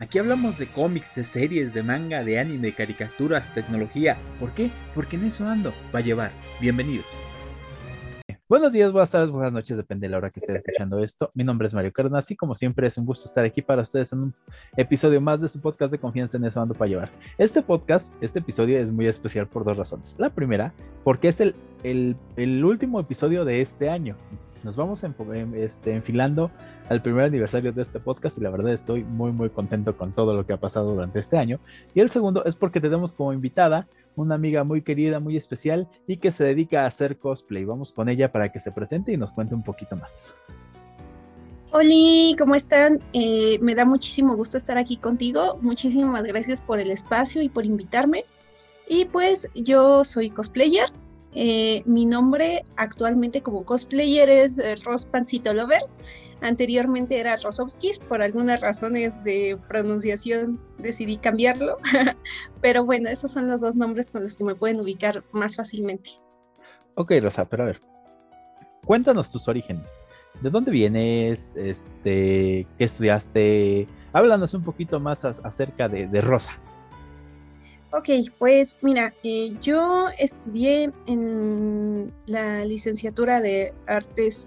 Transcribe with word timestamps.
Aquí 0.00 0.20
hablamos 0.20 0.58
de 0.58 0.68
cómics, 0.68 1.16
de 1.16 1.24
series, 1.24 1.74
de 1.74 1.82
manga, 1.82 2.22
de 2.22 2.38
anime, 2.38 2.68
de 2.68 2.72
caricaturas, 2.72 3.52
tecnología. 3.52 4.16
¿Por 4.38 4.52
qué? 4.52 4.70
Porque 4.94 5.16
en 5.16 5.24
eso 5.24 5.44
ando. 5.48 5.72
Va 5.92 5.98
a 5.98 6.02
llevar. 6.02 6.30
Bienvenidos. 6.60 7.04
Buenos 8.48 8.72
días, 8.72 8.92
buenas 8.92 9.10
tardes, 9.10 9.30
buenas 9.30 9.52
noches, 9.52 9.76
depende 9.76 10.06
de 10.06 10.12
la 10.12 10.18
hora 10.18 10.30
que 10.30 10.38
estén 10.38 10.56
escuchando 10.56 11.02
esto. 11.02 11.32
Mi 11.34 11.42
nombre 11.42 11.66
es 11.66 11.74
Mario 11.74 11.92
Cárdenas 11.92 12.30
y 12.30 12.36
como 12.36 12.54
siempre 12.54 12.86
es 12.86 12.96
un 12.96 13.06
gusto 13.06 13.28
estar 13.28 13.44
aquí 13.44 13.60
para 13.60 13.82
ustedes 13.82 14.12
en 14.12 14.20
un 14.20 14.34
episodio 14.76 15.20
más 15.20 15.40
de 15.40 15.48
su 15.48 15.60
podcast 15.60 15.90
de 15.90 15.98
confianza 15.98 16.36
en 16.36 16.44
eso 16.44 16.62
ando 16.62 16.74
para 16.74 16.88
llevar. 16.88 17.10
Este 17.36 17.60
podcast, 17.60 18.14
este 18.22 18.38
episodio 18.38 18.78
es 18.78 18.92
muy 18.92 19.06
especial 19.06 19.48
por 19.48 19.64
dos 19.64 19.76
razones. 19.76 20.14
La 20.16 20.30
primera, 20.30 20.72
porque 21.02 21.28
es 21.28 21.40
el, 21.40 21.56
el 21.82 22.64
último 22.64 23.00
episodio 23.00 23.44
de 23.44 23.60
este 23.60 23.90
año. 23.90 24.16
Nos 24.64 24.74
vamos 24.76 25.02
este, 25.54 25.94
enfilando 25.94 26.50
al 26.88 27.00
primer 27.00 27.24
aniversario 27.24 27.72
de 27.72 27.82
este 27.82 28.00
podcast 28.00 28.38
y 28.38 28.40
la 28.40 28.50
verdad 28.50 28.72
estoy 28.72 29.04
muy 29.04 29.30
muy 29.30 29.50
contento 29.50 29.96
con 29.96 30.12
todo 30.12 30.34
lo 30.34 30.46
que 30.46 30.52
ha 30.52 30.56
pasado 30.56 30.88
durante 30.90 31.20
este 31.20 31.38
año. 31.38 31.60
Y 31.94 32.00
el 32.00 32.10
segundo 32.10 32.44
es 32.44 32.56
porque 32.56 32.80
tenemos 32.80 33.12
como 33.12 33.32
invitada 33.32 33.86
una 34.16 34.34
amiga 34.34 34.64
muy 34.64 34.82
querida, 34.82 35.20
muy 35.20 35.36
especial 35.36 35.88
y 36.06 36.16
que 36.16 36.30
se 36.30 36.44
dedica 36.44 36.82
a 36.82 36.86
hacer 36.86 37.18
cosplay. 37.18 37.64
Vamos 37.64 37.92
con 37.92 38.08
ella 38.08 38.32
para 38.32 38.50
que 38.50 38.58
se 38.58 38.72
presente 38.72 39.12
y 39.12 39.16
nos 39.16 39.32
cuente 39.32 39.54
un 39.54 39.62
poquito 39.62 39.96
más. 39.96 40.26
Hola, 41.70 42.34
¿cómo 42.38 42.54
están? 42.54 42.98
Eh, 43.12 43.58
me 43.60 43.74
da 43.74 43.84
muchísimo 43.84 44.34
gusto 44.34 44.56
estar 44.56 44.78
aquí 44.78 44.96
contigo. 44.96 45.58
Muchísimas 45.60 46.24
gracias 46.24 46.62
por 46.62 46.80
el 46.80 46.90
espacio 46.90 47.42
y 47.42 47.48
por 47.48 47.66
invitarme. 47.66 48.24
Y 48.88 49.04
pues 49.04 49.50
yo 49.54 50.02
soy 50.02 50.30
cosplayer, 50.30 50.88
eh, 51.34 51.82
mi 51.84 52.06
nombre 52.06 52.64
actualmente 52.76 53.42
como 53.42 53.64
cosplayer 53.64 54.28
es 54.30 54.58
eh, 54.58 54.76
Pancito 55.10 55.52
Lover. 55.52 55.82
Anteriormente 56.40 57.18
era 57.18 57.36
Rosovskis, 57.36 57.98
por 57.98 58.22
algunas 58.22 58.60
razones 58.60 59.24
de 59.24 59.58
pronunciación 59.66 60.60
decidí 60.78 61.16
cambiarlo. 61.16 61.78
pero 62.60 62.84
bueno, 62.84 63.08
esos 63.08 63.32
son 63.32 63.48
los 63.48 63.60
dos 63.60 63.74
nombres 63.74 64.10
con 64.10 64.22
los 64.22 64.36
que 64.36 64.44
me 64.44 64.54
pueden 64.54 64.80
ubicar 64.80 65.24
más 65.32 65.56
fácilmente. 65.56 66.10
Ok, 66.94 67.12
Rosa, 67.20 67.44
pero 67.44 67.64
a 67.64 67.66
ver, 67.66 67.80
cuéntanos 68.86 69.30
tus 69.30 69.48
orígenes. 69.48 70.02
¿De 70.40 70.50
dónde 70.50 70.70
vienes? 70.70 71.54
Este, 71.56 72.66
¿Qué 72.78 72.84
estudiaste? 72.84 73.88
Háblanos 74.12 74.54
un 74.54 74.62
poquito 74.62 75.00
más 75.00 75.24
acerca 75.24 75.88
de 75.88 76.20
Rosa. 76.20 76.52
Ok, 77.90 78.08
pues 78.38 78.76
mira, 78.82 79.14
eh, 79.22 79.56
yo 79.62 80.08
estudié 80.18 80.90
en 81.06 82.12
la 82.26 82.64
licenciatura 82.66 83.40
de 83.40 83.72
artes 83.86 84.46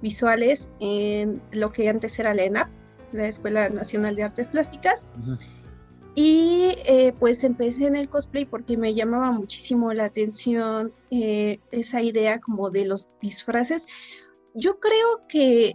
visuales 0.00 0.70
en 0.78 1.42
lo 1.50 1.72
que 1.72 1.88
antes 1.88 2.16
era 2.20 2.32
la 2.32 2.44
ENAP, 2.44 2.68
la 3.10 3.26
Escuela 3.26 3.68
Nacional 3.70 4.14
de 4.14 4.22
Artes 4.22 4.46
Plásticas. 4.46 5.04
Y 6.14 6.76
eh, 6.86 7.12
pues 7.18 7.42
empecé 7.42 7.88
en 7.88 7.96
el 7.96 8.08
cosplay 8.08 8.44
porque 8.44 8.76
me 8.76 8.94
llamaba 8.94 9.32
muchísimo 9.32 9.92
la 9.92 10.04
atención 10.04 10.92
eh, 11.10 11.58
esa 11.72 12.02
idea 12.02 12.40
como 12.40 12.70
de 12.70 12.86
los 12.86 13.08
disfraces. 13.20 13.86
Yo 14.54 14.78
creo 14.78 15.20
que 15.28 15.74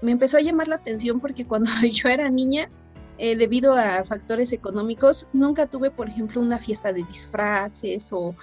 me 0.00 0.10
empezó 0.10 0.38
a 0.38 0.40
llamar 0.40 0.68
la 0.68 0.76
atención 0.76 1.20
porque 1.20 1.46
cuando 1.46 1.70
yo 1.92 2.08
era 2.08 2.30
niña, 2.30 2.70
eh, 3.18 3.36
debido 3.36 3.74
a 3.74 4.04
factores 4.04 4.52
económicos, 4.52 5.28
nunca 5.32 5.66
tuve, 5.66 5.90
por 5.90 6.08
ejemplo, 6.08 6.40
una 6.40 6.58
fiesta 6.58 6.92
de 6.92 7.04
disfraces 7.04 8.10
o, 8.12 8.34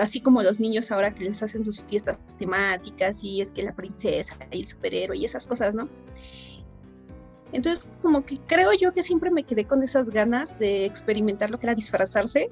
así 0.00 0.20
como 0.20 0.42
los 0.42 0.60
niños 0.60 0.90
ahora 0.90 1.14
que 1.14 1.24
les 1.24 1.42
hacen 1.42 1.64
sus 1.64 1.80
fiestas 1.82 2.18
temáticas 2.38 3.24
y 3.24 3.40
es 3.40 3.52
que 3.52 3.62
la 3.62 3.74
princesa 3.74 4.36
y 4.50 4.60
el 4.60 4.66
superhéroe 4.66 5.16
y 5.16 5.24
esas 5.24 5.46
cosas, 5.46 5.74
¿no? 5.74 5.88
Entonces, 7.52 7.88
como 8.02 8.24
que 8.24 8.38
creo 8.46 8.72
yo 8.74 8.92
que 8.92 9.02
siempre 9.02 9.30
me 9.30 9.44
quedé 9.44 9.64
con 9.64 9.82
esas 9.82 10.10
ganas 10.10 10.58
de 10.58 10.84
experimentar 10.84 11.50
lo 11.50 11.58
que 11.58 11.66
era 11.66 11.74
disfrazarse. 11.74 12.50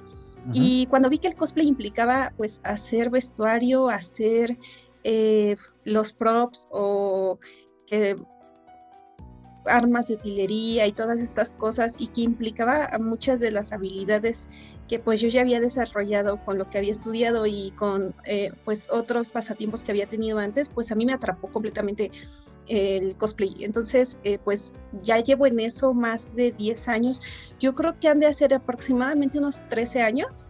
Y 0.54 0.86
cuando 0.86 1.10
vi 1.10 1.18
que 1.18 1.28
el 1.28 1.34
cosplay 1.34 1.66
implicaba, 1.66 2.32
pues, 2.38 2.62
hacer 2.64 3.10
vestuario, 3.10 3.90
hacer 3.90 4.56
eh, 5.04 5.56
los 5.84 6.12
props 6.14 6.68
o 6.70 7.38
que 7.86 8.16
armas 9.68 10.08
de 10.08 10.14
utilería 10.14 10.86
y 10.86 10.92
todas 10.92 11.18
estas 11.18 11.52
cosas 11.52 11.96
y 11.98 12.08
que 12.08 12.22
implicaba 12.22 12.90
muchas 12.98 13.40
de 13.40 13.50
las 13.50 13.72
habilidades 13.72 14.48
que 14.88 14.98
pues 14.98 15.20
yo 15.20 15.28
ya 15.28 15.42
había 15.42 15.60
desarrollado 15.60 16.38
con 16.44 16.58
lo 16.58 16.68
que 16.68 16.78
había 16.78 16.92
estudiado 16.92 17.46
y 17.46 17.72
con 17.72 18.14
eh, 18.24 18.52
pues 18.64 18.88
otros 18.90 19.28
pasatiempos 19.28 19.82
que 19.82 19.92
había 19.92 20.06
tenido 20.06 20.38
antes, 20.38 20.68
pues 20.68 20.90
a 20.90 20.94
mí 20.94 21.06
me 21.06 21.12
atrapó 21.12 21.48
completamente 21.48 22.10
el 22.68 23.16
cosplay. 23.16 23.54
Entonces, 23.60 24.18
eh, 24.24 24.38
pues 24.38 24.72
ya 25.02 25.18
llevo 25.18 25.46
en 25.46 25.60
eso 25.60 25.94
más 25.94 26.34
de 26.34 26.52
10 26.52 26.88
años. 26.88 27.20
Yo 27.58 27.74
creo 27.74 27.98
que 27.98 28.08
han 28.08 28.20
de 28.20 28.26
hacer 28.26 28.54
aproximadamente 28.54 29.38
unos 29.38 29.66
13 29.68 30.02
años. 30.02 30.48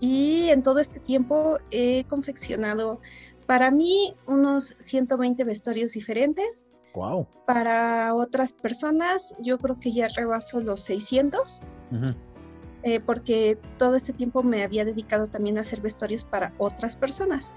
Y 0.00 0.48
en 0.48 0.62
todo 0.62 0.78
este 0.78 0.98
tiempo 0.98 1.58
he 1.70 2.04
confeccionado 2.04 3.00
para 3.46 3.70
mí 3.70 4.14
unos 4.26 4.74
120 4.78 5.44
vestuarios 5.44 5.92
diferentes 5.92 6.66
para 7.46 8.14
otras 8.14 8.52
personas, 8.52 9.34
yo 9.38 9.58
creo 9.58 9.78
que 9.78 9.92
ya 9.92 10.08
rebaso 10.08 10.60
los 10.60 10.80
600, 10.80 11.60
eh, 12.82 13.00
porque 13.00 13.58
todo 13.78 13.96
este 13.96 14.12
tiempo 14.12 14.42
me 14.42 14.62
había 14.62 14.84
dedicado 14.84 15.26
también 15.26 15.58
a 15.58 15.62
hacer 15.62 15.80
vestuarios 15.80 16.24
para 16.24 16.52
otras 16.58 16.96
personas, 16.96 17.52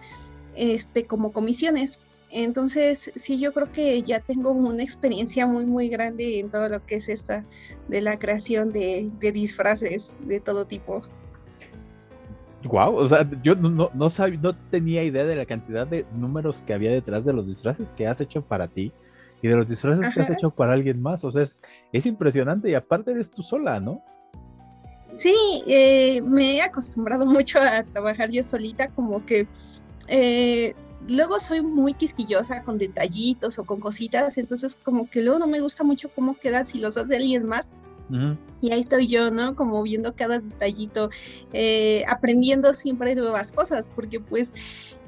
este, 0.55 1.05
como 1.05 1.31
comisiones. 1.31 1.99
Entonces, 2.31 3.11
sí, 3.15 3.39
yo 3.39 3.53
creo 3.53 3.71
que 3.71 4.03
ya 4.03 4.19
tengo 4.19 4.51
una 4.51 4.83
experiencia 4.83 5.47
muy, 5.47 5.65
muy 5.65 5.89
grande 5.89 6.39
en 6.39 6.49
todo 6.49 6.69
lo 6.69 6.85
que 6.85 6.95
es 6.95 7.09
esta 7.09 7.43
de 7.87 8.01
la 8.01 8.19
creación 8.19 8.69
de, 8.69 9.09
disfraces 9.19 10.15
de 10.25 10.39
todo 10.39 10.65
tipo. 10.65 11.01
Wow, 12.63 12.97
o 12.97 13.07
sea, 13.07 13.27
yo 13.41 13.55
no, 13.55 13.69
no, 13.69 13.89
no, 13.93 14.07
no 14.41 14.55
tenía 14.69 15.01
idea 15.03 15.23
de 15.23 15.35
la 15.35 15.45
cantidad 15.45 15.87
de 15.87 16.05
números 16.13 16.61
que 16.61 16.73
había 16.73 16.91
detrás 16.91 17.23
de 17.23 17.31
los 17.31 17.47
disfraces 17.47 17.89
que 17.91 18.05
has 18.05 18.19
hecho 18.19 18.41
para 18.41 18.67
ti 18.67 18.91
y 19.41 19.47
de 19.47 19.55
los 19.55 19.67
disfraces 19.67 20.13
que 20.13 20.21
has 20.21 20.29
hecho 20.29 20.49
para 20.51 20.73
alguien 20.73 21.01
más. 21.01 21.23
O 21.23 21.31
sea, 21.31 21.43
es, 21.43 22.05
impresionante 22.05 22.69
y 22.69 22.75
aparte 22.75 23.11
eres 23.11 23.31
tú 23.31 23.43
sola, 23.43 23.79
¿no? 23.79 24.03
Sí, 25.15 25.35
eh, 25.67 26.21
me 26.21 26.57
he 26.57 26.61
acostumbrado 26.61 27.25
mucho 27.25 27.59
a 27.59 27.83
trabajar 27.83 28.29
yo 28.29 28.43
solita, 28.43 28.89
como 28.89 29.25
que 29.25 29.47
eh, 30.07 30.75
luego 31.07 31.39
soy 31.39 31.61
muy 31.61 31.93
quisquillosa 31.93 32.63
con 32.63 32.77
detallitos 32.77 33.57
o 33.59 33.63
con 33.63 33.79
cositas, 33.79 34.37
entonces 34.37 34.75
como 34.75 35.09
que 35.09 35.21
luego 35.21 35.39
no 35.39 35.47
me 35.47 35.61
gusta 35.61 35.83
mucho 35.83 36.09
cómo 36.13 36.35
quedan 36.35 36.67
si 36.67 36.79
los 36.79 36.97
hace 36.97 37.15
alguien 37.15 37.45
más. 37.45 37.73
Y 38.61 38.71
ahí 38.71 38.79
estoy 38.79 39.07
yo, 39.07 39.31
¿no? 39.31 39.55
Como 39.55 39.81
viendo 39.83 40.15
cada 40.15 40.39
detallito, 40.39 41.09
eh, 41.53 42.03
aprendiendo 42.07 42.73
siempre 42.73 43.15
nuevas 43.15 43.51
cosas, 43.51 43.87
porque 43.87 44.19
pues 44.19 44.53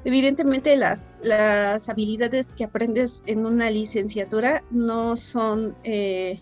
evidentemente 0.06 0.76
las, 0.78 1.14
las 1.22 1.90
habilidades 1.90 2.54
que 2.54 2.64
aprendes 2.64 3.24
en 3.26 3.46
una 3.46 3.70
licenciatura 3.70 4.64
no 4.72 5.18
son, 5.18 5.76
eh, 5.84 6.42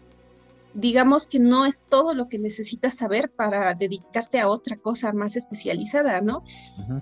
digamos 0.74 1.28
que 1.28 1.40
no 1.40 1.66
es 1.66 1.82
todo 1.82 2.14
lo 2.14 2.30
que 2.30 2.40
necesitas 2.40 2.96
saber 2.96 3.32
para 3.32 3.74
dedicarte 3.74 4.40
a 4.40 4.48
otra 4.48 4.76
cosa 4.76 5.12
más 5.14 5.36
especializada, 5.36 6.22
¿no? 6.22 6.44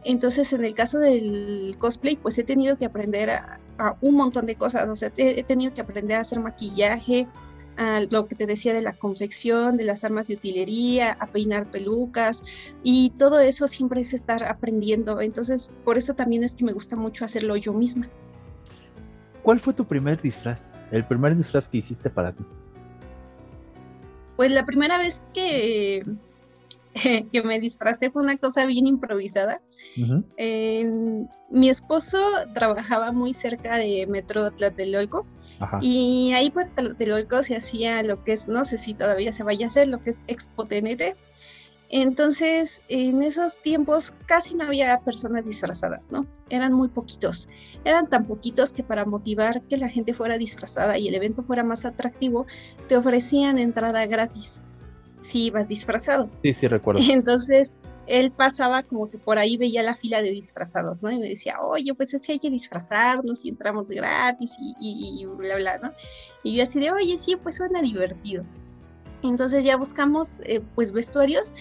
Entonces, 0.04 0.54
en 0.54 0.64
el 0.64 0.74
caso 0.74 1.00
del 1.00 1.76
cosplay, 1.78 2.16
pues 2.16 2.38
he 2.38 2.44
tenido 2.44 2.78
que 2.78 2.86
aprender 2.86 3.30
a, 3.30 3.60
un 4.02 4.16
montón 4.16 4.46
de 4.48 4.56
cosas, 4.56 4.90
o 4.90 4.96
sea, 4.96 5.12
he 5.18 5.44
tenido 5.44 5.74
que 5.74 5.82
aprender 5.82 6.18
a 6.18 6.22
hacer 6.22 6.40
maquillaje, 6.40 7.28
a 7.78 8.02
lo 8.10 8.28
que 8.28 8.36
te 8.36 8.46
decía 8.46 8.74
de 8.74 8.82
la 8.82 8.94
confección, 8.94 9.78
de 9.78 9.86
las 9.86 10.04
armas 10.04 10.28
de 10.28 10.36
utilería, 10.36 11.12
a 11.14 11.28
peinar 11.28 11.70
pelucas 11.72 12.44
y 12.84 13.12
todo 13.12 13.40
eso 13.40 13.68
siempre 13.68 14.02
es 14.02 14.14
estar 14.14 14.44
aprendiendo. 14.44 15.22
Entonces, 15.22 15.70
por 15.86 15.98
eso 15.98 16.16
también 16.16 16.44
es 16.44 16.56
que 16.56 16.66
me 16.66 16.74
gusta 16.74 16.96
mucho 16.96 17.24
hacerlo 17.24 17.56
yo 17.56 17.74
misma. 17.74 18.10
¿Cuál 19.44 19.60
fue 19.60 19.74
tu 19.74 19.86
primer 19.86 20.22
disfraz? 20.22 20.74
El 20.92 21.06
primer 21.06 21.38
disfraz 21.38 21.70
que 21.70 21.78
hiciste 21.78 22.10
para 22.10 22.34
ti. 22.34 22.44
Pues 24.36 24.52
la 24.52 24.66
primera 24.66 24.98
vez 24.98 25.24
que 25.34 26.04
que 27.32 27.44
me 27.44 27.60
disfracé 27.60 28.10
fue 28.10 28.24
una 28.24 28.38
cosa 28.38 28.66
bien 28.66 28.88
improvisada. 28.88 29.62
mi 29.98 31.70
esposo 31.70 32.20
trabajaba 32.54 33.12
muy 33.12 33.34
cerca 33.34 33.78
de 33.78 34.06
Metro 34.08 34.52
Tlatelolco 34.52 35.26
y 35.82 36.32
ahí 36.34 36.50
por 36.50 36.66
Tlatelolco 36.66 37.44
se 37.44 37.56
hacía 37.56 38.04
lo 38.04 38.24
que 38.24 38.34
es, 38.34 38.48
no 38.48 38.66
sé 38.66 38.78
si 38.78 38.94
todavía 38.94 39.32
se 39.34 39.44
vaya 39.44 39.66
a 39.66 39.70
hacer, 39.70 39.88
lo 39.88 40.02
que 40.02 40.12
es 40.12 40.24
Expo 40.28 40.68
Entonces, 41.90 42.82
en 42.90 43.24
esos 43.24 43.62
tiempos 43.62 44.14
casi 44.26 44.56
no 44.56 44.66
había 44.66 45.00
personas 45.02 45.46
disfrazadas, 45.46 46.12
¿no? 46.12 46.26
Eran 46.50 46.74
muy 46.74 46.90
poquitos. 46.90 47.48
Eran 47.86 48.08
tan 48.08 48.26
poquitos 48.26 48.74
que 48.74 48.84
para 48.84 49.06
motivar 49.06 49.62
que 49.64 49.78
la 49.78 49.90
gente 49.90 50.14
fuera 50.14 50.38
disfrazada 50.38 50.98
y 50.98 51.08
el 51.08 51.16
evento 51.16 51.44
fuera 51.44 51.64
más 51.64 51.86
atractivo, 51.86 52.46
te 52.88 52.98
ofrecían 52.98 53.58
entrada 53.58 54.06
gratis 54.06 54.62
si 55.22 55.46
ibas 55.46 55.68
disfrazado. 55.68 56.30
Sí, 56.44 56.54
sí, 56.54 56.68
recuerdo. 56.68 57.02
Entonces, 57.10 57.72
él 58.08 58.32
pasaba 58.32 58.84
como 58.84 59.10
que 59.10 59.18
por 59.18 59.38
ahí 59.38 59.58
veía 59.58 59.84
la 59.84 59.96
fila 59.96 60.22
de 60.22 60.32
disfrazados, 60.32 61.04
¿no? 61.04 61.12
Y 61.12 61.18
me 61.18 61.30
decía, 61.30 61.60
oye, 61.62 61.94
pues 61.94 62.14
así 62.14 62.32
hay 62.32 62.40
que 62.40 62.50
disfrazarnos 62.50 63.44
y 63.44 63.50
entramos 63.50 63.90
gratis 63.90 64.56
y, 64.60 64.76
y, 64.80 65.22
y 65.22 65.26
bla, 65.26 65.56
bla, 65.58 65.78
¿no? 65.78 65.92
Y 66.44 66.56
yo 66.56 66.64
así 66.64 66.80
de, 66.80 66.92
oye, 66.92 67.20
sí, 67.20 67.36
pues 67.36 67.56
suena 67.56 67.82
divertido. 67.82 68.44
Entonces 69.24 69.64
ya 69.64 69.78
buscamos 69.78 70.40
eh, 70.44 70.62
pues 70.76 70.92
vestuarios 70.92 71.54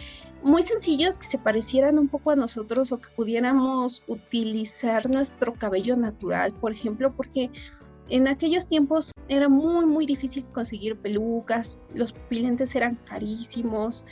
muy 0.42 0.62
sencillos 0.62 1.18
que 1.18 1.26
se 1.26 1.38
parecieran 1.38 1.98
un 1.98 2.08
poco 2.08 2.30
a 2.30 2.36
nosotros 2.36 2.92
o 2.92 2.98
que 2.98 3.08
pudiéramos 3.16 4.02
utilizar 4.06 5.08
nuestro 5.10 5.54
cabello 5.54 5.96
natural, 5.96 6.52
por 6.52 6.72
ejemplo, 6.72 7.12
porque 7.16 7.50
en 8.08 8.28
aquellos 8.28 8.68
tiempos 8.68 9.12
era 9.28 9.48
muy 9.48 9.86
muy 9.86 10.06
difícil 10.06 10.44
conseguir 10.46 10.96
pelucas, 10.96 11.78
los 11.94 12.12
pupilentes 12.12 12.74
eran 12.76 12.96
carísimos, 13.04 14.04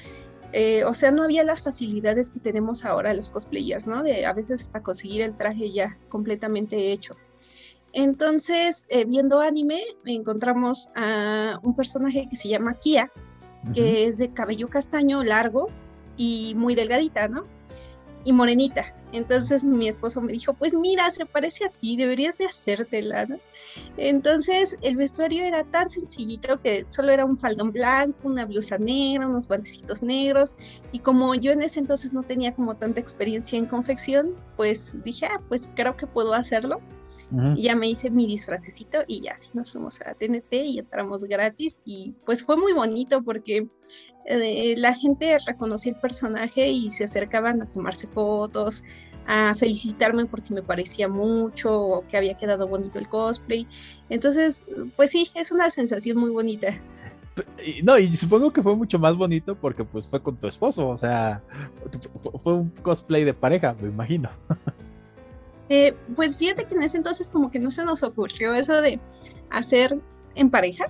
eh, 0.56 0.84
o 0.84 0.94
sea, 0.94 1.10
no 1.10 1.24
había 1.24 1.42
las 1.42 1.62
facilidades 1.62 2.30
que 2.30 2.38
tenemos 2.38 2.84
ahora 2.84 3.12
los 3.12 3.32
cosplayers, 3.32 3.88
¿no? 3.88 4.04
De 4.04 4.24
a 4.24 4.32
veces 4.32 4.62
hasta 4.62 4.84
conseguir 4.84 5.22
el 5.22 5.36
traje 5.36 5.72
ya 5.72 5.98
completamente 6.08 6.92
hecho. 6.92 7.16
Entonces, 7.92 8.86
eh, 8.88 9.04
viendo 9.04 9.40
anime, 9.40 9.82
encontramos 10.04 10.88
a 10.94 11.58
un 11.62 11.74
personaje 11.74 12.28
que 12.30 12.36
se 12.36 12.48
llama 12.48 12.74
Kia, 12.74 13.10
que 13.72 14.06
es 14.06 14.18
de 14.18 14.32
cabello 14.32 14.68
castaño 14.68 15.24
largo 15.24 15.68
y 16.16 16.54
muy 16.56 16.76
delgadita, 16.76 17.26
¿no? 17.26 17.46
Y 18.24 18.32
morenita. 18.32 18.94
Entonces 19.14 19.62
mi 19.62 19.88
esposo 19.88 20.20
me 20.20 20.32
dijo, 20.32 20.54
pues 20.54 20.74
mira, 20.74 21.08
se 21.12 21.24
parece 21.24 21.66
a 21.66 21.68
ti, 21.68 21.96
deberías 21.96 22.36
de 22.36 22.46
hacértela, 22.46 23.26
¿no? 23.26 23.38
Entonces 23.96 24.76
el 24.82 24.96
vestuario 24.96 25.44
era 25.44 25.62
tan 25.62 25.88
sencillito 25.88 26.60
que 26.60 26.84
solo 26.88 27.12
era 27.12 27.24
un 27.24 27.38
faldón 27.38 27.70
blanco, 27.70 28.18
una 28.24 28.44
blusa 28.44 28.76
negra, 28.76 29.28
unos 29.28 29.46
guantecitos 29.46 30.02
negros 30.02 30.56
y 30.90 30.98
como 30.98 31.32
yo 31.36 31.52
en 31.52 31.62
ese 31.62 31.78
entonces 31.78 32.12
no 32.12 32.24
tenía 32.24 32.52
como 32.52 32.74
tanta 32.74 32.98
experiencia 32.98 33.56
en 33.56 33.66
confección, 33.66 34.34
pues 34.56 34.96
dije, 35.04 35.26
ah, 35.26 35.40
pues 35.48 35.68
creo 35.76 35.96
que 35.96 36.08
puedo 36.08 36.34
hacerlo. 36.34 36.80
Y 37.56 37.62
ya 37.62 37.76
me 37.76 37.88
hice 37.88 38.10
mi 38.10 38.26
disfracecito 38.26 38.98
y 39.06 39.22
ya 39.22 39.32
así 39.32 39.50
nos 39.54 39.72
fuimos 39.72 40.00
a 40.00 40.14
TNT 40.14 40.52
y 40.52 40.78
entramos 40.78 41.24
gratis 41.24 41.82
y 41.84 42.14
pues 42.24 42.42
fue 42.42 42.56
muy 42.56 42.72
bonito 42.72 43.22
porque 43.22 43.66
eh, 44.26 44.74
la 44.78 44.94
gente 44.94 45.36
reconocía 45.46 45.92
el 45.92 46.00
personaje 46.00 46.68
y 46.68 46.90
se 46.90 47.04
acercaban 47.04 47.62
a 47.62 47.66
tomarse 47.66 48.06
fotos, 48.06 48.84
a 49.26 49.54
felicitarme 49.54 50.26
porque 50.26 50.54
me 50.54 50.62
parecía 50.62 51.08
mucho 51.08 51.72
o 51.72 52.06
que 52.06 52.16
había 52.16 52.34
quedado 52.34 52.66
bonito 52.66 52.98
el 52.98 53.08
cosplay. 53.08 53.66
Entonces, 54.08 54.64
pues 54.96 55.10
sí, 55.10 55.28
es 55.34 55.50
una 55.50 55.70
sensación 55.70 56.18
muy 56.18 56.30
bonita. 56.30 56.78
No, 57.82 57.98
y 57.98 58.14
supongo 58.14 58.52
que 58.52 58.62
fue 58.62 58.76
mucho 58.76 58.98
más 58.98 59.16
bonito 59.16 59.56
porque 59.56 59.82
pues 59.84 60.06
fue 60.06 60.22
con 60.22 60.36
tu 60.36 60.46
esposo, 60.46 60.88
o 60.88 60.96
sea, 60.96 61.42
fue 62.42 62.54
un 62.54 62.70
cosplay 62.70 63.24
de 63.24 63.34
pareja, 63.34 63.74
me 63.80 63.88
imagino. 63.88 64.30
Eh, 65.68 65.94
pues 66.14 66.36
fíjate 66.36 66.64
que 66.64 66.74
en 66.74 66.82
ese 66.82 66.98
entonces 66.98 67.30
como 67.30 67.50
que 67.50 67.58
no 67.58 67.70
se 67.70 67.84
nos 67.84 68.02
ocurrió 68.02 68.54
eso 68.54 68.80
de 68.80 69.00
hacer 69.50 69.98
en 70.34 70.50
pareja. 70.50 70.86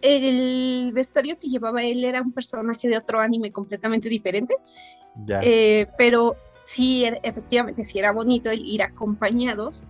El 0.00 0.90
vestuario 0.92 1.38
que 1.38 1.48
llevaba 1.48 1.82
él 1.82 2.02
era 2.02 2.22
un 2.22 2.32
personaje 2.32 2.88
de 2.88 2.96
otro 2.96 3.20
anime 3.20 3.52
completamente 3.52 4.08
diferente. 4.08 4.56
Eh, 5.42 5.86
pero 5.96 6.36
sí, 6.64 7.04
efectivamente, 7.22 7.84
sí 7.84 7.98
era 7.98 8.12
bonito 8.12 8.50
el 8.50 8.64
ir 8.66 8.82
acompañados 8.82 9.84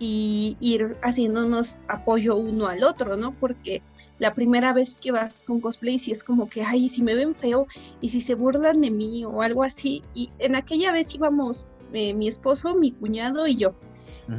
y 0.00 0.56
ir 0.58 0.96
haciéndonos 1.02 1.78
apoyo 1.86 2.36
uno 2.36 2.66
al 2.66 2.82
otro, 2.82 3.16
¿no? 3.16 3.32
Porque 3.38 3.82
la 4.18 4.32
primera 4.32 4.72
vez 4.72 4.96
que 4.96 5.12
vas 5.12 5.44
con 5.44 5.60
cosplay, 5.60 5.98
sí 5.98 6.10
es 6.10 6.24
como 6.24 6.48
que, 6.48 6.62
ay, 6.62 6.88
si 6.88 7.02
me 7.02 7.14
ven 7.14 7.34
feo 7.34 7.66
y 8.00 8.08
si 8.08 8.20
se 8.20 8.34
burlan 8.34 8.80
de 8.80 8.90
mí 8.90 9.24
o 9.24 9.42
algo 9.42 9.62
así. 9.62 10.02
Y 10.14 10.30
en 10.38 10.56
aquella 10.56 10.90
vez 10.90 11.14
íbamos 11.14 11.68
eh, 11.92 12.14
mi 12.14 12.28
esposo, 12.28 12.74
mi 12.74 12.92
cuñado 12.92 13.46
y 13.46 13.56
yo. 13.56 13.74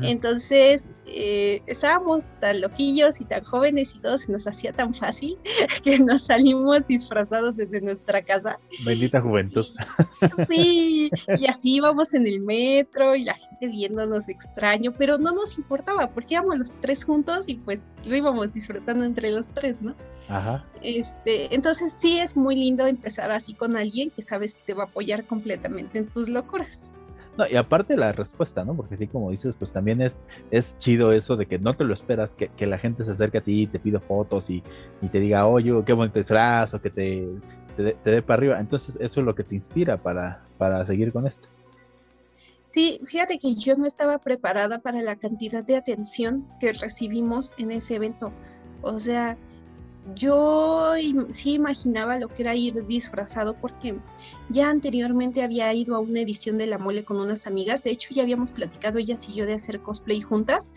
Entonces 0.01 0.93
eh, 1.05 1.61
estábamos 1.67 2.33
tan 2.39 2.61
loquillos 2.61 3.21
y 3.21 3.25
tan 3.25 3.43
jóvenes 3.43 3.93
y 3.95 3.99
todo 3.99 4.17
se 4.17 4.31
nos 4.31 4.47
hacía 4.47 4.71
tan 4.71 4.93
fácil 4.95 5.37
que 5.83 5.99
nos 5.99 6.23
salimos 6.23 6.87
disfrazados 6.87 7.57
desde 7.57 7.81
nuestra 7.81 8.21
casa. 8.21 8.59
Bendita 8.85 9.21
juventud. 9.21 9.65
Sí, 10.49 11.11
y 11.37 11.47
así 11.47 11.75
íbamos 11.75 12.13
en 12.13 12.25
el 12.27 12.39
metro 12.39 13.15
y 13.15 13.25
la 13.25 13.35
gente 13.35 13.67
viéndonos 13.67 14.29
extraño, 14.29 14.93
pero 14.97 15.17
no 15.17 15.31
nos 15.31 15.57
importaba 15.57 16.09
porque 16.09 16.35
íbamos 16.35 16.57
los 16.57 16.71
tres 16.81 17.03
juntos 17.03 17.47
y 17.47 17.55
pues 17.55 17.89
lo 18.05 18.15
íbamos 18.15 18.53
disfrutando 18.53 19.03
entre 19.03 19.31
los 19.31 19.49
tres, 19.49 19.81
¿no? 19.81 19.95
Ajá. 20.29 20.65
Este, 20.81 21.53
entonces 21.53 21.91
sí 21.91 22.19
es 22.19 22.35
muy 22.35 22.55
lindo 22.55 22.87
empezar 22.87 23.31
así 23.31 23.53
con 23.53 23.75
alguien 23.75 24.09
que 24.09 24.21
sabes 24.21 24.55
que 24.55 24.63
te 24.63 24.73
va 24.73 24.83
a 24.83 24.87
apoyar 24.87 25.25
completamente 25.25 25.97
en 25.99 26.07
tus 26.07 26.29
locuras. 26.29 26.91
No, 27.37 27.47
y 27.47 27.55
aparte 27.55 27.97
la 27.97 28.11
respuesta, 28.11 28.63
¿no? 28.63 28.75
Porque 28.75 28.93
así 28.93 29.07
como 29.07 29.31
dices, 29.31 29.55
pues 29.57 29.71
también 29.71 30.01
es, 30.01 30.21
es 30.51 30.77
chido 30.77 31.11
eso 31.11 31.35
de 31.35 31.47
que 31.47 31.57
no 31.57 31.73
te 31.73 31.83
lo 31.83 31.93
esperas, 31.93 32.35
que, 32.35 32.49
que 32.49 32.67
la 32.67 32.77
gente 32.77 33.03
se 33.03 33.11
acerque 33.11 33.39
a 33.39 33.41
ti 33.41 33.63
y 33.63 33.67
te 33.67 33.79
pida 33.79 33.99
fotos 33.99 34.49
y, 34.49 34.63
y 35.01 35.07
te 35.07 35.19
diga, 35.19 35.47
oye, 35.47 35.73
qué 35.85 35.93
bonito 35.93 36.19
disfraz, 36.19 36.75
o 36.75 36.81
que 36.81 36.91
te, 36.91 37.27
te, 37.75 37.95
dé 38.03 38.21
para 38.21 38.37
arriba. 38.37 38.59
Entonces, 38.59 38.97
eso 39.01 39.19
es 39.19 39.25
lo 39.25 39.33
que 39.33 39.43
te 39.43 39.55
inspira 39.55 39.97
para, 39.97 40.43
para 40.57 40.85
seguir 40.85 41.11
con 41.11 41.25
esto. 41.25 41.47
Sí, 42.65 42.99
fíjate 43.05 43.37
que 43.37 43.55
yo 43.55 43.75
no 43.77 43.85
estaba 43.85 44.17
preparada 44.19 44.79
para 44.79 45.01
la 45.01 45.15
cantidad 45.15 45.63
de 45.63 45.75
atención 45.75 46.47
que 46.59 46.73
recibimos 46.73 47.53
en 47.57 47.71
ese 47.71 47.95
evento. 47.95 48.31
O 48.81 48.99
sea, 48.99 49.37
yo 50.15 50.93
sí 51.31 51.53
imaginaba 51.53 52.17
lo 52.17 52.27
que 52.27 52.43
era 52.43 52.55
ir 52.55 52.85
disfrazado 52.85 53.55
porque 53.55 53.95
ya 54.49 54.69
anteriormente 54.69 55.43
había 55.43 55.73
ido 55.73 55.95
a 55.95 55.99
una 55.99 56.19
edición 56.19 56.57
de 56.57 56.67
La 56.67 56.77
Mole 56.77 57.03
con 57.03 57.17
unas 57.17 57.47
amigas, 57.47 57.83
de 57.83 57.91
hecho 57.91 58.09
ya 58.13 58.23
habíamos 58.23 58.51
platicado 58.51 58.99
ellas 58.99 59.27
y 59.29 59.33
yo 59.33 59.45
de 59.45 59.53
hacer 59.53 59.79
cosplay 59.81 60.21
juntas, 60.21 60.71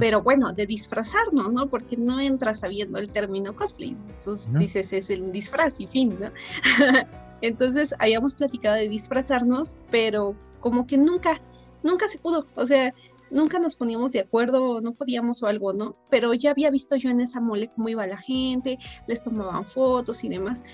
pero 0.00 0.22
bueno, 0.22 0.52
de 0.52 0.66
disfrazarnos, 0.66 1.52
¿no? 1.52 1.68
Porque 1.68 1.96
no 1.96 2.18
entras 2.18 2.60
sabiendo 2.60 2.98
el 2.98 3.12
término 3.12 3.54
cosplay, 3.54 3.90
entonces 4.08 4.50
dices 4.54 4.92
es 4.92 5.08
el 5.08 5.30
disfraz 5.30 5.78
y 5.80 5.86
fin, 5.86 6.18
¿no? 6.18 6.32
entonces 7.42 7.94
habíamos 8.00 8.34
platicado 8.34 8.74
de 8.74 8.88
disfrazarnos, 8.88 9.76
pero 9.90 10.34
como 10.58 10.86
que 10.86 10.96
nunca, 10.96 11.40
nunca 11.84 12.08
se 12.08 12.18
pudo, 12.18 12.44
o 12.56 12.66
sea, 12.66 12.92
nunca 13.30 13.58
nos 13.58 13.76
poníamos 13.76 14.12
de 14.12 14.20
acuerdo, 14.20 14.80
no 14.80 14.92
podíamos 14.92 15.42
o 15.42 15.46
algo, 15.46 15.72
¿no? 15.72 15.96
Pero 16.10 16.34
ya 16.34 16.50
había 16.50 16.70
visto 16.70 16.96
yo 16.96 17.10
en 17.10 17.20
esa 17.20 17.40
mole 17.40 17.68
cómo 17.68 17.88
iba 17.88 18.06
la 18.06 18.18
gente, 18.18 18.78
les 19.06 19.22
tomaban 19.22 19.64
fotos 19.64 20.24
y 20.24 20.28
demás, 20.28 20.64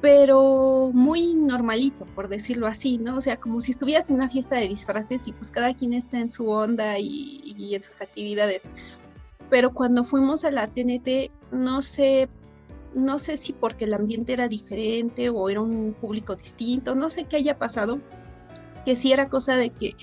pero 0.00 0.90
muy 0.92 1.34
normalito, 1.34 2.06
por 2.06 2.28
decirlo 2.28 2.66
así, 2.66 2.98
¿no? 2.98 3.16
O 3.16 3.20
sea, 3.20 3.38
como 3.38 3.60
si 3.60 3.72
estuvieras 3.72 4.10
en 4.10 4.16
una 4.16 4.28
fiesta 4.28 4.56
de 4.56 4.68
disfraces 4.68 5.26
y 5.26 5.32
pues 5.32 5.50
cada 5.50 5.74
quien 5.74 5.94
está 5.94 6.20
en 6.20 6.30
su 6.30 6.48
onda 6.48 6.98
y, 6.98 7.74
en 7.74 7.82
sus 7.82 8.00
actividades. 8.02 8.70
Pero 9.48 9.72
cuando 9.72 10.04
fuimos 10.04 10.44
a 10.44 10.50
la 10.50 10.66
TNT, 10.66 11.30
no 11.50 11.82
sé, 11.82 12.28
no 12.94 13.18
sé 13.18 13.36
si 13.36 13.52
porque 13.52 13.84
el 13.84 13.94
ambiente 13.94 14.32
era 14.32 14.48
diferente 14.48 15.30
o 15.30 15.48
era 15.48 15.60
un 15.60 15.94
público 15.98 16.36
distinto, 16.36 16.94
no 16.94 17.08
sé 17.10 17.24
qué 17.24 17.36
haya 17.36 17.58
pasado, 17.58 18.00
que 18.84 18.96
sí 18.96 19.12
era 19.12 19.28
cosa 19.28 19.56
de 19.56 19.70
que 19.70 19.96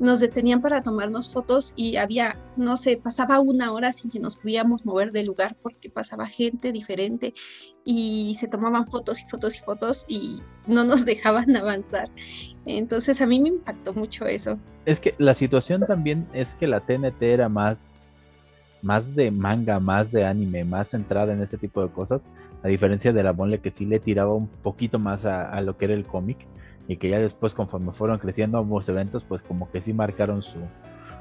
nos 0.00 0.18
detenían 0.18 0.62
para 0.62 0.82
tomarnos 0.82 1.30
fotos 1.30 1.74
y 1.76 1.96
había, 1.96 2.38
no 2.56 2.78
sé, 2.78 2.96
pasaba 2.96 3.38
una 3.38 3.70
hora 3.70 3.92
sin 3.92 4.10
que 4.10 4.18
nos 4.18 4.34
pudiéramos 4.34 4.84
mover 4.86 5.12
del 5.12 5.26
lugar 5.26 5.56
porque 5.62 5.90
pasaba 5.90 6.26
gente 6.26 6.72
diferente 6.72 7.34
y 7.84 8.34
se 8.38 8.48
tomaban 8.48 8.86
fotos 8.86 9.20
y 9.20 9.28
fotos 9.28 9.58
y 9.58 9.62
fotos 9.62 10.04
y 10.08 10.40
no 10.66 10.84
nos 10.84 11.04
dejaban 11.06 11.54
avanzar. 11.54 12.08
Entonces 12.64 13.20
a 13.20 13.26
mí 13.26 13.40
me 13.40 13.50
impactó 13.50 13.92
mucho 13.92 14.26
eso. 14.26 14.58
Es 14.86 15.00
que 15.00 15.14
la 15.18 15.34
situación 15.34 15.84
también 15.86 16.26
es 16.32 16.54
que 16.54 16.66
la 16.66 16.80
TNT 16.80 17.22
era 17.22 17.48
más 17.48 17.78
más 18.82 19.14
de 19.14 19.30
manga, 19.30 19.78
más 19.78 20.10
de 20.10 20.24
anime, 20.24 20.64
más 20.64 20.88
centrada 20.88 21.34
en 21.34 21.42
ese 21.42 21.58
tipo 21.58 21.82
de 21.82 21.90
cosas, 21.90 22.30
a 22.62 22.68
diferencia 22.68 23.12
de 23.12 23.22
la 23.22 23.32
Bonle 23.32 23.60
que 23.60 23.70
sí 23.70 23.84
le 23.84 24.00
tiraba 24.00 24.32
un 24.32 24.48
poquito 24.48 24.98
más 24.98 25.26
a 25.26 25.60
lo 25.60 25.76
que 25.76 25.84
era 25.84 25.92
el 25.92 26.06
cómic 26.06 26.38
y 26.90 26.96
que 26.96 27.08
ya 27.08 27.20
después 27.20 27.54
conforme 27.54 27.92
fueron 27.92 28.18
creciendo 28.18 28.58
ambos 28.58 28.88
eventos, 28.88 29.22
pues 29.22 29.44
como 29.44 29.70
que 29.70 29.80
sí 29.80 29.92
marcaron 29.92 30.42
su, 30.42 30.58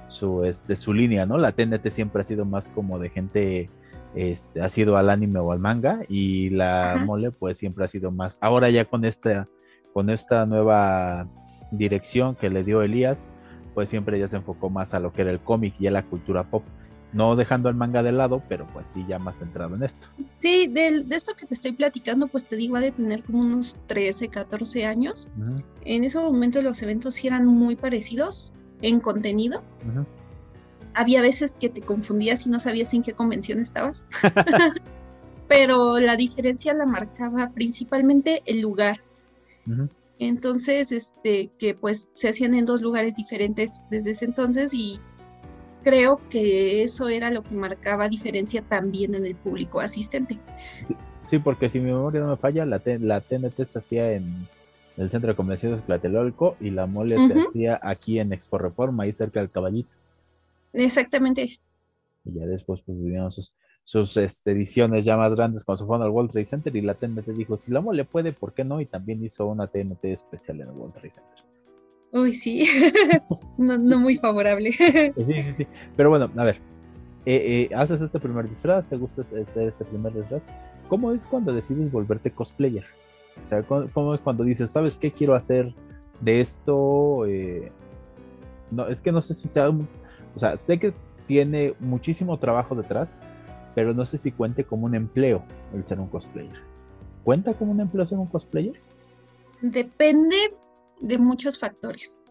su, 0.07 0.43
este, 0.43 0.75
su 0.75 0.95
línea, 0.95 1.27
¿no? 1.27 1.38
La 1.38 1.51
TNT 1.51 1.91
siempre 1.91 2.23
ha 2.23 2.25
sido 2.25 2.43
más 2.43 2.69
como 2.69 2.97
de 2.97 3.11
gente, 3.11 3.69
este, 4.15 4.61
ha 4.61 4.69
sido 4.69 4.97
al 4.97 5.11
anime 5.11 5.38
o 5.38 5.51
al 5.51 5.59
manga 5.59 5.99
y 6.09 6.49
la 6.49 7.03
mole 7.05 7.29
pues 7.29 7.59
siempre 7.59 7.85
ha 7.85 7.88
sido 7.88 8.09
más. 8.09 8.39
Ahora 8.41 8.71
ya 8.71 8.83
con 8.83 9.05
esta, 9.05 9.45
con 9.93 10.09
esta 10.09 10.47
nueva 10.47 11.27
dirección 11.69 12.33
que 12.33 12.49
le 12.49 12.63
dio 12.63 12.81
Elías, 12.81 13.29
pues 13.75 13.89
siempre 13.89 14.17
ya 14.17 14.27
se 14.27 14.38
enfocó 14.38 14.71
más 14.71 14.95
a 14.95 14.99
lo 14.99 15.13
que 15.13 15.21
era 15.21 15.29
el 15.29 15.39
cómic 15.39 15.75
y 15.77 15.85
a 15.85 15.91
la 15.91 16.01
cultura 16.01 16.45
pop 16.45 16.63
no 17.13 17.35
dejando 17.35 17.69
el 17.69 17.75
manga 17.75 18.03
de 18.03 18.11
lado, 18.11 18.43
pero 18.47 18.67
pues 18.67 18.87
sí 18.87 19.05
ya 19.07 19.17
más 19.19 19.39
centrado 19.39 19.75
en 19.75 19.83
esto. 19.83 20.07
Sí, 20.37 20.67
de, 20.67 21.05
esto 21.09 21.33
que 21.35 21.45
te 21.45 21.53
estoy 21.53 21.71
platicando, 21.71 22.27
pues 22.27 22.45
te 22.47 22.55
digo, 22.55 22.79
de 22.79 22.91
tener 22.91 23.23
como 23.23 23.39
unos 23.39 23.75
13, 23.87 24.29
14 24.29 24.85
años. 24.85 25.29
En 25.85 26.03
ese 26.03 26.19
momento 26.19 26.61
los 26.61 26.81
eventos 26.81 27.15
sí 27.15 27.27
eran 27.27 27.45
muy 27.45 27.75
parecidos 27.75 28.51
en 28.81 28.99
contenido. 28.99 29.63
Había 30.93 31.21
veces 31.21 31.53
que 31.53 31.69
te 31.69 31.81
confundías 31.81 32.45
y 32.45 32.49
no 32.49 32.59
sabías 32.59 32.93
en 32.93 33.03
qué 33.03 33.13
convención 33.13 33.59
estabas. 33.59 34.07
pero 35.49 35.99
la 35.99 36.15
diferencia 36.15 36.73
la 36.75 36.85
marcaba 36.85 37.49
principalmente 37.49 38.43
el 38.45 38.61
lugar. 38.61 39.01
Entonces, 40.19 40.91
este, 40.91 41.51
que 41.57 41.73
pues 41.73 42.09
se 42.13 42.29
hacían 42.29 42.53
en 42.53 42.65
dos 42.65 42.81
lugares 42.81 43.15
diferentes 43.15 43.81
desde 43.89 44.11
ese 44.11 44.25
entonces 44.25 44.73
y 44.73 44.99
creo 45.83 46.19
que 46.29 46.83
eso 46.83 47.07
era 47.09 47.31
lo 47.31 47.43
que 47.43 47.55
marcaba 47.55 48.07
diferencia 48.07 48.62
también 48.62 49.15
en 49.15 49.25
el 49.25 49.36
público 49.36 49.79
asistente. 49.79 50.38
Sí, 51.29 51.39
porque 51.39 51.69
si 51.69 51.79
mi 51.79 51.91
memoria 51.91 52.21
no 52.21 52.29
me 52.29 52.38
falla, 52.38 52.65
la, 52.65 52.81
la 53.00 53.21
TNT 53.21 53.63
se 53.65 53.79
hacía 53.79 54.13
en 54.13 54.48
el 54.98 55.09
Centro 55.09 55.29
de 55.29 55.36
Convenciones 55.36 55.79
de 55.79 55.86
Tlatelolco 55.86 56.57
y 56.59 56.71
la 56.71 56.88
mole 56.88 57.17
se 57.17 57.39
hacía 57.39 57.79
aquí 57.81 58.19
en 58.19 58.33
Expo 58.33 58.57
Reforma, 58.57 59.03
ahí 59.03 59.13
cerca 59.13 59.39
del 59.39 59.50
Caballito. 59.50 59.89
Exactamente. 60.74 61.50
Y 62.25 62.33
ya 62.33 62.45
después 62.45 62.81
pues 62.81 62.98
sus, 63.33 63.53
sus 63.83 64.17
este, 64.17 64.51
ediciones 64.51 65.05
ya 65.05 65.17
más 65.17 65.36
grandes 65.36 65.63
cuando 65.63 65.79
se 65.83 65.88
fueron 65.88 66.05
al 66.05 66.12
World 66.12 66.31
Trade 66.31 66.45
Center 66.45 66.75
y 66.75 66.81
la 66.81 66.95
TNT 66.95 67.27
dijo, 67.29 67.57
si 67.57 67.71
la 67.71 67.81
mole 67.81 68.05
puede, 68.05 68.33
¿por 68.33 68.53
qué 68.53 68.63
no? 68.63 68.81
Y 68.81 68.86
también 68.86 69.24
hizo 69.24 69.45
una 69.48 69.67
TNT 69.67 70.05
especial 70.05 70.62
en 70.62 70.67
el 70.67 70.74
World 70.74 70.93
Trade 70.93 71.12
Center. 71.12 71.58
Uy, 72.11 72.33
sí, 72.33 72.67
no, 73.57 73.77
muy 73.77 74.17
favorable. 74.17 74.71
sí, 74.71 75.13
sí, 75.15 75.53
sí. 75.57 75.67
Pero 75.95 76.09
bueno, 76.09 76.29
a 76.35 76.43
ver, 76.43 76.55
eh, 77.25 77.69
eh, 77.71 77.75
haces 77.75 78.01
este 78.01 78.19
primer 78.19 78.49
disfraz, 78.49 78.87
te 78.87 78.97
gusta 78.97 79.21
hacer 79.21 79.67
este 79.67 79.85
primer 79.85 80.13
disfraz. 80.13 80.45
¿Cómo 80.87 81.11
es 81.11 81.25
cuando 81.25 81.53
decides 81.53 81.91
volverte 81.91 82.31
cosplayer? 82.31 82.85
O 83.45 83.47
sea, 83.47 83.63
¿cómo, 83.63 84.15
es 84.15 84.21
cuando 84.21 84.43
dices, 84.43 84.71
¿sabes 84.71 84.97
qué 84.97 85.11
quiero 85.11 85.35
hacer 85.35 85.73
de 86.19 86.41
esto? 86.41 87.25
Eh, 87.27 87.71
no, 88.71 88.87
es 88.87 89.01
que 89.01 89.11
no 89.11 89.21
sé 89.21 89.33
si 89.33 89.47
sea, 89.47 89.69
o 89.69 90.39
sea, 90.39 90.57
sé 90.57 90.79
que 90.79 90.93
tiene 91.27 91.75
muchísimo 91.79 92.39
trabajo 92.39 92.73
detrás, 92.75 93.27
pero 93.75 93.93
no 93.93 94.05
sé 94.05 94.17
si 94.17 94.31
cuente 94.31 94.63
como 94.63 94.87
un 94.87 94.95
empleo 94.95 95.43
el 95.75 95.85
ser 95.85 95.99
un 95.99 96.07
cosplayer. 96.07 96.59
¿Cuenta 97.23 97.53
como 97.53 97.71
un 97.71 97.81
empleo 97.81 98.05
ser 98.05 98.17
un 98.17 98.27
cosplayer? 98.27 98.73
Depende 99.61 100.35
de 101.01 101.17
muchos 101.17 101.57
factores. 101.57 102.23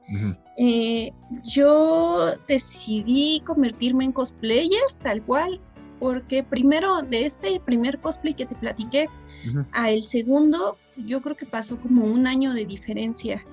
Eh, 0.57 1.11
yo 1.45 2.35
decidí 2.47 3.43
convertirme 3.45 4.05
en 4.05 4.13
cosplayer 4.13 4.81
tal 5.03 5.23
cual, 5.23 5.61
porque 5.99 6.43
primero 6.43 7.03
de 7.03 7.27
este 7.27 7.61
primer 7.61 8.01
cosplay 8.01 8.35
que 8.35 8.47
te 8.47 8.55
platiqué 8.55 9.07
a 9.73 9.91
el 9.91 10.03
segundo, 10.03 10.79
yo 10.97 11.21
creo 11.21 11.37
que 11.37 11.47
pasó 11.47 11.79
como 11.79 12.05
un 12.05 12.27
año 12.27 12.55
de 12.55 12.65
diferencia, 12.65 13.45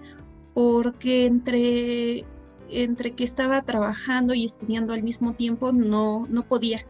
porque 0.53 1.25
entre, 1.25 2.23
entre 2.69 3.11
que 3.11 3.25
estaba 3.25 3.61
trabajando 3.63 4.33
y 4.33 4.45
estudiando 4.45 4.93
al 4.93 5.03
mismo 5.03 5.33
tiempo 5.33 5.71
no, 5.71 6.25
no 6.29 6.43
podía. 6.43 6.85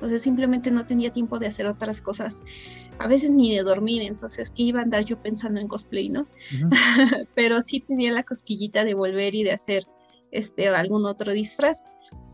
O 0.00 0.06
sea, 0.06 0.20
simplemente 0.20 0.70
no 0.70 0.86
tenía 0.86 1.12
tiempo 1.12 1.40
de 1.40 1.48
hacer 1.48 1.66
otras 1.66 2.00
cosas 2.00 2.44
a 2.98 3.06
veces 3.06 3.30
ni 3.30 3.54
de 3.54 3.62
dormir, 3.62 4.02
entonces 4.02 4.50
que 4.50 4.62
iba 4.62 4.80
a 4.80 4.82
andar 4.82 5.04
yo 5.04 5.20
pensando 5.20 5.60
en 5.60 5.68
cosplay, 5.68 6.08
¿no? 6.08 6.26
Pero 7.34 7.62
sí 7.62 7.80
tenía 7.80 8.12
la 8.12 8.22
cosquillita 8.22 8.84
de 8.84 8.94
volver 8.94 9.34
y 9.34 9.44
de 9.44 9.52
hacer 9.52 9.84
este 10.30 10.68
algún 10.68 11.06
otro 11.06 11.32
disfraz. 11.32 11.86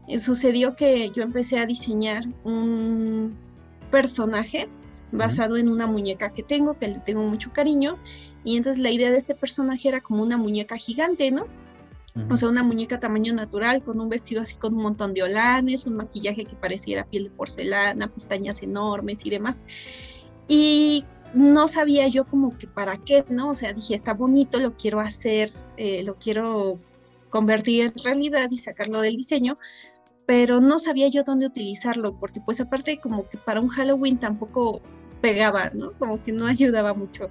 Y 0.06 0.20
sucedió 0.20 0.76
que 0.76 1.10
yo 1.10 1.22
empecé 1.22 1.58
a 1.58 1.66
diseñar 1.66 2.24
un 2.44 3.36
personaje 3.90 4.68
basado 5.12 5.56
en 5.56 5.68
una 5.68 5.86
muñeca 5.86 6.32
que 6.32 6.42
tengo, 6.42 6.78
que 6.78 6.88
le 6.88 6.98
tengo 6.98 7.22
mucho 7.22 7.52
cariño, 7.52 7.98
y 8.42 8.56
entonces 8.56 8.82
la 8.82 8.90
idea 8.90 9.10
de 9.10 9.16
este 9.16 9.34
personaje 9.34 9.88
era 9.88 10.00
como 10.00 10.22
una 10.22 10.36
muñeca 10.36 10.76
gigante, 10.76 11.30
¿no? 11.30 11.46
O 12.30 12.36
sea, 12.36 12.48
una 12.48 12.62
muñeca 12.62 13.00
tamaño 13.00 13.34
natural, 13.34 13.82
con 13.82 14.00
un 14.00 14.08
vestido 14.08 14.40
así 14.40 14.54
con 14.54 14.74
un 14.76 14.82
montón 14.82 15.14
de 15.14 15.24
olanes, 15.24 15.84
un 15.86 15.96
maquillaje 15.96 16.44
que 16.44 16.54
pareciera 16.54 17.04
piel 17.04 17.24
de 17.24 17.30
porcelana, 17.30 18.06
pestañas 18.06 18.62
enormes 18.62 19.26
y 19.26 19.30
demás. 19.30 19.64
Y 20.48 21.04
no 21.34 21.68
sabía 21.68 22.08
yo 22.08 22.24
como 22.24 22.56
que 22.56 22.66
para 22.66 22.96
qué, 22.98 23.24
¿no? 23.28 23.50
O 23.50 23.54
sea, 23.54 23.72
dije, 23.72 23.94
está 23.94 24.14
bonito, 24.14 24.60
lo 24.60 24.76
quiero 24.76 25.00
hacer, 25.00 25.50
eh, 25.76 26.02
lo 26.04 26.16
quiero 26.16 26.78
convertir 27.28 27.86
en 27.86 27.92
realidad 28.04 28.48
y 28.50 28.58
sacarlo 28.58 29.00
del 29.00 29.16
diseño, 29.16 29.58
pero 30.26 30.60
no 30.60 30.78
sabía 30.78 31.08
yo 31.08 31.24
dónde 31.24 31.46
utilizarlo, 31.46 32.18
porque 32.18 32.40
pues 32.40 32.60
aparte 32.60 33.00
como 33.00 33.28
que 33.28 33.38
para 33.38 33.60
un 33.60 33.68
Halloween 33.68 34.18
tampoco 34.18 34.80
pegaba, 35.20 35.70
¿no? 35.74 35.92
Como 35.98 36.16
que 36.18 36.32
no 36.32 36.46
ayudaba 36.46 36.94
mucho. 36.94 37.30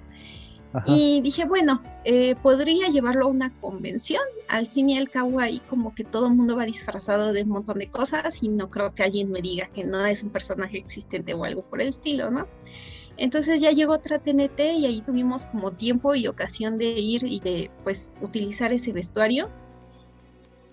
Y 0.86 1.20
dije, 1.20 1.44
bueno, 1.44 1.80
eh, 2.04 2.34
podría 2.42 2.88
llevarlo 2.88 3.26
a 3.26 3.28
una 3.28 3.48
convención. 3.60 4.22
Al 4.48 4.66
fin 4.66 4.90
y 4.90 4.98
al 4.98 5.08
cabo 5.08 5.38
ahí 5.38 5.60
como 5.70 5.94
que 5.94 6.02
todo 6.02 6.26
el 6.26 6.34
mundo 6.34 6.56
va 6.56 6.64
disfrazado 6.64 7.32
de 7.32 7.44
un 7.44 7.50
montón 7.50 7.78
de 7.78 7.88
cosas 7.88 8.42
y 8.42 8.48
no 8.48 8.68
creo 8.68 8.92
que 8.92 9.04
alguien 9.04 9.30
me 9.30 9.40
diga 9.40 9.68
que 9.68 9.84
no 9.84 10.04
es 10.04 10.24
un 10.24 10.30
personaje 10.30 10.78
existente 10.78 11.32
o 11.32 11.44
algo 11.44 11.62
por 11.62 11.80
el 11.80 11.88
estilo, 11.88 12.28
¿no? 12.32 12.48
Entonces 13.16 13.60
ya 13.60 13.70
llegó 13.70 13.94
otra 13.94 14.18
TNT 14.18 14.60
y 14.78 14.86
ahí 14.86 15.00
tuvimos 15.00 15.46
como 15.46 15.72
tiempo 15.72 16.14
y 16.14 16.26
ocasión 16.26 16.78
de 16.78 16.86
ir 16.86 17.24
y 17.24 17.40
de 17.40 17.70
pues 17.84 18.12
utilizar 18.20 18.72
ese 18.72 18.92
vestuario. 18.92 19.50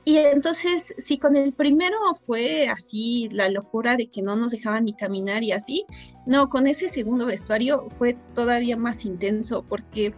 Y 0.03 0.17
entonces, 0.17 0.95
sí, 0.97 1.19
con 1.19 1.35
el 1.35 1.53
primero 1.53 1.95
fue 2.25 2.67
así 2.67 3.29
la 3.31 3.49
locura 3.49 3.97
de 3.97 4.07
que 4.07 4.23
no 4.23 4.35
nos 4.35 4.51
dejaban 4.51 4.85
ni 4.85 4.93
caminar 4.93 5.43
y 5.43 5.51
así. 5.51 5.85
No, 6.25 6.49
con 6.49 6.65
ese 6.65 6.89
segundo 6.89 7.27
vestuario 7.27 7.87
fue 7.97 8.15
todavía 8.33 8.77
más 8.77 9.05
intenso 9.05 9.63
porque 9.63 10.15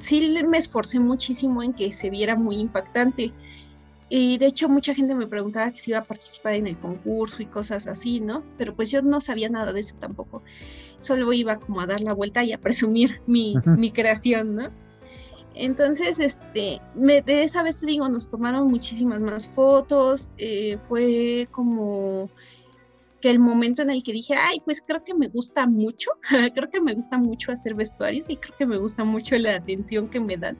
sí 0.00 0.36
me 0.48 0.58
esforcé 0.58 0.98
muchísimo 0.98 1.62
en 1.62 1.72
que 1.72 1.92
se 1.92 2.10
viera 2.10 2.34
muy 2.34 2.56
impactante. 2.56 3.32
Y 4.08 4.38
de 4.38 4.46
hecho 4.46 4.68
mucha 4.68 4.94
gente 4.94 5.14
me 5.14 5.26
preguntaba 5.26 5.72
que 5.72 5.80
si 5.80 5.90
iba 5.90 5.98
a 5.98 6.04
participar 6.04 6.54
en 6.54 6.66
el 6.68 6.78
concurso 6.78 7.42
y 7.42 7.46
cosas 7.46 7.86
así, 7.86 8.20
¿no? 8.20 8.44
Pero 8.56 8.74
pues 8.74 8.90
yo 8.90 9.02
no 9.02 9.20
sabía 9.20 9.48
nada 9.48 9.72
de 9.72 9.80
eso 9.80 9.96
tampoco. 9.98 10.42
Solo 10.98 11.32
iba 11.32 11.58
como 11.58 11.80
a 11.80 11.86
dar 11.86 12.00
la 12.00 12.12
vuelta 12.12 12.44
y 12.44 12.52
a 12.52 12.60
presumir 12.60 13.20
mi, 13.26 13.54
mi 13.64 13.90
creación, 13.90 14.54
¿no? 14.54 14.70
Entonces, 15.56 16.20
este, 16.20 16.82
me, 16.94 17.22
de 17.22 17.42
esa 17.42 17.62
vez 17.62 17.78
te 17.78 17.86
digo, 17.86 18.08
nos 18.08 18.28
tomaron 18.28 18.66
muchísimas 18.68 19.20
más 19.20 19.48
fotos, 19.48 20.28
eh, 20.36 20.76
fue 20.86 21.48
como 21.50 22.28
que 23.22 23.30
el 23.30 23.38
momento 23.38 23.80
en 23.80 23.88
el 23.88 24.02
que 24.02 24.12
dije, 24.12 24.34
ay, 24.34 24.60
pues 24.64 24.82
creo 24.86 25.02
que 25.02 25.14
me 25.14 25.28
gusta 25.28 25.66
mucho, 25.66 26.10
creo 26.54 26.68
que 26.68 26.80
me 26.80 26.92
gusta 26.92 27.16
mucho 27.16 27.52
hacer 27.52 27.74
vestuarios 27.74 28.28
y 28.28 28.36
creo 28.36 28.54
que 28.56 28.66
me 28.66 28.76
gusta 28.76 29.02
mucho 29.04 29.36
la 29.38 29.56
atención 29.56 30.08
que 30.10 30.20
me 30.20 30.36
dan 30.36 30.58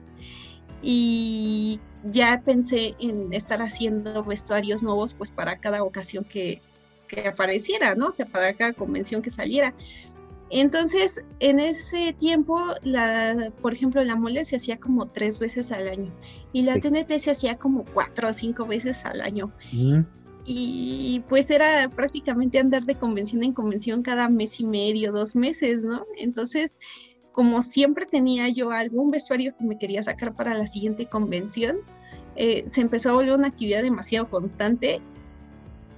y 0.81 1.79
ya 2.03 2.41
pensé 2.45 2.95
en 2.99 3.33
estar 3.33 3.61
haciendo 3.61 4.23
vestuarios 4.23 4.83
nuevos 4.83 5.13
pues 5.13 5.29
para 5.29 5.57
cada 5.59 5.83
ocasión 5.83 6.23
que, 6.23 6.61
apareciera, 7.25 7.95
¿no? 7.95 8.07
O 8.07 8.11
sea, 8.11 8.25
para 8.25 8.53
cada 8.53 8.73
convención 8.73 9.21
que 9.21 9.31
saliera. 9.31 9.73
Entonces, 10.49 11.23
en 11.39 11.59
ese 11.59 12.13
tiempo, 12.13 12.59
la, 12.83 13.51
por 13.61 13.73
ejemplo, 13.73 14.03
la 14.03 14.15
mole 14.15 14.45
se 14.45 14.57
hacía 14.57 14.77
como 14.77 15.07
tres 15.07 15.39
veces 15.39 15.71
al 15.71 15.87
año 15.87 16.11
y 16.53 16.63
la 16.63 16.79
TNT 16.79 17.19
se 17.19 17.31
hacía 17.31 17.57
como 17.57 17.85
cuatro 17.85 18.29
o 18.29 18.33
cinco 18.33 18.65
veces 18.65 19.05
al 19.05 19.21
año. 19.21 19.51
Y 20.45 21.21
pues 21.27 21.49
era 21.49 21.89
prácticamente 21.89 22.59
andar 22.59 22.83
de 22.83 22.95
convención 22.95 23.43
en 23.43 23.53
convención 23.53 24.01
cada 24.01 24.29
mes 24.29 24.61
y 24.61 24.65
medio, 24.65 25.11
dos 25.11 25.35
meses, 25.35 25.81
¿no? 25.81 26.05
Entonces, 26.17 26.79
como 27.37 27.61
siempre 27.61 28.07
tenía 28.07 28.49
yo 28.49 28.71
algún 28.71 29.11
vestuario 29.11 29.55
que 29.55 29.63
me 29.63 29.77
quería 29.77 30.01
sacar 30.01 30.33
para 30.33 30.55
la 30.55 30.65
siguiente 30.65 31.05
convención, 31.05 31.77
eh, 32.35 32.63
se 32.65 32.81
empezó 32.81 33.11
a 33.11 33.13
volver 33.13 33.33
una 33.33 33.49
actividad 33.49 33.83
demasiado 33.83 34.27
constante 34.27 35.01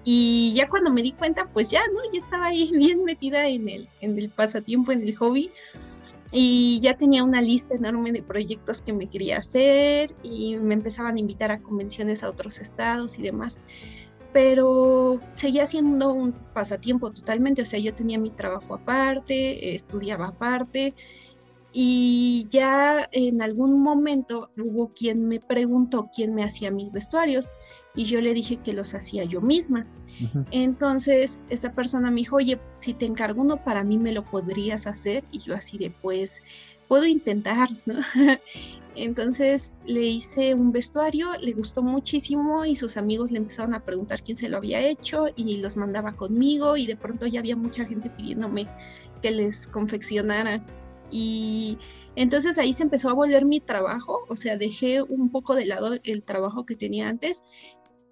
y 0.03 0.51
ya 0.53 0.67
cuando 0.67 0.91
me 0.91 1.01
di 1.01 1.13
cuenta, 1.13 1.47
pues 1.53 1.71
ya, 1.71 1.79
¿no? 1.93 2.01
Ya 2.11 2.19
estaba 2.19 2.47
ahí 2.47 2.69
bien 2.75 3.05
metida 3.05 3.47
en 3.47 3.69
el, 3.69 3.87
en 4.01 4.19
el 4.19 4.29
pasatiempo, 4.29 4.91
en 4.91 5.01
el 5.01 5.15
hobby 5.15 5.49
y 6.33 6.81
ya 6.81 6.97
tenía 6.97 7.23
una 7.23 7.41
lista 7.41 7.73
enorme 7.73 8.11
de 8.11 8.21
proyectos 8.21 8.81
que 8.81 8.91
me 8.91 9.07
quería 9.07 9.37
hacer 9.37 10.13
y 10.21 10.57
me 10.57 10.73
empezaban 10.73 11.15
a 11.15 11.19
invitar 11.21 11.51
a 11.51 11.59
convenciones 11.59 12.21
a 12.21 12.29
otros 12.29 12.59
estados 12.59 13.17
y 13.17 13.21
demás. 13.21 13.61
Pero 14.33 15.21
seguía 15.35 15.65
siendo 15.67 16.11
un 16.11 16.33
pasatiempo 16.33 17.11
totalmente, 17.11 17.61
o 17.61 17.65
sea, 17.65 17.79
yo 17.79 17.93
tenía 17.93 18.19
mi 18.19 18.29
trabajo 18.29 18.75
aparte, 18.75 19.73
estudiaba 19.73 20.27
aparte 20.27 20.93
y 21.71 22.47
ya 22.49 23.07
en 23.11 23.41
algún 23.41 23.81
momento 23.81 24.51
hubo 24.57 24.93
quien 24.93 25.25
me 25.25 25.39
preguntó 25.39 26.09
quién 26.15 26.33
me 26.33 26.43
hacía 26.43 26.71
mis 26.71 26.91
vestuarios 26.91 27.53
y 27.95 28.05
yo 28.05 28.21
le 28.21 28.33
dije 28.33 28.57
que 28.57 28.73
los 28.73 28.95
hacía 28.95 29.23
yo 29.25 29.41
misma. 29.41 29.85
Entonces 30.51 31.39
esa 31.49 31.73
persona 31.73 32.09
me 32.09 32.21
dijo, 32.21 32.37
oye, 32.37 32.59
si 32.75 32.93
te 32.93 33.05
encargo 33.05 33.41
uno 33.41 33.63
para 33.63 33.83
mí 33.83 33.97
me 33.97 34.13
lo 34.13 34.23
podrías 34.25 34.87
hacer 34.87 35.23
y 35.31 35.39
yo 35.39 35.55
así 35.55 35.77
de 35.77 35.91
pues 35.91 36.41
puedo 36.87 37.05
intentar, 37.05 37.69
¿no? 37.85 37.99
Entonces 38.95 39.73
le 39.85 40.01
hice 40.01 40.55
un 40.55 40.71
vestuario, 40.71 41.33
le 41.39 41.53
gustó 41.53 41.83
muchísimo 41.83 42.65
y 42.65 42.75
sus 42.75 42.97
amigos 42.97 43.31
le 43.31 43.37
empezaron 43.37 43.75
a 43.75 43.85
preguntar 43.85 44.23
quién 44.23 44.35
se 44.35 44.49
lo 44.49 44.57
había 44.57 44.81
hecho 44.81 45.27
y 45.35 45.57
los 45.57 45.77
mandaba 45.77 46.13
conmigo 46.13 46.75
y 46.75 46.87
de 46.87 46.97
pronto 46.97 47.27
ya 47.27 47.39
había 47.39 47.55
mucha 47.55 47.85
gente 47.85 48.09
pidiéndome 48.09 48.67
que 49.21 49.31
les 49.31 49.67
confeccionara 49.67 50.63
y 51.11 51.77
entonces 52.15 52.57
ahí 52.57 52.73
se 52.73 52.83
empezó 52.83 53.09
a 53.09 53.13
volver 53.13 53.45
mi 53.45 53.59
trabajo, 53.59 54.25
o 54.29 54.35
sea, 54.35 54.57
dejé 54.57 55.01
un 55.01 55.29
poco 55.29 55.55
de 55.55 55.65
lado 55.65 55.91
el 56.03 56.23
trabajo 56.23 56.65
que 56.65 56.75
tenía 56.75 57.09
antes 57.09 57.43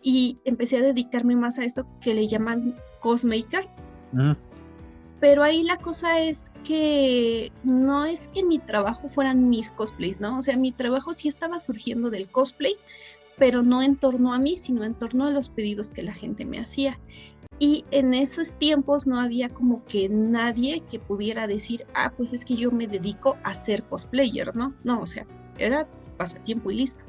y 0.01 0.37
empecé 0.45 0.77
a 0.77 0.81
dedicarme 0.81 1.35
más 1.35 1.59
a 1.59 1.65
esto 1.65 1.87
que 2.01 2.13
le 2.13 2.27
llaman 2.27 2.75
cosmaker. 3.01 3.67
pero 5.19 5.43
ahí 5.43 5.63
la 5.63 5.77
cosa 5.77 6.19
es 6.19 6.51
que 6.63 7.51
no 7.63 8.05
es 8.05 8.27
que 8.29 8.43
mi 8.43 8.59
trabajo 8.59 9.07
fueran 9.07 9.49
mis 9.49 9.71
cosplays, 9.71 10.21
¿no? 10.21 10.37
O 10.37 10.41
sea, 10.41 10.57
mi 10.57 10.71
trabajo 10.71 11.13
sí 11.13 11.27
estaba 11.27 11.59
surgiendo 11.59 12.09
del 12.09 12.29
cosplay, 12.29 12.75
pero 13.37 13.63
no 13.63 13.81
en 13.81 13.95
torno 13.95 14.33
a 14.33 14.39
mí, 14.39 14.57
sino 14.57 14.83
en 14.83 14.93
torno 14.93 15.25
a 15.25 15.31
los 15.31 15.49
pedidos 15.49 15.89
que 15.89 16.03
la 16.03 16.13
gente 16.13 16.45
me 16.45 16.59
hacía. 16.59 16.99
Y 17.59 17.85
en 17.91 18.13
esos 18.13 18.55
tiempos 18.55 19.07
no 19.07 19.19
había 19.19 19.49
como 19.49 19.83
que 19.85 20.09
nadie 20.09 20.81
que 20.81 20.99
pudiera 20.99 21.47
decir, 21.47 21.85
ah, 21.95 22.13
pues 22.15 22.33
es 22.33 22.45
que 22.45 22.55
yo 22.55 22.71
me 22.71 22.87
dedico 22.87 23.37
a 23.43 23.55
ser 23.55 23.83
cosplayer, 23.83 24.55
¿no? 24.55 24.75
No, 24.83 25.01
o 25.01 25.05
sea, 25.07 25.25
era 25.57 25.87
pasatiempo 26.17 26.69
y 26.69 26.75
listo. 26.75 27.03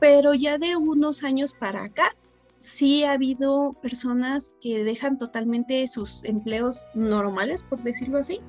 Pero 0.00 0.34
ya 0.34 0.58
de 0.58 0.76
unos 0.76 1.22
años 1.22 1.54
para 1.54 1.84
acá, 1.84 2.16
sí 2.58 3.04
ha 3.04 3.12
habido 3.12 3.70
personas 3.80 4.52
que 4.60 4.82
dejan 4.82 5.18
totalmente 5.18 5.86
sus 5.86 6.24
empleos 6.24 6.80
normales, 6.94 7.62
por 7.62 7.82
decirlo 7.82 8.18
así, 8.18 8.40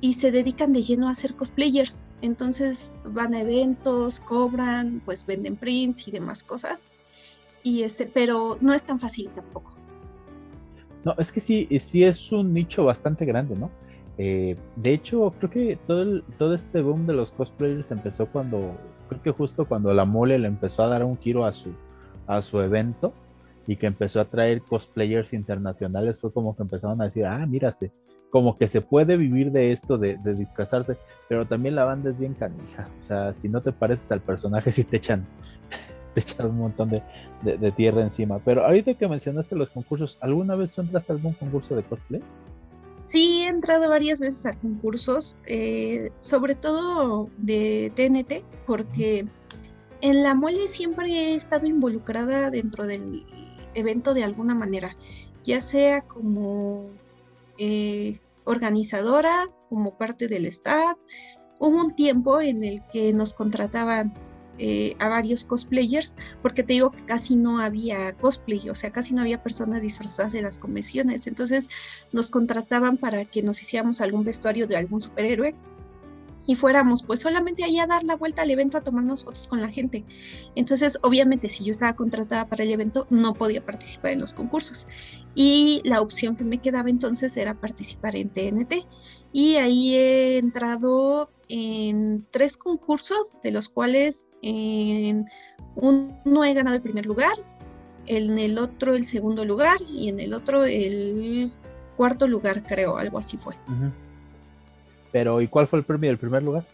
y 0.00 0.14
se 0.14 0.30
dedican 0.30 0.72
de 0.72 0.82
lleno 0.82 1.08
a 1.08 1.14
ser 1.14 1.34
cosplayers. 1.34 2.06
Entonces 2.22 2.92
van 3.04 3.34
a 3.34 3.42
eventos, 3.42 4.20
cobran, 4.20 5.02
pues 5.04 5.26
venden 5.26 5.56
prints 5.56 6.08
y 6.08 6.10
demás 6.10 6.42
cosas. 6.42 6.86
Y 7.64 7.82
este, 7.82 8.06
pero 8.06 8.58
no 8.60 8.72
es 8.72 8.84
tan 8.84 9.00
fácil 9.00 9.28
tampoco. 9.34 9.72
No, 11.04 11.14
es 11.18 11.32
que 11.32 11.40
sí, 11.40 11.66
sí 11.80 12.04
es 12.04 12.30
un 12.30 12.52
nicho 12.52 12.84
bastante 12.84 13.24
grande, 13.24 13.56
¿no? 13.56 13.70
Eh, 14.16 14.54
de 14.76 14.92
hecho, 14.92 15.32
creo 15.38 15.50
que 15.50 15.78
todo, 15.86 16.22
todo 16.38 16.54
este 16.54 16.80
boom 16.80 17.06
de 17.06 17.14
los 17.14 17.32
cosplayers 17.32 17.90
empezó 17.90 18.26
cuando, 18.26 18.76
creo 19.08 19.22
que 19.22 19.30
justo 19.32 19.66
cuando 19.66 19.92
la 19.92 20.04
mole 20.04 20.38
le 20.38 20.46
empezó 20.46 20.84
a 20.84 20.88
dar 20.88 21.02
un 21.04 21.18
giro 21.18 21.44
a 21.44 21.52
su, 21.52 21.72
a 22.26 22.40
su 22.42 22.60
evento 22.60 23.12
y 23.66 23.76
que 23.76 23.86
empezó 23.86 24.20
a 24.20 24.26
traer 24.26 24.62
cosplayers 24.62 25.32
internacionales, 25.32 26.20
fue 26.20 26.32
como 26.32 26.54
que 26.54 26.62
empezaron 26.62 27.00
a 27.00 27.06
decir, 27.06 27.26
ah, 27.26 27.44
mírase, 27.46 27.90
como 28.30 28.56
que 28.56 28.66
se 28.66 28.80
puede 28.80 29.16
vivir 29.16 29.52
de 29.52 29.72
esto, 29.72 29.96
de, 29.96 30.16
disfrazarse, 30.34 30.96
pero 31.28 31.46
también 31.46 31.74
la 31.74 31.84
banda 31.84 32.10
es 32.10 32.18
bien 32.18 32.34
canija, 32.34 32.88
o 33.00 33.06
sea, 33.06 33.34
si 33.34 33.48
no 33.48 33.60
te 33.60 33.72
pareces 33.72 34.10
al 34.12 34.20
personaje, 34.20 34.70
si 34.72 34.84
te 34.84 34.96
echan, 34.96 35.24
te 36.14 36.20
echan 36.20 36.46
un 36.46 36.58
montón 36.58 36.90
de, 36.90 37.02
de, 37.42 37.72
tierra 37.72 38.02
encima. 38.02 38.38
Pero 38.38 38.64
ahorita 38.64 38.94
que 38.94 39.08
mencionaste 39.08 39.56
los 39.56 39.70
concursos, 39.70 40.18
¿alguna 40.20 40.54
vez 40.54 40.72
tú 40.72 40.80
entraste 40.80 41.12
a 41.12 41.16
algún 41.16 41.34
concurso 41.34 41.74
de 41.74 41.82
cosplay? 41.82 42.22
Sí, 43.06 43.42
he 43.42 43.48
entrado 43.48 43.88
varias 43.88 44.18
veces 44.18 44.46
a 44.46 44.58
concursos, 44.58 45.36
eh, 45.46 46.10
sobre 46.22 46.54
todo 46.54 47.28
de 47.36 47.92
TNT, 47.94 48.44
porque 48.66 49.26
en 50.00 50.22
la 50.22 50.34
mole 50.34 50.68
siempre 50.68 51.10
he 51.10 51.34
estado 51.34 51.66
involucrada 51.66 52.50
dentro 52.50 52.86
del 52.86 53.24
evento 53.74 54.14
de 54.14 54.24
alguna 54.24 54.54
manera, 54.54 54.96
ya 55.44 55.60
sea 55.60 56.00
como 56.02 56.86
eh, 57.58 58.20
organizadora, 58.44 59.46
como 59.68 59.98
parte 59.98 60.26
del 60.26 60.46
staff. 60.46 60.96
Hubo 61.58 61.78
un 61.78 61.94
tiempo 61.94 62.40
en 62.40 62.64
el 62.64 62.82
que 62.92 63.12
nos 63.12 63.34
contrataban 63.34 64.14
eh, 64.58 64.96
a 64.98 65.08
varios 65.08 65.44
cosplayers, 65.44 66.16
porque 66.42 66.62
te 66.62 66.74
digo 66.74 66.90
que 66.90 67.04
casi 67.04 67.36
no 67.36 67.60
había 67.60 68.12
cosplay, 68.16 68.68
o 68.70 68.74
sea, 68.74 68.90
casi 68.90 69.14
no 69.14 69.22
había 69.22 69.42
personas 69.42 69.82
disfrazadas 69.82 70.34
en 70.34 70.44
las 70.44 70.58
convenciones. 70.58 71.26
Entonces 71.26 71.68
nos 72.12 72.30
contrataban 72.30 72.96
para 72.96 73.24
que 73.24 73.42
nos 73.42 73.60
hiciéramos 73.62 74.00
algún 74.00 74.24
vestuario 74.24 74.66
de 74.66 74.76
algún 74.76 75.00
superhéroe 75.00 75.54
y 76.46 76.54
fuéramos 76.54 77.02
pues 77.02 77.20
solamente 77.20 77.64
allá 77.64 77.84
a 77.84 77.86
dar 77.86 78.04
la 78.04 78.16
vuelta 78.16 78.42
al 78.42 78.50
evento 78.50 78.78
a 78.78 78.82
tomarnos 78.82 79.24
fotos 79.24 79.46
con 79.46 79.60
la 79.60 79.68
gente. 79.68 80.04
Entonces, 80.54 80.98
obviamente, 81.02 81.48
si 81.48 81.64
yo 81.64 81.72
estaba 81.72 81.94
contratada 81.94 82.46
para 82.48 82.64
el 82.64 82.70
evento, 82.70 83.06
no 83.10 83.34
podía 83.34 83.64
participar 83.64 84.12
en 84.12 84.20
los 84.20 84.34
concursos. 84.34 84.86
Y 85.34 85.80
la 85.84 86.00
opción 86.00 86.36
que 86.36 86.44
me 86.44 86.58
quedaba 86.58 86.90
entonces 86.90 87.36
era 87.36 87.54
participar 87.54 88.16
en 88.16 88.28
TNT. 88.28 88.86
Y 89.32 89.56
ahí 89.56 89.96
he 89.96 90.38
entrado 90.38 91.28
en 91.48 92.26
tres 92.30 92.56
concursos, 92.56 93.36
de 93.42 93.50
los 93.50 93.68
cuales 93.68 94.28
en 94.42 95.26
uno 95.74 96.44
he 96.44 96.54
ganado 96.54 96.76
el 96.76 96.82
primer 96.82 97.06
lugar, 97.06 97.34
en 98.06 98.38
el 98.38 98.58
otro 98.58 98.94
el 98.94 99.04
segundo 99.04 99.44
lugar 99.44 99.78
y 99.88 100.08
en 100.08 100.20
el 100.20 100.34
otro 100.34 100.64
el 100.64 101.52
cuarto 101.96 102.28
lugar, 102.28 102.62
creo, 102.62 102.96
algo 102.96 103.18
así 103.18 103.38
fue. 103.38 103.56
Pero, 105.14 105.40
¿y 105.40 105.46
cuál 105.46 105.68
fue 105.68 105.78
el 105.78 105.84
premio 105.84 106.10
del 106.10 106.18
primer 106.18 106.42
lugar? 106.42 106.66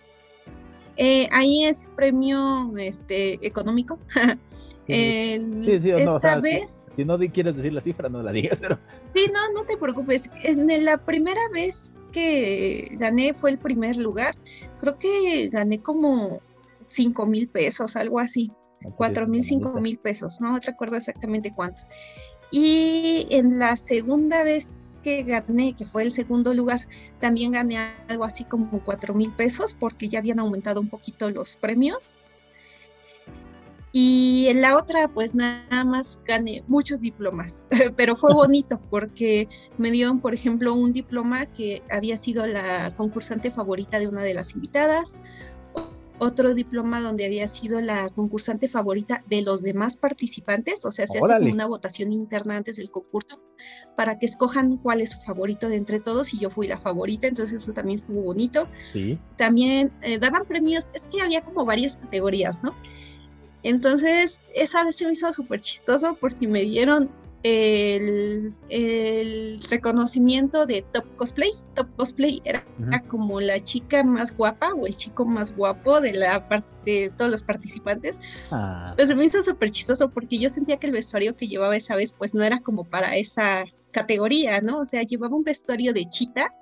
Eh, 0.97 1.29
ahí 1.31 1.67
es 1.67 1.91
premio 1.95 2.73
este, 2.79 3.35
económico. 3.47 3.99
sí, 4.87 5.81
sí, 5.83 5.91
esa 5.91 6.41
vez. 6.41 6.87
Si, 6.97 7.05
no 7.05 7.19
quieres 7.19 7.55
decir 7.55 7.75
la 7.75 7.83
cifra, 7.83 8.09
no 8.09 8.23
la 8.23 8.33
digas. 8.33 8.57
Pero... 8.59 8.79
Sí, 9.15 9.31
no, 9.31 9.53
no 9.53 9.67
te 9.67 9.77
preocupes. 9.77 10.31
En 10.43 10.87
la 10.87 10.97
primera 10.97 11.41
vez 11.53 11.95
que 12.13 12.89
gané 12.93 13.35
fue 13.35 13.51
el 13.51 13.59
primer 13.59 13.97
lugar. 13.97 14.35
Creo 14.81 14.97
que 14.97 15.51
gané 15.51 15.83
como 15.83 16.41
5 16.89 17.27
mil 17.27 17.47
pesos, 17.47 17.95
algo 17.95 18.21
así. 18.21 18.51
4 18.97 19.27
mil, 19.27 19.45
5 19.45 19.81
mil 19.83 19.99
pesos, 19.99 20.41
no 20.41 20.59
recuerdo 20.59 20.97
exactamente 20.97 21.53
cuánto. 21.55 21.83
Y 22.51 23.27
en 23.31 23.59
la 23.59 23.77
segunda 23.77 24.43
vez 24.43 24.99
que 25.03 25.23
gané, 25.23 25.75
que 25.75 25.87
fue 25.87 26.03
el 26.03 26.13
segundo 26.13 26.53
lugar, 26.55 26.87
también 27.19 27.53
gané 27.53 27.79
algo 28.09 28.25
así 28.25 28.45
como 28.45 28.83
cuatro 28.85 29.15
mil 29.15 29.33
pesos 29.33 29.75
porque 29.79 30.09
ya 30.09 30.19
habían 30.19 30.41
aumentado 30.41 30.81
un 30.81 30.89
poquito 30.89 31.31
los 31.31 31.57
premios. 31.57 32.29
Y 33.93 34.47
en 34.47 34.61
la 34.61 34.77
otra, 34.77 35.09
pues 35.09 35.35
nada 35.35 35.85
más 35.85 36.23
gané 36.25 36.63
muchos 36.69 37.01
diplomas, 37.01 37.65
pero 37.97 38.15
fue 38.15 38.33
bonito 38.33 38.81
porque 38.89 39.49
me 39.79 39.91
dieron, 39.91 40.21
por 40.21 40.33
ejemplo, 40.33 40.75
un 40.75 40.93
diploma 40.93 41.47
que 41.47 41.83
había 41.91 42.17
sido 42.17 42.47
la 42.47 42.95
concursante 42.97 43.51
favorita 43.51 43.99
de 43.99 44.07
una 44.07 44.23
de 44.23 44.35
las 44.35 44.55
invitadas, 44.55 45.19
otro 46.21 46.55
diploma 46.55 47.01
donde 47.01 47.25
había 47.25 47.49
sido 47.49 47.81
la 47.81 48.09
concursante 48.11 48.69
favorita 48.69 49.25
de 49.29 49.43
los 49.43 49.63
demás 49.63 49.97
participantes, 49.97 50.85
o 50.85 50.93
sea, 50.93 51.07
se 51.07 51.19
hace 51.19 51.51
una 51.51 51.67
votación 51.67 52.13
interna 52.13 52.57
antes 52.57 52.77
del 52.77 52.91
concurso 52.91 53.43
para 53.97 54.19
que 54.19 54.27
escojan 54.27 54.77
cuál 54.77 55.01
es 55.01 55.13
su 55.13 55.21
favorito 55.21 55.69
de 55.69 55.77
entre 55.77 55.99
todos 55.99 56.35
y 56.35 56.39
yo 56.39 56.51
fui 56.51 56.69
la 56.69 56.79
favorita, 56.79 57.27
entonces 57.27 57.63
eso 57.63 57.73
también 57.73 57.99
estuvo 57.99 58.23
bonito. 58.23 58.69
Sí. 58.93 59.19
También 59.37 59.91
eh, 60.03 60.19
daban 60.19 60.45
premios, 60.47 60.93
es 60.95 61.07
que 61.07 61.23
había 61.23 61.41
como 61.41 61.65
varias 61.65 61.97
categorías, 61.97 62.63
¿no? 62.63 62.75
Entonces, 63.63 64.41
esa 64.55 64.85
vez 64.85 64.97
se 64.97 65.07
me 65.07 65.13
hizo 65.13 65.33
súper 65.33 65.61
chistoso 65.61 66.17
porque 66.21 66.47
me 66.47 66.63
dieron 66.63 67.11
el, 67.43 68.55
reconocimiento 69.71 70.67
de 70.67 70.83
Top 70.93 71.05
Cosplay. 71.17 71.53
Top 71.75 71.89
Cosplay 71.97 72.43
era 72.45 72.65
como 73.09 73.41
la 73.41 73.63
chica 73.63 74.03
más 74.03 74.37
guapa 74.37 74.73
o 74.75 74.87
el 74.87 74.97
chico 74.97 75.25
más 75.25 75.55
guapo 75.55 76.01
de 76.01 76.13
la 76.13 76.49
parte 76.49 76.69
de 76.85 77.13
todos 77.17 77.31
los 77.31 77.43
participantes. 77.43 78.21
Ah. 78.51 78.93
Pues 78.97 79.15
me 79.15 79.25
hizo 79.25 79.43
súper 79.43 79.71
chistoso 79.71 80.11
porque 80.11 80.39
yo 80.39 80.51
sentía 80.51 80.77
que 80.79 80.87
el 80.87 80.93
vestuario 80.93 81.35
que 81.37 81.49
llevaba 81.49 81.77
esa 81.77 81.97
vez 81.97 82.13
pues 82.13 82.35
no 82.35 82.43
era 82.43 82.61
como 82.61 82.85
para 82.85 83.17
esa 83.17 83.65
categoría, 83.93 84.61
¿no? 84.61 84.81
O 84.81 84.87
sea, 84.87 85.03
llevaba 85.03 85.35
un 85.35 85.45
vestuario 85.45 85.93
de 85.93 86.07
chita 86.07 86.55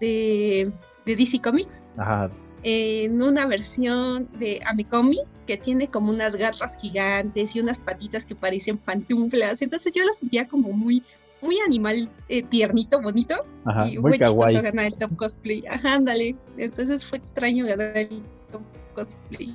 de, 0.00 0.72
de 1.06 1.16
DC 1.16 1.40
Comics. 1.40 1.82
Ajá 1.96 2.30
en 2.64 3.20
una 3.20 3.46
versión 3.46 4.26
de 4.38 4.60
Amikomi 4.64 5.20
que 5.46 5.58
tiene 5.58 5.88
como 5.88 6.10
unas 6.10 6.34
garras 6.34 6.78
gigantes 6.80 7.54
y 7.54 7.60
unas 7.60 7.78
patitas 7.78 8.24
que 8.24 8.34
parecen 8.34 8.78
pantuflas. 8.78 9.60
Entonces 9.60 9.92
yo 9.92 10.02
la 10.02 10.14
sentía 10.14 10.48
como 10.48 10.72
muy, 10.72 11.02
muy 11.42 11.58
animal 11.60 12.08
eh, 12.30 12.42
tiernito, 12.42 13.02
bonito. 13.02 13.36
y 13.86 13.98
muy 13.98 14.18
chistoso 14.18 14.62
ganar 14.62 14.86
el 14.86 14.94
top 14.94 15.14
cosplay. 15.14 15.62
Ajá, 15.68 15.94
ándale. 15.94 16.36
Entonces 16.56 17.04
fue 17.04 17.18
extraño 17.18 17.66
ganar 17.66 17.98
el 17.98 18.22
top 18.50 18.62
cosplay. 18.94 19.54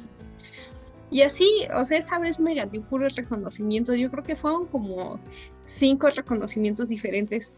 Y 1.10 1.24
así, 1.24 1.50
o 1.76 1.84
sea, 1.86 1.98
esa 1.98 2.19
vez 2.19 2.39
me 2.39 2.54
gané 2.54 2.80
puro 2.82 3.08
reconocimiento. 3.10 3.95
Yo 3.95 4.12
creo 4.12 4.24
que 4.24 4.36
fueron 4.36 4.67
como 4.67 5.19
cinco 5.63 6.08
reconocimientos 6.12 6.89
diferentes. 6.89 7.58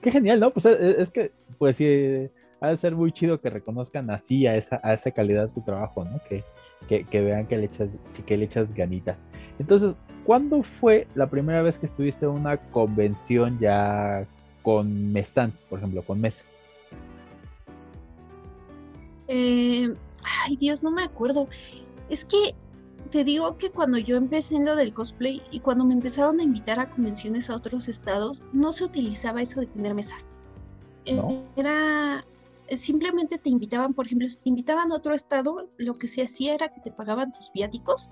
Qué 0.00 0.12
genial, 0.12 0.38
¿no? 0.38 0.52
Pues 0.52 0.66
es, 0.66 0.98
es 0.98 1.10
que, 1.10 1.32
pues 1.58 1.78
sí 1.78 2.30
ha 2.64 2.68
de 2.68 2.76
ser 2.76 2.94
muy 2.94 3.12
chido 3.12 3.40
que 3.40 3.50
reconozcan 3.50 4.10
así 4.10 4.46
a 4.46 4.56
esa, 4.56 4.80
a 4.82 4.94
esa 4.94 5.10
calidad 5.10 5.48
de 5.48 5.54
tu 5.54 5.60
trabajo, 5.62 6.04
¿no? 6.04 6.20
Que, 6.28 6.44
que, 6.88 7.20
vean 7.20 7.46
que 7.46 7.56
le, 7.56 7.66
echas, 7.66 7.90
que 8.26 8.36
le 8.36 8.44
echas 8.44 8.74
ganitas. 8.74 9.22
Entonces, 9.58 9.94
¿cuándo 10.24 10.62
fue 10.62 11.06
la 11.14 11.28
primera 11.28 11.62
vez 11.62 11.78
que 11.78 11.86
estuviste 11.86 12.26
en 12.26 12.32
una 12.32 12.56
convención 12.56 13.58
ya 13.58 14.26
con 14.62 15.12
Mesan, 15.12 15.52
por 15.68 15.78
ejemplo, 15.78 16.02
con 16.02 16.20
Mesa? 16.20 16.44
Eh, 19.28 19.92
ay, 20.44 20.56
Dios, 20.56 20.82
no 20.82 20.90
me 20.90 21.02
acuerdo. 21.02 21.48
Es 22.08 22.24
que 22.24 22.54
te 23.10 23.24
digo 23.24 23.56
que 23.58 23.70
cuando 23.70 23.98
yo 23.98 24.16
empecé 24.16 24.56
en 24.56 24.64
lo 24.64 24.76
del 24.76 24.92
cosplay 24.92 25.42
y 25.50 25.60
cuando 25.60 25.84
me 25.84 25.94
empezaron 25.94 26.40
a 26.40 26.42
invitar 26.42 26.80
a 26.80 26.90
convenciones 26.90 27.48
a 27.48 27.56
otros 27.56 27.88
estados, 27.88 28.44
no 28.52 28.72
se 28.72 28.84
utilizaba 28.84 29.40
eso 29.40 29.60
de 29.60 29.66
tener 29.66 29.94
mesas. 29.94 30.34
Era 31.04 32.20
eh, 32.20 32.33
simplemente 32.70 33.38
te 33.38 33.50
invitaban, 33.50 33.92
por 33.92 34.06
ejemplo, 34.06 34.28
si 34.28 34.36
te 34.36 34.48
invitaban 34.48 34.90
a 34.90 34.96
otro 34.96 35.14
estado, 35.14 35.70
lo 35.76 35.94
que 35.94 36.08
se 36.08 36.22
hacía 36.22 36.54
era 36.54 36.68
que 36.68 36.80
te 36.80 36.90
pagaban 36.90 37.32
tus 37.32 37.52
viáticos, 37.52 38.10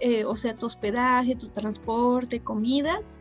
eh, 0.00 0.24
o 0.24 0.36
sea, 0.36 0.56
tu 0.56 0.66
hospedaje, 0.66 1.36
tu 1.36 1.48
transporte, 1.48 2.40
comidas, 2.40 3.12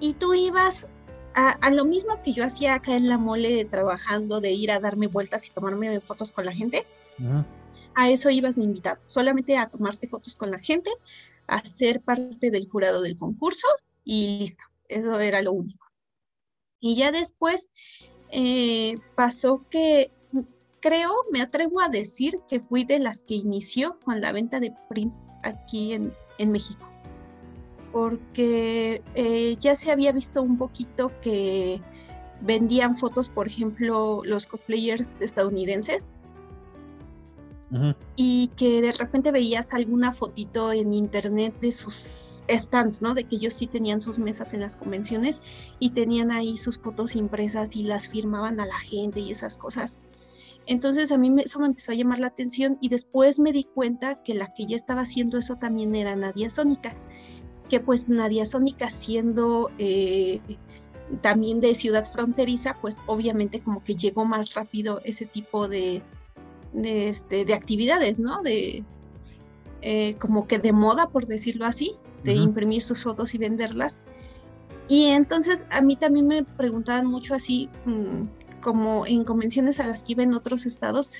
y 0.00 0.14
tú 0.14 0.34
ibas 0.34 0.88
a, 1.34 1.70
lo 1.70 1.84
mismo 1.84 2.22
que 2.22 2.32
yo 2.32 2.44
hacía 2.44 2.74
acá 2.74 2.96
en 2.96 3.08
la 3.08 3.18
mole 3.18 3.64
trabajando, 3.66 4.40
de 4.40 4.52
ir 4.52 4.70
a 4.70 4.80
darme 4.80 5.06
vueltas 5.06 5.46
y 5.46 5.50
tomarme 5.50 6.00
fotos 6.00 6.32
con 6.32 6.46
la 6.46 6.52
gente, 6.52 6.86
a 7.94 8.08
eso 8.08 8.30
ibas 8.30 8.56
de 8.56 8.62
invitado, 8.62 9.02
solamente 9.04 9.58
a 9.58 9.68
tomarte 9.68 10.08
fotos 10.08 10.34
con 10.34 10.50
la 10.50 10.58
gente, 10.58 10.90
a 11.46 11.64
ser 11.64 12.00
parte 12.00 12.50
del 12.50 12.68
jurado 12.68 13.02
del 13.02 13.16
concurso 13.16 13.66
y 14.02 14.38
listo, 14.38 14.64
eso 14.88 15.20
era 15.20 15.42
lo 15.42 15.52
único. 15.52 15.86
Y 16.80 16.96
ya 16.96 17.12
después 17.12 17.70
eh, 18.30 18.96
pasó 19.14 19.64
que 19.70 20.10
creo, 20.80 21.12
me 21.32 21.40
atrevo 21.40 21.80
a 21.80 21.88
decir 21.88 22.38
que 22.48 22.60
fui 22.60 22.84
de 22.84 22.98
las 22.98 23.22
que 23.22 23.34
inició 23.34 23.98
con 24.04 24.20
la 24.20 24.32
venta 24.32 24.60
de 24.60 24.72
prints 24.88 25.28
aquí 25.42 25.94
en, 25.94 26.12
en 26.38 26.52
México 26.52 26.86
porque 27.96 29.02
eh, 29.14 29.56
ya 29.58 29.74
se 29.74 29.90
había 29.90 30.12
visto 30.12 30.42
un 30.42 30.58
poquito 30.58 31.10
que 31.22 31.80
vendían 32.42 32.94
fotos, 32.94 33.30
por 33.30 33.46
ejemplo, 33.46 34.20
los 34.22 34.46
cosplayers 34.46 35.18
estadounidenses. 35.22 36.12
Y 38.14 38.48
que 38.48 38.82
de 38.82 38.92
repente 38.92 39.32
veías 39.32 39.72
alguna 39.72 40.12
fotito 40.12 40.72
en 40.72 40.92
internet 40.92 41.58
de 41.62 41.72
sus 41.72 42.35
stands, 42.48 43.02
¿no? 43.02 43.14
De 43.14 43.24
que 43.24 43.36
ellos 43.36 43.54
sí 43.54 43.66
tenían 43.66 44.00
sus 44.00 44.18
mesas 44.18 44.54
en 44.54 44.60
las 44.60 44.76
convenciones 44.76 45.42
y 45.78 45.90
tenían 45.90 46.30
ahí 46.30 46.56
sus 46.56 46.78
fotos 46.78 47.16
impresas 47.16 47.76
y 47.76 47.82
las 47.82 48.08
firmaban 48.08 48.60
a 48.60 48.66
la 48.66 48.78
gente 48.78 49.20
y 49.20 49.32
esas 49.32 49.56
cosas. 49.56 49.98
Entonces 50.66 51.12
a 51.12 51.18
mí 51.18 51.32
eso 51.44 51.60
me 51.60 51.66
empezó 51.66 51.92
a 51.92 51.94
llamar 51.94 52.18
la 52.18 52.26
atención 52.26 52.78
y 52.80 52.88
después 52.88 53.38
me 53.38 53.52
di 53.52 53.64
cuenta 53.64 54.22
que 54.22 54.34
la 54.34 54.52
que 54.52 54.66
ya 54.66 54.76
estaba 54.76 55.02
haciendo 55.02 55.38
eso 55.38 55.56
también 55.56 55.94
era 55.94 56.16
Nadia 56.16 56.50
Sónica 56.50 56.96
que 57.68 57.80
pues 57.80 58.08
Nadia 58.08 58.46
Sónica 58.46 58.90
siendo 58.90 59.70
eh, 59.78 60.40
también 61.20 61.60
de 61.60 61.74
ciudad 61.74 62.04
fronteriza, 62.04 62.78
pues 62.80 63.02
obviamente 63.06 63.60
como 63.60 63.82
que 63.82 63.94
llegó 63.94 64.24
más 64.24 64.54
rápido 64.54 65.00
ese 65.04 65.26
tipo 65.26 65.68
de, 65.68 66.02
de, 66.72 67.08
este, 67.08 67.52
actividades, 67.54 68.18
¿no? 68.18 68.42
De 68.42 68.84
eh, 69.82 70.16
como 70.16 70.46
que 70.46 70.58
de 70.58 70.72
moda, 70.72 71.10
por 71.10 71.26
decirlo 71.26 71.66
así, 71.66 71.96
de 72.26 72.34
imprimir 72.34 72.82
sus 72.82 73.02
fotos 73.02 73.34
y 73.34 73.38
venderlas. 73.38 74.02
Y 74.88 75.06
entonces 75.06 75.66
a 75.70 75.80
mí 75.80 75.96
también 75.96 76.26
me 76.26 76.44
preguntaban 76.44 77.06
mucho 77.06 77.34
así, 77.34 77.68
mm, 77.86 78.60
como 78.60 79.06
en 79.06 79.24
convenciones 79.24 79.80
a 79.80 79.86
las 79.86 80.02
que 80.02 80.12
iba 80.12 80.22
en 80.22 80.34
otros 80.34 80.66
estados, 80.66 81.12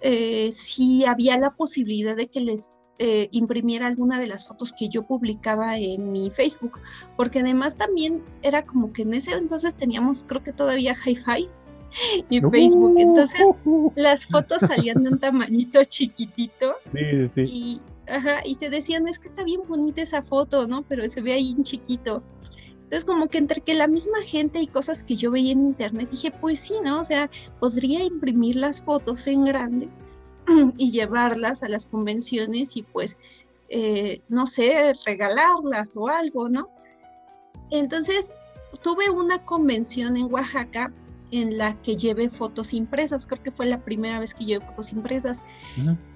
eh, 0.00 0.50
si 0.52 1.04
había 1.04 1.38
la 1.38 1.50
posibilidad 1.50 2.16
de 2.16 2.28
que 2.28 2.40
les 2.40 2.72
eh, 2.98 3.28
imprimiera 3.30 3.86
alguna 3.86 4.18
de 4.18 4.26
las 4.26 4.46
fotos 4.46 4.72
que 4.72 4.88
yo 4.88 5.02
publicaba 5.02 5.76
en 5.76 6.12
mi 6.12 6.30
Facebook, 6.30 6.80
porque 7.14 7.40
además 7.40 7.76
también 7.76 8.22
era 8.40 8.62
como 8.62 8.90
que 8.90 9.02
en 9.02 9.12
ese 9.12 9.32
entonces 9.32 9.76
teníamos, 9.76 10.24
creo 10.26 10.42
que 10.42 10.52
todavía 10.52 10.94
hi-fi 10.94 11.50
y 12.30 12.40
Facebook, 12.40 12.94
entonces 12.96 13.50
las 13.96 14.24
fotos 14.24 14.60
salían 14.60 15.02
de 15.02 15.10
un 15.10 15.18
tamañito 15.18 15.84
chiquitito 15.84 16.76
Y, 17.46 17.82
y 18.44 18.56
te 18.56 18.70
decían, 18.70 19.08
es 19.08 19.18
que 19.18 19.28
está 19.28 19.44
bien 19.44 19.62
bonita 19.66 20.02
esa 20.02 20.22
foto, 20.22 20.66
¿no? 20.66 20.82
Pero 20.82 21.08
se 21.08 21.20
ve 21.20 21.32
ahí 21.32 21.52
en 21.52 21.62
chiquito. 21.62 22.22
Entonces, 22.86 23.04
como 23.04 23.26
que 23.26 23.38
entre 23.38 23.60
que 23.62 23.74
la 23.74 23.88
misma 23.88 24.22
gente 24.22 24.60
y 24.60 24.68
cosas 24.68 25.02
que 25.02 25.16
yo 25.16 25.32
veía 25.32 25.52
en 25.52 25.66
internet, 25.66 26.08
dije, 26.10 26.30
pues 26.30 26.60
sí, 26.60 26.74
¿no? 26.84 27.00
O 27.00 27.04
sea, 27.04 27.28
podría 27.58 28.04
imprimir 28.04 28.54
las 28.56 28.80
fotos 28.80 29.26
en 29.26 29.44
grande 29.44 29.88
y 30.76 30.92
llevarlas 30.92 31.64
a 31.64 31.68
las 31.68 31.86
convenciones 31.86 32.76
y 32.76 32.82
pues, 32.82 33.18
eh, 33.68 34.20
no 34.28 34.46
sé, 34.46 34.92
regalarlas 35.04 35.96
o 35.96 36.06
algo, 36.06 36.48
¿no? 36.48 36.70
Entonces, 37.72 38.32
tuve 38.82 39.10
una 39.10 39.44
convención 39.44 40.16
en 40.16 40.32
Oaxaca 40.32 40.92
en 41.30 41.58
la 41.58 41.80
que 41.82 41.96
llevé 41.96 42.28
fotos 42.28 42.72
impresas, 42.72 43.26
creo 43.26 43.42
que 43.42 43.50
fue 43.50 43.66
la 43.66 43.82
primera 43.82 44.20
vez 44.20 44.34
que 44.34 44.44
llevé 44.44 44.64
fotos 44.64 44.92
impresas. 44.92 45.44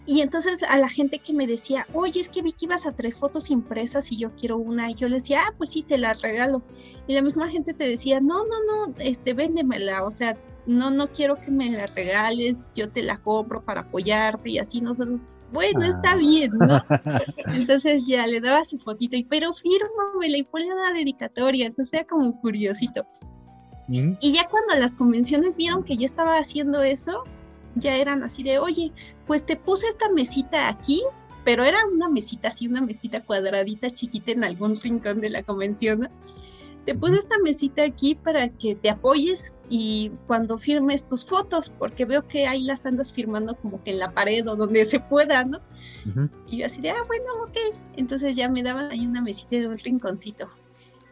Y 0.06 0.20
entonces 0.20 0.62
a 0.62 0.78
la 0.78 0.88
gente 0.88 1.18
que 1.18 1.32
me 1.32 1.46
decía, 1.46 1.86
oye, 1.92 2.20
es 2.20 2.28
que 2.28 2.42
vi 2.42 2.52
que 2.52 2.66
ibas 2.66 2.86
a 2.86 2.92
traer 2.92 3.14
fotos 3.14 3.50
impresas 3.50 4.10
y 4.12 4.16
yo 4.16 4.34
quiero 4.36 4.56
una, 4.56 4.90
y 4.90 4.94
yo 4.94 5.08
le 5.08 5.16
decía, 5.16 5.40
ah, 5.46 5.54
pues 5.56 5.70
sí, 5.70 5.82
te 5.82 5.98
las 5.98 6.22
regalo. 6.22 6.62
Y 7.06 7.14
la 7.14 7.22
misma 7.22 7.48
gente 7.48 7.74
te 7.74 7.88
decía, 7.88 8.20
no, 8.20 8.44
no, 8.44 8.86
no, 8.86 8.94
este, 8.98 9.34
véndemela, 9.34 10.04
o 10.04 10.10
sea, 10.10 10.36
no, 10.66 10.90
no 10.90 11.08
quiero 11.08 11.36
que 11.40 11.50
me 11.50 11.70
la 11.70 11.86
regales, 11.86 12.70
yo 12.74 12.90
te 12.90 13.02
la 13.02 13.18
compro 13.18 13.64
para 13.64 13.82
apoyarte 13.82 14.50
y 14.50 14.58
así 14.58 14.80
no 14.80 14.94
bueno, 15.52 15.84
está 15.84 16.12
ah. 16.12 16.16
bien, 16.16 16.52
¿no? 16.52 16.84
Entonces 17.54 18.06
ya 18.06 18.26
le 18.26 18.40
daba 18.40 18.64
su 18.64 18.78
fotito 18.78 19.16
y, 19.16 19.24
pero 19.24 19.52
fírmamela 19.52 20.36
y 20.36 20.44
ponle 20.44 20.72
una 20.72 20.92
dedicatoria, 20.92 21.66
entonces 21.66 21.94
era 21.94 22.06
como 22.06 22.40
curiosito. 22.40 23.02
Y 23.90 24.32
ya 24.32 24.48
cuando 24.48 24.74
las 24.76 24.94
convenciones 24.94 25.56
vieron 25.56 25.82
que 25.82 25.96
ya 25.96 26.06
estaba 26.06 26.38
haciendo 26.38 26.82
eso, 26.82 27.24
ya 27.74 27.96
eran 27.96 28.22
así 28.22 28.42
de, 28.42 28.58
oye, 28.58 28.92
pues 29.26 29.44
te 29.44 29.56
puse 29.56 29.88
esta 29.88 30.08
mesita 30.10 30.68
aquí, 30.68 31.02
pero 31.44 31.64
era 31.64 31.78
una 31.86 32.08
mesita 32.08 32.48
así, 32.48 32.68
una 32.68 32.80
mesita 32.80 33.22
cuadradita 33.22 33.90
chiquita 33.90 34.32
en 34.32 34.44
algún 34.44 34.76
rincón 34.76 35.20
de 35.20 35.30
la 35.30 35.42
convención, 35.42 36.00
¿no? 36.00 36.08
te 36.84 36.94
puse 36.94 37.14
esta 37.14 37.38
mesita 37.38 37.84
aquí 37.84 38.14
para 38.14 38.48
que 38.48 38.74
te 38.74 38.90
apoyes 38.90 39.52
y 39.68 40.10
cuando 40.26 40.58
firmes 40.58 41.06
tus 41.06 41.24
fotos, 41.24 41.70
porque 41.70 42.04
veo 42.04 42.26
que 42.26 42.46
ahí 42.46 42.64
las 42.64 42.86
andas 42.86 43.12
firmando 43.12 43.56
como 43.56 43.82
que 43.82 43.90
en 43.92 43.98
la 43.98 44.12
pared 44.12 44.48
o 44.48 44.56
donde 44.56 44.84
se 44.86 44.98
pueda, 44.98 45.44
¿no? 45.44 45.60
Y 46.48 46.58
yo 46.58 46.66
así 46.66 46.80
de, 46.80 46.90
ah, 46.90 47.02
bueno, 47.06 47.24
ok. 47.44 47.56
Entonces 47.96 48.34
ya 48.34 48.48
me 48.48 48.62
daban 48.62 48.90
ahí 48.90 49.06
una 49.06 49.20
mesita 49.20 49.56
de 49.56 49.68
un 49.68 49.78
rinconcito. 49.78 50.48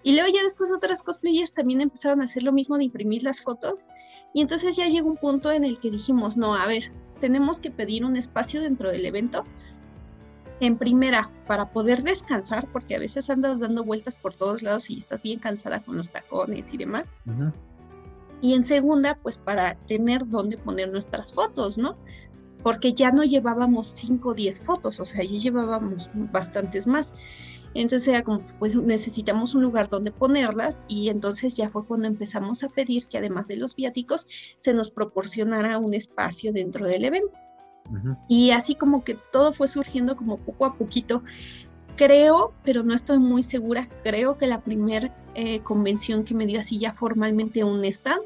Y 0.03 0.13
luego 0.13 0.29
ya 0.33 0.43
después 0.43 0.71
otras 0.71 1.03
cosplayers 1.03 1.53
también 1.53 1.81
empezaron 1.81 2.21
a 2.21 2.25
hacer 2.25 2.43
lo 2.43 2.53
mismo 2.53 2.79
de 2.79 2.85
imprimir 2.85 3.23
las 3.23 3.41
fotos. 3.41 3.89
Y 4.33 4.43
entonces 4.43 4.77
ya 4.77 4.87
llegó 4.87 5.09
un 5.09 5.17
punto 5.17 5.51
en 5.51 5.65
el 5.65 5.79
que 5.79 5.91
dijimos, 5.91 6.37
no, 6.37 6.55
a 6.55 6.67
ver, 6.67 6.93
tenemos 7.21 7.61
que 7.61 7.71
pedir 7.71 8.05
un 8.05 8.17
espacio 8.17 8.61
dentro 8.61 8.91
del 8.91 9.05
evento 9.05 9.45
en 10.61 10.77
primera, 10.77 11.31
para 11.47 11.71
poder 11.71 12.03
descansar, 12.03 12.67
porque 12.73 12.97
a 12.97 12.99
veces 12.99 13.31
andas 13.31 13.61
dando 13.61 13.85
vueltas 13.85 14.17
por 14.17 14.35
todos 14.35 14.63
lados 14.63 14.91
y 14.91 14.99
estás 14.99 15.23
bien 15.23 15.39
cansada 15.39 15.81
con 15.85 15.97
los 15.97 16.11
tacones 16.11 16.73
y 16.75 16.79
demás. 16.79 17.17
Y 18.41 18.55
en 18.55 18.65
segunda, 18.65 19.19
pues 19.23 19.39
para 19.39 19.75
tener 19.75 20.29
dónde 20.29 20.59
poner 20.59 20.91
nuestras 20.91 21.33
fotos, 21.33 21.79
¿no? 21.79 21.97
Porque 22.63 22.93
ya 22.93 23.13
no 23.13 23.23
llevábamos 23.23 23.87
5 23.87 24.31
o 24.31 24.35
10 24.35 24.61
fotos, 24.61 24.99
o 24.99 25.05
sea, 25.05 25.23
ya 25.23 25.39
llevábamos 25.39 26.11
bastantes 26.15 26.87
más. 26.87 27.15
Entonces 27.75 28.09
era 28.09 28.23
como, 28.23 28.41
pues 28.59 28.75
necesitamos 28.75 29.55
un 29.55 29.63
lugar 29.63 29.89
donde 29.89 30.11
ponerlas 30.11 30.85
y 30.89 31.09
entonces 31.09 31.55
ya 31.55 31.69
fue 31.69 31.85
cuando 31.85 32.07
empezamos 32.07 32.65
a 32.65 32.69
pedir 32.69 33.07
que 33.07 33.19
además 33.19 33.49
de 33.49 33.57
los 33.57 33.77
viáticos 33.77 34.27
se 34.59 34.75
nos 34.75 34.91
proporcionara 34.91 35.79
un 35.79 35.95
espacio 35.95 36.53
dentro 36.53 36.87
del 36.87 37.05
evento. 37.05 37.39
Y 38.29 38.51
así 38.51 38.75
como 38.75 39.03
que 39.03 39.15
todo 39.33 39.53
fue 39.55 39.67
surgiendo 39.67 40.15
como 40.15 40.37
poco 40.37 40.67
a 40.67 40.75
poquito. 40.75 41.23
Creo, 41.97 42.53
pero 42.63 42.83
no 42.83 42.95
estoy 42.95 43.19
muy 43.19 43.43
segura, 43.43 43.89
creo 44.05 44.37
que 44.39 44.47
la 44.47 44.63
primera 44.63 45.13
eh, 45.35 45.61
convención 45.61 46.25
que 46.25 46.35
me 46.35 46.47
dio 46.47 46.61
así 46.61 46.79
ya 46.79 46.93
formalmente 46.93 47.65
un 47.65 47.85
stand 47.85 48.23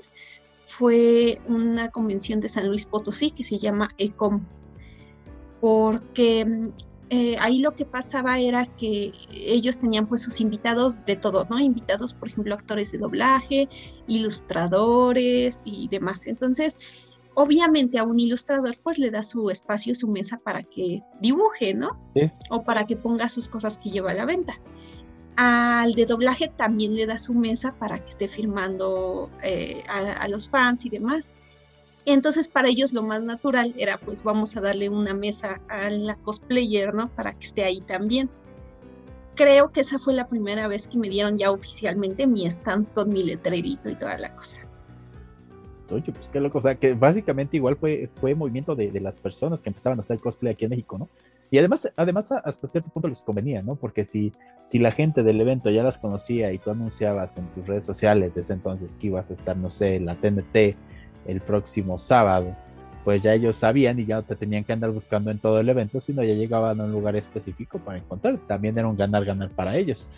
fue 0.65 1.41
una 1.47 1.91
convención 1.91 2.41
de 2.41 2.49
San 2.49 2.69
Luis 2.69 2.87
Potosí 2.87 3.31
que 3.31 3.45
se 3.45 3.59
llama 3.59 3.91
ECOM, 3.97 4.45
porque 5.61 6.45
mm, 6.45 6.69
eh, 7.15 7.37
ahí 7.41 7.59
lo 7.59 7.75
que 7.75 7.85
pasaba 7.85 8.39
era 8.39 8.65
que 8.65 9.13
ellos 9.31 9.79
tenían 9.79 10.07
pues 10.07 10.23
sus 10.23 10.41
invitados 10.41 11.05
de 11.05 11.15
todo, 11.15 11.45
¿no? 11.51 11.61
Invitados, 11.61 12.15
por 12.15 12.29
ejemplo, 12.29 12.55
actores 12.55 12.91
de 12.91 12.97
doblaje, 12.97 13.69
ilustradores 14.07 15.63
y 15.67 15.89
demás. 15.89 16.27
Entonces, 16.27 16.79
obviamente 17.35 17.99
a 17.99 18.05
un 18.05 18.19
ilustrador 18.19 18.79
pues 18.83 18.99
le 18.99 19.11
da 19.11 19.23
su 19.23 19.51
espacio, 19.51 19.95
su 19.95 20.09
mesa 20.09 20.41
para 20.43 20.63
que 20.63 21.03
dibuje, 21.21 21.75
¿no? 21.75 21.91
O 22.49 22.65
para 22.65 22.87
que 22.87 22.97
ponga 22.97 23.29
sus 23.29 23.51
cosas 23.51 23.77
que 23.77 23.91
lleva 23.91 24.13
a 24.13 24.15
la 24.15 24.25
venta. 24.25 24.55
Al 25.37 25.93
de 25.93 26.07
doblaje 26.07 26.49
también 26.49 26.97
le 26.97 27.05
da 27.05 27.19
su 27.19 27.35
mesa 27.35 27.75
para 27.79 28.03
que 28.03 28.09
esté 28.09 28.27
firmando 28.27 29.29
eh, 29.43 29.83
a, 30.19 30.29
los 30.29 30.49
fans 30.49 30.87
y 30.87 30.89
demás. 30.89 31.35
Entonces 32.05 32.49
para 32.49 32.69
ellos 32.69 32.93
lo 32.93 33.03
más 33.03 33.23
natural 33.23 33.75
era 33.77 33.99
pues 33.99 34.23
vamos 34.23 34.57
a 34.57 34.61
darle 34.61 34.89
una 34.89 35.15
mesa 35.15 35.61
a 35.69 35.91
la 35.91 36.17
cosplayer, 36.17 36.95
¿no? 36.95 37.09
Para 37.09 37.33
que 37.35 37.45
esté 37.45 37.65
ahí 37.65 37.81
también. 37.81 38.29
Creo 39.35 39.73
que 39.73 39.81
esa 39.81 39.99
fue 39.99 40.15
la 40.15 40.29
primera 40.29 40.69
vez 40.69 40.89
que 40.89 40.99
me 40.99 41.09
dieron 41.09 41.39
ya 41.39 41.51
oficialmente 41.51 42.27
mi 42.27 42.47
stand 42.47 42.93
con 42.93 43.09
mi 43.09 43.23
letrerito 43.23 43.89
y 43.89 43.95
toda 43.95 44.19
la 44.19 44.35
cosa 44.35 44.59
oye, 45.93 46.13
pues 46.13 46.29
qué 46.29 46.41
loco, 46.41 46.59
o 46.59 46.63
sea, 46.63 46.75
que 46.75 46.95
básicamente 46.95 47.57
igual 47.57 47.77
fue, 47.77 48.09
fue 48.21 48.35
movimiento 48.35 48.75
de, 48.75 49.01
las 49.01 49.17
personas 49.17 49.63
que 49.63 49.71
empezaban 49.71 49.99
a 49.99 50.03
hacer 50.03 50.21
cosplay 50.21 50.53
aquí 50.53 50.65
en 50.65 50.71
México, 50.71 50.99
¿no? 50.99 51.09
Y 51.51 51.59
además, 51.59 51.91
además 51.97 52.33
hasta 52.33 52.67
cierto 52.67 52.89
punto 52.89 53.09
les 53.09 53.21
convenía, 53.21 53.63
¿no? 53.63 53.77
Porque 53.77 54.07
si, 54.07 54.33
si 54.65 54.79
la 54.79 54.91
gente 54.91 55.23
del 55.23 55.41
evento 55.41 55.69
ya 55.71 55.83
las 55.83 55.99
conocía 55.99 56.51
y 56.53 56.59
tú 56.59 56.71
anunciabas 56.71 57.37
en 57.37 57.47
tus 57.49 57.67
redes 57.67 57.85
sociales 57.85 58.35
desde 58.35 58.55
entonces 58.55 58.95
que 58.95 59.09
ibas 59.09 59.31
a 59.31 59.35
estar, 59.35 59.57
no 59.57 59.69
sé, 59.69 59.97
en 59.97 60.07
la 60.07 60.15
TNT 60.15 60.77
el 61.27 61.41
próximo 61.41 61.99
sábado, 61.99 62.57
pues 63.05 63.23
ya 63.23 63.35
ellos 63.35 63.57
sabían 63.57 63.99
y 63.99 64.07
ya 64.07 64.17
no 64.17 64.23
te 64.23 64.37
tenían 64.37 64.65
que 64.65 64.73
andar 64.73 64.91
buscando 64.91 65.31
en 65.31 65.39
todo 65.39 65.61
el 65.61 65.69
evento, 65.69 66.01
sino 66.01 66.23
ya 66.23 66.35
llegaban 66.35 66.81
a 66.81 66.85
un 66.85 66.93
lugar 66.93 67.17
específico 67.17 67.79
para 67.79 67.99
encontrar. 67.99 68.39
También 68.47 68.79
era 68.79 68.89
un 68.89 68.97
ganar-ganar 68.97 69.51
para 69.51 69.77
ellos. 69.77 70.09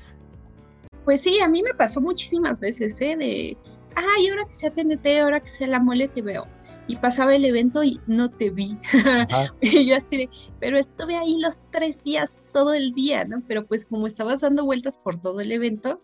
Pues 1.05 1.23
sí, 1.23 1.41
a 1.41 1.49
mí 1.49 1.63
me 1.63 1.75
pasó 1.75 2.01
muchísimas 2.01 2.61
veces, 2.61 3.01
¿eh? 3.01 3.17
De 3.17 3.57
ay, 3.95 4.29
ahora 4.29 4.45
que 4.45 4.55
sea 4.55 4.71
TNT, 4.71 5.07
ahora 5.23 5.41
que 5.41 5.49
sea 5.49 5.67
la 5.67 5.81
mole, 5.81 6.09
te 6.09 6.23
veo. 6.23 6.47
Y 6.87 6.97
pasaba 6.97 7.35
el 7.35 7.45
evento 7.45 7.83
y 7.83 8.01
no 8.07 8.31
te 8.31 8.51
vi. 8.51 8.77
y 9.61 9.87
yo 9.87 9.97
así 9.97 10.17
de, 10.17 10.29
pero 10.61 10.79
estuve 10.79 11.17
ahí 11.17 11.41
los 11.41 11.63
tres 11.71 12.03
días, 12.03 12.37
todo 12.53 12.75
el 12.75 12.93
día, 12.93 13.25
¿no? 13.25 13.43
Pero 13.49 13.67
pues 13.67 13.87
como 13.87 14.07
estabas 14.07 14.43
dando 14.43 14.65
vueltas 14.65 14.99
por 14.99 15.19
todo 15.19 15.41
el 15.41 15.53
evento 15.53 15.97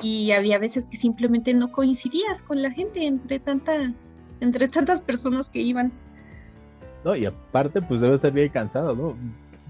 y 0.00 0.30
había 0.30 0.58
veces 0.58 0.86
que 0.86 0.96
simplemente 0.96 1.52
no 1.54 1.72
coincidías 1.72 2.42
con 2.42 2.62
la 2.62 2.70
gente 2.70 3.04
entre 3.04 3.38
tanta, 3.38 3.92
entre 4.40 4.68
tantas 4.68 5.00
personas 5.00 5.48
que 5.48 5.60
iban. 5.60 5.92
No, 7.04 7.14
y 7.14 7.26
aparte, 7.26 7.80
pues 7.80 8.00
debe 8.00 8.18
ser 8.18 8.32
bien 8.32 8.48
cansado, 8.48 8.94
¿no? 8.94 9.16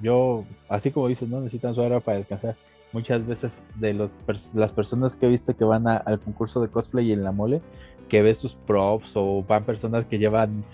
Yo, 0.02 0.44
así 0.68 0.90
como 0.90 1.09
dices, 1.09 1.28
no 1.28 1.40
necesitan 1.40 1.74
su 1.74 1.81
hora 1.81 2.00
para 2.00 2.18
descansar 2.18 2.57
muchas 2.92 3.26
veces 3.26 3.70
de 3.76 3.92
los 3.92 4.16
las 4.54 4.72
personas 4.72 5.16
que 5.16 5.26
he 5.26 5.28
visto 5.28 5.54
que 5.54 5.64
van 5.64 5.87
al 5.87 6.18
concurso 6.20 6.61
de 6.61 6.68
cosplay 6.68 7.12
en 7.12 7.22
la 7.22 7.33
mole, 7.33 7.61
que 8.09 8.22
ves 8.22 8.38
sus 8.38 8.54
props 8.54 9.12
o 9.16 9.44
van 9.46 9.64
personas 9.64 10.07
que 10.07 10.18
llevan, 10.18 10.64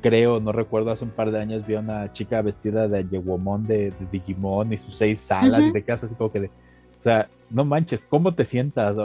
creo, 0.00 0.40
no 0.40 0.52
recuerdo, 0.52 0.90
hace 0.90 1.04
un 1.04 1.10
par 1.10 1.30
de 1.30 1.40
años 1.40 1.66
vi 1.66 1.76
a 1.76 1.80
una 1.80 2.12
chica 2.12 2.42
vestida 2.42 2.86
de 2.88 3.06
Yewomon 3.08 3.64
de, 3.64 3.92
Digimon 4.12 4.72
y 4.72 4.78
sus 4.78 4.94
seis 4.94 5.20
salas 5.20 5.64
y 5.64 5.72
te 5.72 5.82
quedas 5.82 6.04
así 6.04 6.14
como 6.14 6.30
que 6.30 6.40
de, 6.40 6.46
o 6.48 7.02
sea, 7.02 7.28
no 7.50 7.64
manches, 7.64 8.04
¿cómo 8.04 8.32
te 8.32 8.44
sientas? 8.44 8.98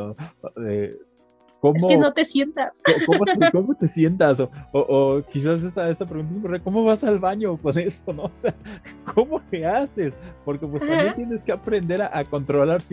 Eh, 0.65 0.95
¿Cómo, 1.63 1.77
es 1.77 1.85
que 1.85 1.97
no 1.97 2.11
te 2.11 2.25
sientas. 2.25 2.83
¿Cómo, 3.53 3.73
te, 3.79 3.87
sientas? 3.87 4.37
O, 4.73 5.21
quizás 5.31 5.63
esta, 5.63 5.89
esta 5.89 6.05
pregunta 6.05 6.57
es 6.57 6.61
¿cómo 6.61 6.83
vas 6.83 7.05
al 7.05 7.19
baño 7.19 7.55
con 7.55 7.79
eso? 7.79 8.03
¿no? 8.11 8.23
O 8.25 8.31
sea, 8.35 8.53
¿cómo 9.13 9.39
te 9.39 9.65
haces? 9.65 10.13
Porque 10.43 10.67
pues 10.67 10.85
también 10.85 11.15
tienes 11.15 11.41
que 11.41 11.53
aprender 11.53 12.01
a, 12.01 12.25
controlar 12.25 12.83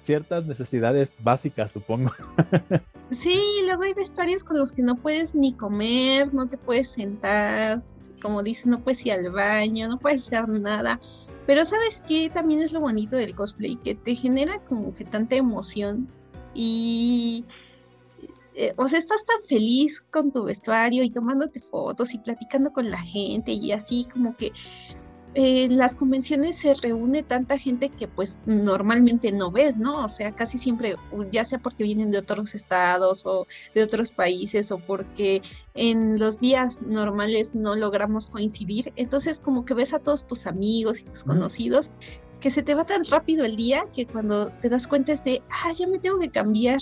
ciertas 0.00 0.46
necesidades 0.46 1.16
básicas, 1.24 1.72
supongo. 1.72 2.12
Sí, 3.10 3.42
luego 3.66 3.82
hay 3.82 3.94
vestuarios 3.94 4.44
con 4.44 4.58
los 4.58 4.72
que 4.72 4.82
no 4.82 4.94
puedes 4.94 5.34
ni 5.34 5.52
comer, 5.52 6.32
no 6.32 6.46
te 6.46 6.56
puedes 6.56 6.88
sentar, 6.88 7.82
como 8.22 8.42
dices, 8.42 8.66
no 8.66 8.80
puedes 8.80 9.04
ir 9.04 9.12
al 9.12 9.30
baño, 9.30 9.88
no 9.88 9.98
puedes 9.98 10.26
hacer 10.26 10.48
nada. 10.48 11.00
Pero 11.46 11.64
sabes 11.64 12.02
qué 12.06 12.30
también 12.30 12.62
es 12.62 12.72
lo 12.72 12.80
bonito 12.80 13.16
del 13.16 13.34
cosplay, 13.34 13.76
que 13.76 13.94
te 13.94 14.14
genera 14.14 14.60
como 14.60 14.94
que 14.94 15.04
tanta 15.04 15.36
emoción 15.36 16.08
y 16.54 17.44
eh, 18.54 18.72
o 18.76 18.88
sea, 18.88 18.98
estás 18.98 19.24
tan 19.24 19.46
feliz 19.48 20.02
con 20.10 20.30
tu 20.30 20.44
vestuario 20.44 21.02
y 21.02 21.10
tomándote 21.10 21.60
fotos 21.60 22.14
y 22.14 22.18
platicando 22.18 22.72
con 22.72 22.90
la 22.90 23.00
gente 23.00 23.52
y 23.52 23.72
así 23.72 24.06
como 24.12 24.36
que 24.36 24.52
eh, 25.34 25.64
en 25.64 25.78
las 25.78 25.96
convenciones 25.96 26.56
se 26.56 26.74
reúne 26.74 27.24
tanta 27.24 27.58
gente 27.58 27.88
que 27.88 28.06
pues 28.06 28.38
normalmente 28.46 29.32
no 29.32 29.50
ves, 29.50 29.78
¿no? 29.78 30.04
O 30.04 30.08
sea, 30.08 30.30
casi 30.30 30.58
siempre, 30.58 30.94
ya 31.32 31.44
sea 31.44 31.58
porque 31.58 31.82
vienen 31.82 32.12
de 32.12 32.18
otros 32.18 32.54
estados 32.54 33.26
o 33.26 33.48
de 33.74 33.82
otros 33.82 34.12
países 34.12 34.70
o 34.70 34.78
porque 34.78 35.42
en 35.74 36.20
los 36.20 36.38
días 36.38 36.82
normales 36.82 37.56
no 37.56 37.74
logramos 37.74 38.28
coincidir, 38.28 38.92
entonces 38.94 39.40
como 39.40 39.64
que 39.64 39.74
ves 39.74 39.92
a 39.92 39.98
todos 39.98 40.24
tus 40.24 40.46
amigos 40.46 41.00
y 41.00 41.04
tus 41.04 41.24
conocidos 41.24 41.90
que 42.38 42.52
se 42.52 42.62
te 42.62 42.74
va 42.74 42.84
tan 42.84 43.04
rápido 43.06 43.44
el 43.44 43.56
día 43.56 43.86
que 43.92 44.06
cuando 44.06 44.48
te 44.60 44.68
das 44.68 44.86
cuenta 44.86 45.12
es 45.12 45.24
de, 45.24 45.42
ah, 45.50 45.72
ya 45.72 45.88
me 45.88 45.98
tengo 45.98 46.20
que 46.20 46.30
cambiar 46.30 46.78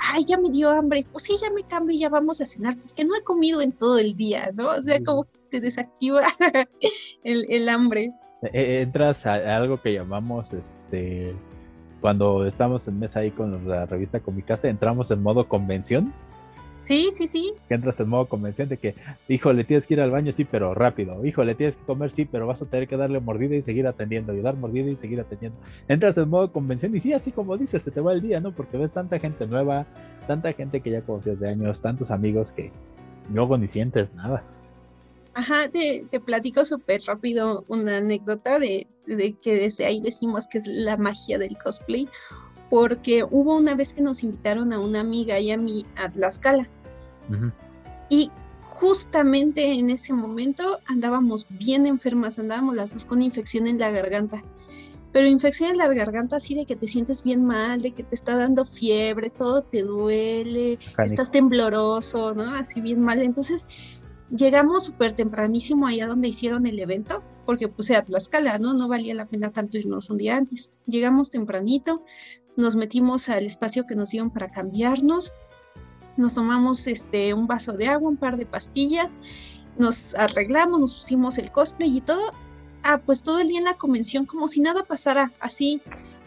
ay, 0.00 0.24
ya 0.24 0.38
me 0.38 0.50
dio 0.50 0.70
hambre, 0.70 1.04
pues 1.10 1.24
sí, 1.24 1.36
ya 1.40 1.50
me 1.50 1.62
cambio 1.62 1.94
y 1.94 2.00
ya 2.00 2.08
vamos 2.08 2.40
a 2.40 2.46
cenar, 2.46 2.76
porque 2.76 3.04
no 3.04 3.16
he 3.16 3.22
comido 3.22 3.60
en 3.60 3.72
todo 3.72 3.98
el 3.98 4.16
día, 4.16 4.50
¿no? 4.54 4.70
O 4.70 4.82
sea, 4.82 5.02
como 5.04 5.26
te 5.50 5.60
desactiva 5.60 6.22
el, 7.24 7.68
hambre. 7.68 8.12
E, 8.42 8.48
e, 8.52 8.80
entras 8.82 9.26
a, 9.26 9.56
algo 9.56 9.80
que 9.80 9.92
llamamos, 9.92 10.52
este, 10.52 11.34
cuando 12.00 12.46
estamos 12.46 12.88
en 12.88 12.98
mesa 12.98 13.20
ahí 13.20 13.30
con 13.30 13.68
la 13.68 13.86
revista 13.86 14.20
Comicase, 14.20 14.68
entramos 14.68 15.10
en 15.10 15.22
modo 15.22 15.48
convención 15.48 16.12
Sí, 16.80 17.10
sí, 17.14 17.28
sí. 17.28 17.52
Que 17.68 17.74
entras 17.74 18.00
en 18.00 18.08
modo 18.08 18.26
convenciente 18.26 18.78
que, 18.78 18.94
hijo, 19.28 19.52
le 19.52 19.64
tienes 19.64 19.86
que 19.86 19.94
ir 19.94 20.00
al 20.00 20.10
baño, 20.10 20.32
sí, 20.32 20.44
pero 20.44 20.74
rápido. 20.74 21.24
Hijo, 21.24 21.44
le 21.44 21.54
tienes 21.54 21.76
que 21.76 21.84
comer, 21.84 22.10
sí, 22.10 22.24
pero 22.24 22.46
vas 22.46 22.62
a 22.62 22.66
tener 22.66 22.88
que 22.88 22.96
darle 22.96 23.20
mordida 23.20 23.54
y 23.54 23.62
seguir 23.62 23.86
atendiendo, 23.86 24.34
y 24.34 24.40
dar 24.40 24.56
mordida 24.56 24.90
y 24.90 24.96
seguir 24.96 25.20
atendiendo. 25.20 25.58
Entras 25.88 26.16
en 26.16 26.28
modo 26.28 26.50
convención 26.50 26.96
y 26.96 27.00
sí, 27.00 27.12
así 27.12 27.32
como 27.32 27.56
dices, 27.56 27.82
se 27.82 27.90
te 27.90 28.00
va 28.00 28.14
el 28.14 28.22
día, 28.22 28.40
¿no? 28.40 28.52
Porque 28.52 28.78
ves 28.78 28.92
tanta 28.92 29.18
gente 29.18 29.46
nueva, 29.46 29.86
tanta 30.26 30.52
gente 30.54 30.80
que 30.80 30.90
ya 30.90 31.02
conocías 31.02 31.38
de 31.38 31.50
años, 31.50 31.80
tantos 31.82 32.10
amigos 32.10 32.52
que 32.52 32.72
luego 33.32 33.58
ni 33.58 33.68
sientes 33.68 34.12
nada. 34.14 34.42
Ajá, 35.34 35.68
te, 35.68 36.06
te 36.10 36.18
platico 36.18 36.64
súper 36.64 37.00
rápido 37.06 37.64
una 37.68 37.98
anécdota 37.98 38.58
de, 38.58 38.88
de 39.06 39.34
que 39.34 39.54
desde 39.54 39.84
ahí 39.84 40.00
decimos 40.00 40.48
que 40.48 40.58
es 40.58 40.66
la 40.66 40.96
magia 40.96 41.38
del 41.38 41.56
cosplay 41.56 42.08
porque 42.70 43.24
hubo 43.28 43.56
una 43.56 43.74
vez 43.74 43.92
que 43.92 44.00
nos 44.00 44.22
invitaron 44.22 44.72
a 44.72 44.78
una 44.78 45.00
amiga 45.00 45.38
y 45.40 45.50
a 45.50 45.58
mí 45.58 45.84
a 45.96 46.08
Tlaxcala. 46.08 46.68
Y 48.08 48.30
justamente 48.60 49.72
en 49.72 49.90
ese 49.90 50.12
momento 50.12 50.78
andábamos 50.86 51.46
bien 51.50 51.86
enfermas, 51.86 52.38
andábamos 52.38 52.76
las 52.76 52.94
dos 52.94 53.04
con 53.04 53.20
infección 53.20 53.66
en 53.66 53.78
la 53.78 53.90
garganta. 53.90 54.42
Pero 55.12 55.26
infección 55.26 55.70
en 55.70 55.78
la 55.78 55.88
garganta 55.88 56.36
así 56.36 56.54
de 56.54 56.66
que 56.66 56.76
te 56.76 56.86
sientes 56.86 57.24
bien 57.24 57.44
mal, 57.44 57.82
de 57.82 57.90
que 57.90 58.04
te 58.04 58.14
está 58.14 58.36
dando 58.36 58.64
fiebre, 58.64 59.28
todo 59.28 59.62
te 59.62 59.82
duele, 59.82 60.78
estás 60.98 61.32
tembloroso, 61.32 62.32
¿no? 62.32 62.54
Así 62.54 62.80
bien 62.80 63.00
mal. 63.00 63.20
Entonces 63.20 63.66
llegamos 64.30 64.84
súper 64.84 65.14
tempranísimo 65.14 65.86
allá 65.86 66.06
donde 66.06 66.28
hicieron 66.28 66.66
el 66.66 66.78
evento, 66.78 67.22
porque 67.46 67.68
puse 67.68 67.96
a 67.96 68.04
Tlaxcala, 68.04 68.58
¿no? 68.58 68.74
No 68.74 68.88
valía 68.88 69.14
la 69.14 69.26
pena 69.26 69.50
tanto 69.50 69.78
irnos 69.78 70.10
un 70.10 70.18
día 70.18 70.36
antes. 70.36 70.72
Llegamos 70.86 71.30
tempranito, 71.30 72.04
nos 72.56 72.76
metimos 72.76 73.28
al 73.28 73.44
espacio 73.46 73.86
que 73.86 73.94
nos 73.94 74.10
dieron 74.10 74.30
para 74.30 74.50
cambiarnos, 74.50 75.32
nos 76.16 76.34
tomamos 76.34 76.86
este, 76.86 77.34
un 77.34 77.46
vaso 77.46 77.72
de 77.72 77.88
agua, 77.88 78.10
un 78.10 78.16
par 78.16 78.36
de 78.36 78.46
pastillas, 78.46 79.16
nos 79.78 80.14
arreglamos, 80.14 80.80
nos 80.80 80.94
pusimos 80.94 81.38
el 81.38 81.50
cosplay 81.50 81.96
y 81.96 82.00
todo. 82.00 82.30
Ah, 82.82 83.00
pues 83.04 83.22
todo 83.22 83.40
el 83.40 83.48
día 83.48 83.58
en 83.58 83.64
la 83.64 83.74
convención 83.74 84.26
como 84.26 84.48
si 84.48 84.60
nada 84.60 84.84
pasara, 84.84 85.32
así, 85.40 85.82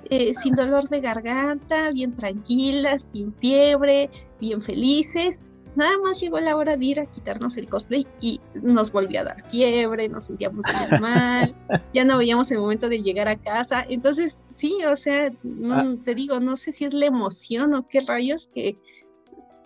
eh, 0.10 0.34
sin 0.36 0.56
dolor 0.56 0.90
de 0.90 1.02
garganta, 1.02 1.92
bien 1.92 2.16
tranquilas, 2.16 3.02
sin 3.12 3.34
fiebre, 3.34 4.10
bien 4.40 4.62
felices. 4.62 5.46
Nada 5.76 5.98
más 6.04 6.20
llegó 6.20 6.40
la 6.40 6.56
hora 6.56 6.78
de 6.78 6.86
ir 6.86 7.00
a 7.00 7.06
quitarnos 7.06 7.58
el 7.58 7.68
cosplay 7.68 8.06
y 8.22 8.40
nos 8.62 8.92
volvió 8.92 9.22
a 9.22 9.24
dar 9.24 9.50
fiebre, 9.50 10.08
nos 10.10 10.26
sentíamos 10.26 10.66
muy 10.68 11.00
mal, 11.00 11.56
ya 11.94 12.04
no 12.04 12.18
veíamos 12.18 12.52
el 12.52 12.60
momento 12.60 12.90
de 12.90 13.02
llegar 13.02 13.28
a 13.28 13.36
casa. 13.36 13.86
Entonces, 13.90 14.38
sí, 14.56 14.78
o 14.86 14.96
sea, 14.98 15.32
no, 15.44 15.76
ah. 15.76 15.96
te 16.04 16.16
digo, 16.16 16.40
no 16.40 16.58
sé 16.58 16.72
si 16.72 16.86
es 16.86 16.94
la 16.94 17.06
emoción 17.06 17.74
o 17.74 17.88
qué 17.88 18.02
rayos 18.02 18.48
que 18.48 18.76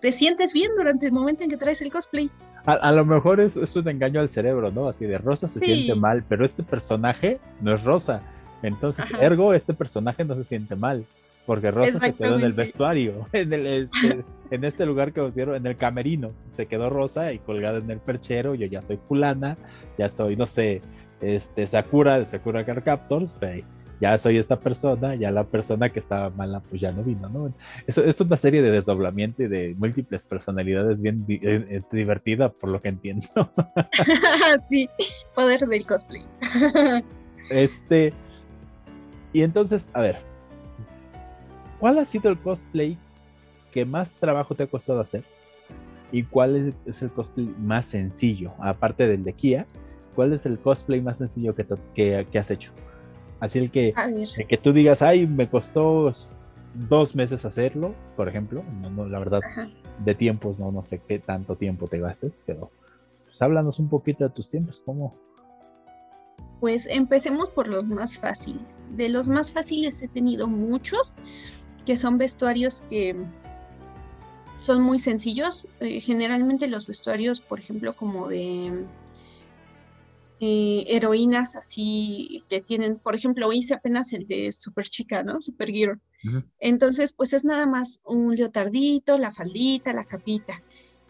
te 0.00 0.12
sientes 0.12 0.52
bien 0.52 0.72
durante 0.76 1.06
el 1.06 1.12
momento 1.12 1.42
en 1.42 1.50
que 1.50 1.56
traes 1.56 1.80
el 1.82 1.90
cosplay. 1.90 2.30
A, 2.66 2.92
lo 2.92 3.04
mejor 3.04 3.40
es, 3.40 3.56
es, 3.56 3.74
un 3.76 3.88
engaño 3.88 4.20
al 4.20 4.28
cerebro, 4.28 4.70
¿no? 4.70 4.88
Así 4.88 5.06
de 5.06 5.16
Rosa 5.16 5.48
se 5.48 5.58
siente 5.58 5.94
mal, 5.94 6.22
pero 6.28 6.44
este 6.44 6.62
personaje 6.62 7.40
no 7.62 7.74
es 7.74 7.82
Rosa. 7.82 8.20
Entonces, 8.62 9.06
ergo, 9.20 9.54
este 9.54 9.72
personaje 9.72 10.24
no 10.24 10.36
se 10.36 10.44
siente 10.44 10.76
mal. 10.76 11.06
Porque 11.48 11.70
Rosa 11.70 11.98
se 11.98 12.12
quedó 12.12 12.36
en 12.36 12.44
el 12.44 12.52
vestuario, 12.52 13.26
en, 13.32 13.50
el, 13.54 13.66
este, 13.66 14.22
en 14.50 14.64
este 14.64 14.84
lugar 14.84 15.14
que 15.14 15.22
pusieron, 15.22 15.54
en 15.56 15.66
el 15.66 15.76
camerino. 15.76 16.32
Se 16.50 16.66
quedó 16.66 16.90
Rosa 16.90 17.32
y 17.32 17.38
colgada 17.38 17.78
en 17.78 17.90
el 17.90 18.00
perchero. 18.00 18.54
Yo 18.54 18.66
ya 18.66 18.82
soy 18.82 18.98
fulana, 19.08 19.56
ya 19.96 20.10
soy, 20.10 20.36
no 20.36 20.44
sé, 20.44 20.82
este 21.22 21.66
Sakura 21.66 22.18
de 22.18 22.26
Sakura 22.26 22.66
Car 22.66 22.82
Captors. 22.82 23.38
Ya 23.98 24.18
soy 24.18 24.36
esta 24.36 24.60
persona, 24.60 25.14
ya 25.14 25.30
la 25.30 25.44
persona 25.44 25.88
que 25.88 26.00
estaba 26.00 26.28
mala, 26.28 26.60
pues 26.60 26.82
ya 26.82 26.92
no 26.92 27.02
vino, 27.02 27.30
¿no? 27.30 27.50
Es, 27.86 27.96
es 27.96 28.20
una 28.20 28.36
serie 28.36 28.60
de 28.60 28.70
desdoblamiento 28.70 29.42
y 29.42 29.48
de 29.48 29.74
múltiples 29.78 30.24
personalidades 30.24 31.00
bien 31.00 31.24
eh, 31.30 31.38
eh, 31.42 31.80
divertida, 31.90 32.50
por 32.50 32.68
lo 32.68 32.78
que 32.78 32.90
entiendo. 32.90 33.26
sí, 34.68 34.86
poder 35.34 35.60
del 35.60 35.86
cosplay. 35.86 36.26
este. 37.50 38.12
Y 39.32 39.42
entonces, 39.42 39.90
a 39.94 40.00
ver, 40.00 40.27
¿Cuál 41.78 41.98
ha 41.98 42.04
sido 42.04 42.30
el 42.30 42.38
cosplay 42.38 42.98
que 43.72 43.84
más 43.84 44.10
trabajo 44.12 44.54
te 44.54 44.64
ha 44.64 44.66
costado 44.66 45.00
hacer? 45.00 45.24
¿Y 46.10 46.22
cuál 46.24 46.74
es, 46.86 47.02
el 47.02 47.10
cosplay 47.10 47.54
más 47.58 47.86
sencillo? 47.86 48.52
Aparte 48.58 49.06
del 49.06 49.24
de 49.24 49.32
Kia, 49.34 49.66
¿cuál 50.14 50.32
es 50.32 50.46
el 50.46 50.58
cosplay 50.58 51.00
más 51.00 51.18
sencillo 51.18 51.54
que, 51.54 51.66
que, 51.94 52.38
has 52.38 52.50
hecho? 52.50 52.72
Así 53.40 53.58
el 53.58 53.70
que, 53.70 53.94
que 54.48 54.56
tú 54.56 54.72
digas, 54.72 55.02
ay, 55.02 55.26
me 55.26 55.48
costó 55.48 56.12
dos 56.74 57.14
meses 57.14 57.44
hacerlo, 57.44 57.94
por 58.16 58.28
ejemplo. 58.28 58.64
No, 58.90 59.06
la 59.06 59.18
verdad, 59.18 59.40
de 60.04 60.14
tiempos, 60.14 60.58
no, 60.58 60.72
no 60.72 60.84
sé 60.84 61.00
qué 61.06 61.18
tanto 61.18 61.56
tiempo 61.56 61.86
te 61.86 61.98
gastes, 61.98 62.42
pero 62.46 62.70
pues 63.24 63.40
háblanos 63.42 63.78
un 63.78 63.88
poquito 63.88 64.24
de 64.24 64.30
tus 64.30 64.48
tiempos, 64.48 64.82
¿cómo? 64.84 65.14
Pues 66.60 66.86
empecemos 66.86 67.50
por 67.50 67.68
los 67.68 67.86
más 67.86 68.18
fáciles. 68.18 68.84
De 68.96 69.08
los 69.08 69.28
más 69.28 69.52
fáciles 69.52 70.02
he 70.02 70.08
tenido 70.08 70.48
muchos 70.48 71.16
que 71.88 71.96
son 71.96 72.18
vestuarios 72.18 72.84
que 72.90 73.16
son 74.58 74.82
muy 74.82 74.98
sencillos. 74.98 75.66
Eh, 75.80 76.02
generalmente 76.02 76.68
los 76.68 76.86
vestuarios, 76.86 77.40
por 77.40 77.60
ejemplo, 77.60 77.94
como 77.94 78.28
de 78.28 78.84
eh, 80.38 80.84
heroínas 80.86 81.56
así 81.56 82.44
que 82.50 82.60
tienen, 82.60 82.98
por 82.98 83.14
ejemplo, 83.14 83.50
hice 83.54 83.72
apenas 83.72 84.12
el 84.12 84.26
de 84.26 84.52
Super 84.52 84.84
Chica, 84.84 85.22
¿no? 85.22 85.40
Super 85.40 85.70
Gear. 85.70 85.98
Entonces, 86.60 87.14
pues 87.14 87.32
es 87.32 87.46
nada 87.46 87.64
más 87.64 88.02
un 88.04 88.36
leotardito, 88.36 89.16
la 89.16 89.32
faldita, 89.32 89.94
la 89.94 90.04
capita. 90.04 90.62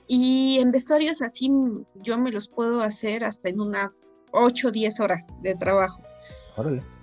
Y 0.06 0.60
en 0.60 0.70
vestuarios 0.70 1.22
así 1.22 1.50
yo 1.96 2.18
me 2.18 2.30
los 2.30 2.48
puedo 2.48 2.82
hacer 2.82 3.24
hasta 3.24 3.48
en 3.48 3.60
unas 3.60 4.04
8 4.30 4.68
o 4.68 4.70
10 4.70 5.00
horas 5.00 5.34
de 5.42 5.56
trabajo. 5.56 6.00
Órale. 6.56 6.97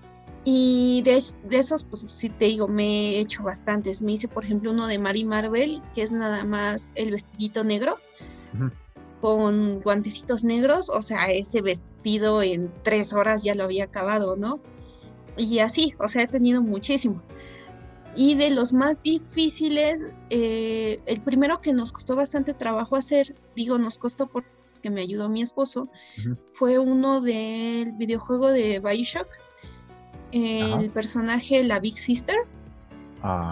Y 0.48 1.02
de, 1.02 1.18
esos, 1.50 1.84
pues 1.84 2.06
sí 2.08 2.30
te 2.30 2.46
digo, 2.46 2.68
me 2.68 3.16
he 3.16 3.20
hecho 3.20 3.42
bastantes. 3.42 4.04
Me 4.04 4.12
hice, 4.12 4.28
por 4.28 4.46
ejemplo, 4.46 4.72
uno 4.72 4.86
de 4.86 5.00
Mary 5.00 5.26
Marvel, 5.26 5.82
que 5.96 6.04
es 6.04 6.12
nada 6.12 6.46
más 6.46 6.94
el 6.96 7.12
vestidito 7.12 7.64
negro, 7.64 7.98
con 9.22 9.82
guantecitos 9.82 10.44
negros. 10.44 10.90
O 10.90 11.02
sea, 11.02 11.26
ese 11.26 11.64
vestido 11.64 12.44
en 12.44 12.72
tres 12.84 13.12
horas 13.12 13.44
ya 13.44 13.56
lo 13.56 13.64
había 13.64 13.86
acabado, 13.86 14.36
¿no? 14.36 14.60
Y 15.36 15.60
así, 15.60 15.96
o 15.98 16.08
sea, 16.08 16.22
he 16.22 16.28
tenido 16.28 16.62
muchísimos. 16.62 17.30
Y 18.16 18.36
de 18.36 18.52
los 18.52 18.72
más 18.72 19.02
difíciles, 19.02 20.04
eh, 20.30 21.00
el 21.08 21.22
primero 21.22 21.60
que 21.60 21.74
nos 21.74 21.92
costó 21.92 22.16
bastante 22.16 22.54
trabajo 22.54 22.96
hacer, 22.96 23.34
digo, 23.56 23.80
nos 23.80 23.98
costó 23.98 24.28
porque 24.28 24.46
me 24.92 25.02
ayudó 25.02 25.28
mi 25.28 25.42
esposo, 25.42 25.90
fue 26.54 26.78
uno 26.78 27.20
del 27.20 27.94
videojuego 27.94 28.52
de 28.52 28.80
Bioshock 28.80 29.28
el 30.36 30.90
personaje, 30.90 31.64
la 31.64 31.80
Big 31.80 31.98
Sister, 31.98 32.36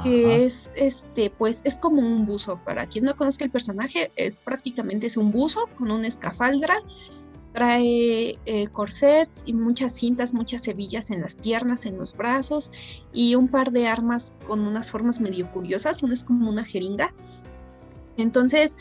que 0.03 0.45
es 0.45 0.69
este, 0.75 1.29
pues 1.29 1.61
es 1.63 1.79
como 1.79 2.01
un 2.01 2.25
buzo. 2.25 2.59
Para 2.63 2.85
quien 2.87 3.05
no 3.05 3.15
conozca 3.15 3.45
el 3.45 3.51
personaje, 3.51 4.11
es 4.15 4.37
prácticamente 4.37 5.07
es 5.07 5.17
un 5.17 5.31
buzo 5.31 5.67
con 5.75 5.91
una 5.91 6.07
escafaldra. 6.07 6.75
Trae 7.53 8.39
eh, 8.45 8.67
corsets 8.71 9.43
y 9.45 9.53
muchas 9.53 9.93
cintas, 9.93 10.33
muchas 10.33 10.67
hebillas 10.67 11.11
en 11.11 11.21
las 11.21 11.35
piernas, 11.35 11.85
en 11.85 11.97
los 11.97 12.17
brazos 12.17 12.71
y 13.13 13.35
un 13.35 13.47
par 13.47 13.71
de 13.71 13.87
armas 13.87 14.33
con 14.47 14.61
unas 14.61 14.89
formas 14.89 15.21
medio 15.21 15.51
curiosas. 15.51 16.01
Una 16.01 16.15
es 16.15 16.23
como 16.23 16.49
una 16.49 16.65
jeringa. 16.65 17.13
Entonces, 18.17 18.75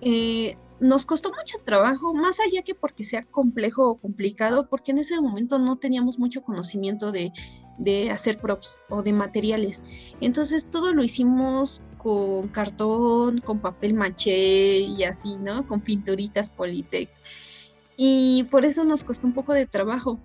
eh, 0.00 0.56
nos 0.80 1.06
costó 1.06 1.30
mucho 1.30 1.58
trabajo, 1.64 2.12
más 2.14 2.38
allá 2.40 2.62
que 2.62 2.74
porque 2.74 3.04
sea 3.04 3.22
complejo 3.22 3.90
o 3.90 3.96
complicado, 3.96 4.68
porque 4.68 4.92
en 4.92 4.98
ese 4.98 5.20
momento 5.20 5.58
no 5.58 5.76
teníamos 5.76 6.18
mucho 6.18 6.42
conocimiento 6.42 7.12
de, 7.12 7.32
hacer 8.10 8.38
props 8.38 8.78
o 8.88 9.02
de 9.02 9.12
materiales. 9.12 9.84
Entonces 10.20 10.68
todo 10.70 10.92
lo 10.92 11.02
hicimos 11.02 11.82
con 11.98 12.48
cartón, 12.48 13.40
con 13.40 13.60
papel 13.60 13.94
maché 13.94 14.78
y 14.78 15.04
así, 15.04 15.36
¿no? 15.36 15.66
Con 15.66 15.80
pinturitas 15.80 16.50
Politec. 16.50 17.10
Y 17.96 18.44
por 18.50 18.64
eso 18.64 18.84
nos 18.84 19.04
costó 19.04 19.26
un 19.26 19.32
poco 19.34 19.52
de 19.52 19.66
trabajo. 19.66 20.18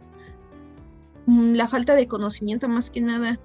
Mm, 1.25 1.53
la 1.53 1.67
falta 1.67 1.95
de 1.95 2.07
conocimiento 2.07 2.67
más 2.67 2.89
que 2.89 3.01
nada. 3.01 3.39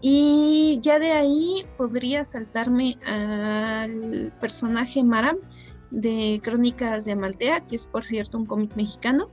Y 0.00 0.80
ya 0.82 0.98
de 0.98 1.12
ahí 1.12 1.64
podría 1.76 2.24
saltarme 2.24 2.98
al 3.06 4.32
personaje 4.40 5.04
Maram, 5.04 5.38
de 5.92 6.40
Crónicas 6.42 7.04
de 7.04 7.12
Amaltea, 7.12 7.60
que 7.60 7.76
es 7.76 7.86
por 7.86 8.04
cierto 8.04 8.38
un 8.38 8.46
cómic 8.46 8.74
mexicano. 8.74 9.30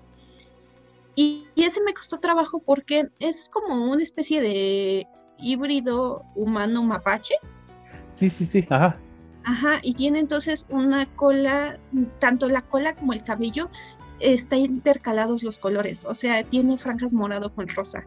Y, 1.15 1.47
ese 1.55 1.81
me 1.83 1.93
costó 1.93 2.19
trabajo 2.19 2.59
porque 2.59 3.09
es 3.19 3.49
como 3.49 3.91
una 3.91 4.03
especie 4.03 4.41
de 4.41 5.07
híbrido 5.37 6.23
humano 6.35 6.83
mapache. 6.83 7.35
Sí, 8.11 8.29
sí, 8.29 8.45
sí, 8.45 8.65
ajá. 8.69 8.97
Ajá, 9.43 9.79
y 9.81 9.93
tiene 9.93 10.19
entonces 10.19 10.67
una 10.69 11.05
cola, 11.15 11.79
tanto 12.19 12.47
la 12.49 12.61
cola 12.61 12.95
como 12.95 13.13
el 13.13 13.23
cabello 13.23 13.69
está 14.19 14.57
intercalados 14.57 15.43
los 15.43 15.59
colores, 15.59 16.01
o 16.05 16.13
sea, 16.13 16.43
tiene 16.43 16.77
franjas 16.77 17.13
morado 17.13 17.53
con 17.53 17.67
rosa. 17.69 18.05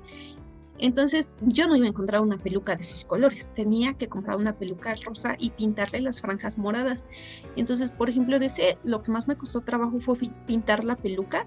Entonces 0.82 1.38
yo 1.42 1.68
no 1.68 1.76
iba 1.76 1.86
a 1.86 1.90
encontrar 1.90 2.20
una 2.22 2.36
peluca 2.36 2.74
de 2.74 2.82
esos 2.82 3.04
colores, 3.04 3.52
tenía 3.54 3.94
que 3.94 4.08
comprar 4.08 4.36
una 4.36 4.58
peluca 4.58 4.94
rosa 5.06 5.36
y 5.38 5.50
pintarle 5.50 6.00
las 6.00 6.20
franjas 6.20 6.58
moradas. 6.58 7.08
Entonces, 7.54 7.92
por 7.92 8.10
ejemplo, 8.10 8.40
de 8.40 8.46
ese, 8.46 8.78
lo 8.82 9.00
que 9.02 9.12
más 9.12 9.28
me 9.28 9.36
costó 9.36 9.60
trabajo 9.60 10.00
fue 10.00 10.18
pintar 10.44 10.82
la 10.82 10.96
peluca 10.96 11.46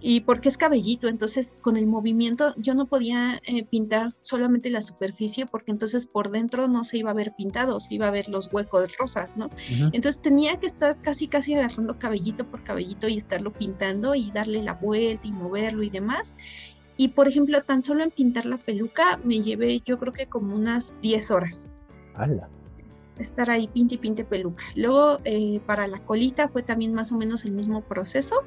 y 0.00 0.20
porque 0.20 0.48
es 0.48 0.56
cabellito, 0.56 1.08
entonces 1.08 1.58
con 1.60 1.76
el 1.76 1.86
movimiento 1.86 2.54
yo 2.56 2.74
no 2.74 2.86
podía 2.86 3.40
eh, 3.46 3.64
pintar 3.64 4.14
solamente 4.22 4.68
la 4.70 4.82
superficie 4.82 5.46
porque 5.46 5.70
entonces 5.70 6.06
por 6.06 6.30
dentro 6.30 6.66
no 6.68 6.84
se 6.84 6.98
iba 6.98 7.10
a 7.10 7.14
ver 7.14 7.34
pintado, 7.36 7.80
se 7.80 7.94
iba 7.94 8.08
a 8.08 8.10
ver 8.10 8.28
los 8.28 8.50
huecos 8.52 8.96
rosas, 8.98 9.36
¿no? 9.36 9.48
Entonces 9.92 10.20
tenía 10.20 10.58
que 10.58 10.66
estar 10.66 11.00
casi 11.00 11.28
casi 11.28 11.54
agarrando 11.54 11.98
cabellito 11.98 12.46
por 12.50 12.64
cabellito 12.64 13.08
y 13.08 13.16
estarlo 13.16 13.52
pintando 13.52 14.14
y 14.14 14.30
darle 14.30 14.62
la 14.62 14.74
vuelta 14.74 15.26
y 15.26 15.32
moverlo 15.32 15.82
y 15.82 15.90
demás. 15.90 16.36
Y 16.96 17.08
por 17.08 17.28
ejemplo, 17.28 17.62
tan 17.62 17.82
solo 17.82 18.02
en 18.02 18.10
pintar 18.10 18.46
la 18.46 18.58
peluca 18.58 19.18
me 19.24 19.40
llevé 19.40 19.80
yo 19.84 19.98
creo 19.98 20.12
que 20.12 20.26
como 20.26 20.54
unas 20.54 20.96
10 21.02 21.30
horas. 21.30 21.68
¡Hala! 22.14 22.48
Estar 23.18 23.50
ahí 23.50 23.68
pinte 23.68 23.96
y 23.96 23.98
pinte 23.98 24.24
peluca. 24.24 24.64
Luego 24.74 25.18
eh, 25.24 25.60
para 25.66 25.86
la 25.86 26.00
colita 26.00 26.48
fue 26.48 26.62
también 26.62 26.94
más 26.94 27.12
o 27.12 27.16
menos 27.16 27.44
el 27.44 27.52
mismo 27.52 27.82
proceso. 27.82 28.42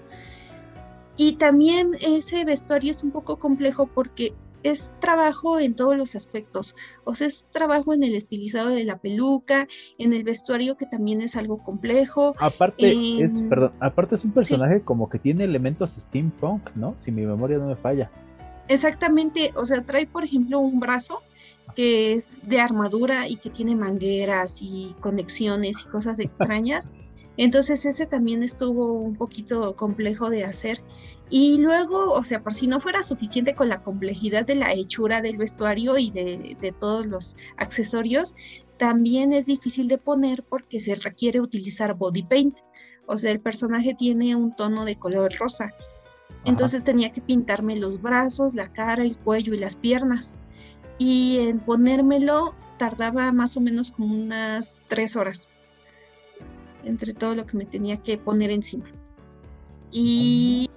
Y 1.18 1.34
también 1.34 1.92
ese 2.02 2.46
vestuario 2.46 2.92
es 2.92 3.04
un 3.04 3.12
poco 3.12 3.38
complejo 3.38 3.88
porque 3.88 4.34
es 4.64 4.92
trabajo 5.00 5.60
en 5.60 5.76
todos 5.76 5.96
los 5.98 6.16
aspectos. 6.16 6.76
O 7.04 7.16
sea, 7.16 7.28
es 7.28 7.48
trabajo 7.52 7.94
en 7.94 8.04
el 8.04 8.16
estilizado 8.16 8.70
de 8.70 8.84
la 8.84 8.98
peluca, 8.98 9.68
en 9.98 10.14
el 10.14 10.24
vestuario 10.24 10.78
que 10.78 10.86
también 10.86 11.22
es 11.22 11.36
algo 11.36 11.58
complejo. 11.58 12.36
Aparte, 12.40 13.24
es, 13.24 13.32
perdón, 13.50 13.74
aparte 13.80 14.16
es 14.16 14.26
un 14.26 14.32
personaje 14.32 14.82
como 14.82 15.10
que 15.10 15.20
tiene 15.20 15.44
elementos 15.44 15.92
steampunk, 15.92 16.76
¿no? 16.76 16.96
Si 16.98 17.12
mi 17.12 17.26
memoria 17.26 17.58
no 17.58 17.68
me 17.68 17.76
falla. 17.76 18.12
Exactamente, 18.68 19.54
o 19.56 19.66
sea, 19.66 19.86
trae 19.86 20.08
por 20.08 20.24
ejemplo 20.24 20.60
un 20.60 20.80
brazo 20.80 21.22
que 21.76 22.14
es 22.14 22.42
de 22.44 22.60
armadura 22.60 23.28
y 23.28 23.38
que 23.38 23.50
tiene 23.50 23.76
mangueras 23.76 24.62
y 24.62 24.96
conexiones 25.00 25.82
y 25.82 25.90
cosas 25.90 26.20
extrañas. 26.20 26.90
Entonces 27.38 27.86
ese 27.86 28.08
también 28.08 28.42
estuvo 28.42 28.94
un 28.94 29.16
poquito 29.16 29.76
complejo 29.76 30.30
de 30.32 30.44
hacer. 30.44 30.82
Y 31.30 31.58
luego, 31.58 32.14
o 32.14 32.24
sea, 32.24 32.42
por 32.42 32.56
si 32.56 32.66
no 32.66 32.80
fuera 32.80 33.04
suficiente 33.04 33.54
con 33.54 33.70
la 33.70 33.84
complejidad 33.84 34.46
de 34.46 34.56
la 34.56 34.74
hechura 34.74 35.22
del 35.22 35.38
vestuario 35.38 35.98
y 36.00 36.10
de, 36.10 36.58
de 36.60 36.72
todos 36.72 37.06
los 37.06 37.38
accesorios, 37.58 38.34
también 38.78 39.34
es 39.34 39.46
difícil 39.46 39.88
de 39.88 40.00
poner 40.00 40.44
porque 40.44 40.80
se 40.80 40.96
requiere 40.96 41.42
utilizar 41.42 41.94
body 41.94 42.24
paint. 42.24 42.58
O 43.08 43.18
sea, 43.18 43.32
el 43.32 43.40
personaje 43.40 43.94
tiene 43.94 44.36
un 44.36 44.56
tono 44.56 44.84
de 44.84 44.98
color 44.98 45.32
rosa. 45.38 45.74
Entonces 46.48 46.86
tenía 46.86 47.12
que 47.12 47.22
pintarme 47.22 47.76
los 47.76 48.02
brazos, 48.02 48.56
la 48.56 48.72
cara, 48.72 49.04
el 49.04 49.18
cuello 49.18 49.54
y 49.54 49.60
las 49.60 49.76
piernas. 49.76 50.38
Y 50.98 51.40
en 51.40 51.60
ponérmelo 51.60 52.56
tardaba 52.80 53.34
más 53.34 53.58
o 53.58 53.60
menos 53.60 53.92
como 53.92 54.16
unas 54.16 54.78
tres 54.88 55.16
horas 55.18 55.50
entre 56.86 57.14
todo 57.14 57.36
lo 57.36 57.46
que 57.46 57.58
me 57.58 57.66
tenía 57.66 57.98
que 57.98 58.18
poner 58.18 58.50
encima. 58.50 58.86
Y 59.92 60.70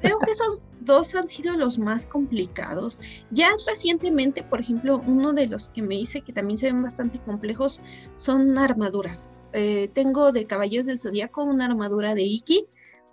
creo 0.00 0.18
que 0.18 0.32
esos 0.32 0.64
dos 0.80 1.14
han 1.14 1.28
sido 1.28 1.56
los 1.56 1.78
más 1.78 2.04
complicados. 2.04 3.00
Ya 3.30 3.50
recientemente, 3.68 4.42
por 4.42 4.60
ejemplo, 4.60 5.00
uno 5.06 5.32
de 5.32 5.46
los 5.46 5.68
que 5.68 5.80
me 5.80 5.94
hice 5.94 6.22
que 6.22 6.32
también 6.32 6.58
se 6.58 6.66
ven 6.66 6.82
bastante 6.82 7.20
complejos 7.20 7.82
son 8.14 8.58
armaduras. 8.58 9.30
Eh, 9.52 9.88
tengo 9.94 10.32
de 10.32 10.46
Caballeros 10.46 10.86
del 10.86 10.98
Zodíaco 10.98 11.44
una 11.44 11.66
armadura 11.66 12.16
de 12.16 12.22
Iki 12.22 12.66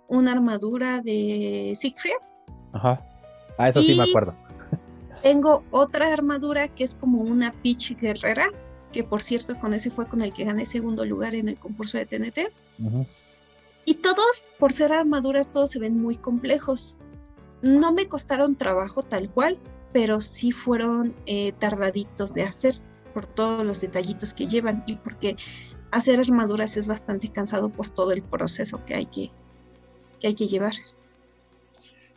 una 0.08 0.32
armadura 0.32 1.00
de 1.00 1.74
Siegfried. 1.76 2.12
Ajá. 2.72 3.04
Ah, 3.58 3.68
eso 3.68 3.82
sí 3.82 3.94
me 3.96 4.04
acuerdo. 4.04 4.34
Tengo 5.22 5.64
otra 5.70 6.12
armadura 6.12 6.68
que 6.68 6.84
es 6.84 6.94
como 6.94 7.20
una 7.20 7.52
Peach 7.52 7.96
Guerrera, 7.96 8.50
que 8.92 9.02
por 9.02 9.22
cierto 9.22 9.54
con 9.58 9.74
ese 9.74 9.90
fue 9.90 10.06
con 10.06 10.22
el 10.22 10.32
que 10.32 10.44
gané 10.44 10.66
segundo 10.66 11.04
lugar 11.04 11.34
en 11.34 11.48
el 11.48 11.58
concurso 11.58 11.98
de 11.98 12.06
TNT. 12.06 12.52
Y 13.84 13.94
todos, 13.94 14.52
por 14.58 14.72
ser 14.72 14.92
armaduras, 14.92 15.50
todos 15.50 15.70
se 15.70 15.78
ven 15.78 16.00
muy 16.00 16.16
complejos. 16.16 16.96
No 17.62 17.92
me 17.92 18.08
costaron 18.08 18.56
trabajo 18.56 19.02
tal 19.02 19.30
cual, 19.30 19.58
pero 19.92 20.20
sí 20.20 20.52
fueron 20.52 21.14
eh, 21.24 21.52
tardaditos 21.52 22.34
de 22.34 22.42
hacer 22.42 22.80
por 23.14 23.26
todos 23.26 23.64
los 23.64 23.80
detallitos 23.80 24.34
que 24.34 24.46
llevan 24.46 24.84
y 24.86 24.96
porque 24.96 25.36
hacer 25.90 26.20
armaduras 26.20 26.76
es 26.76 26.86
bastante 26.86 27.30
cansado 27.30 27.70
por 27.70 27.88
todo 27.88 28.12
el 28.12 28.22
proceso 28.22 28.84
que 28.84 28.94
hay 28.94 29.06
que, 29.06 29.30
que 30.20 30.28
hay 30.28 30.34
que 30.34 30.46
llevar. 30.46 30.72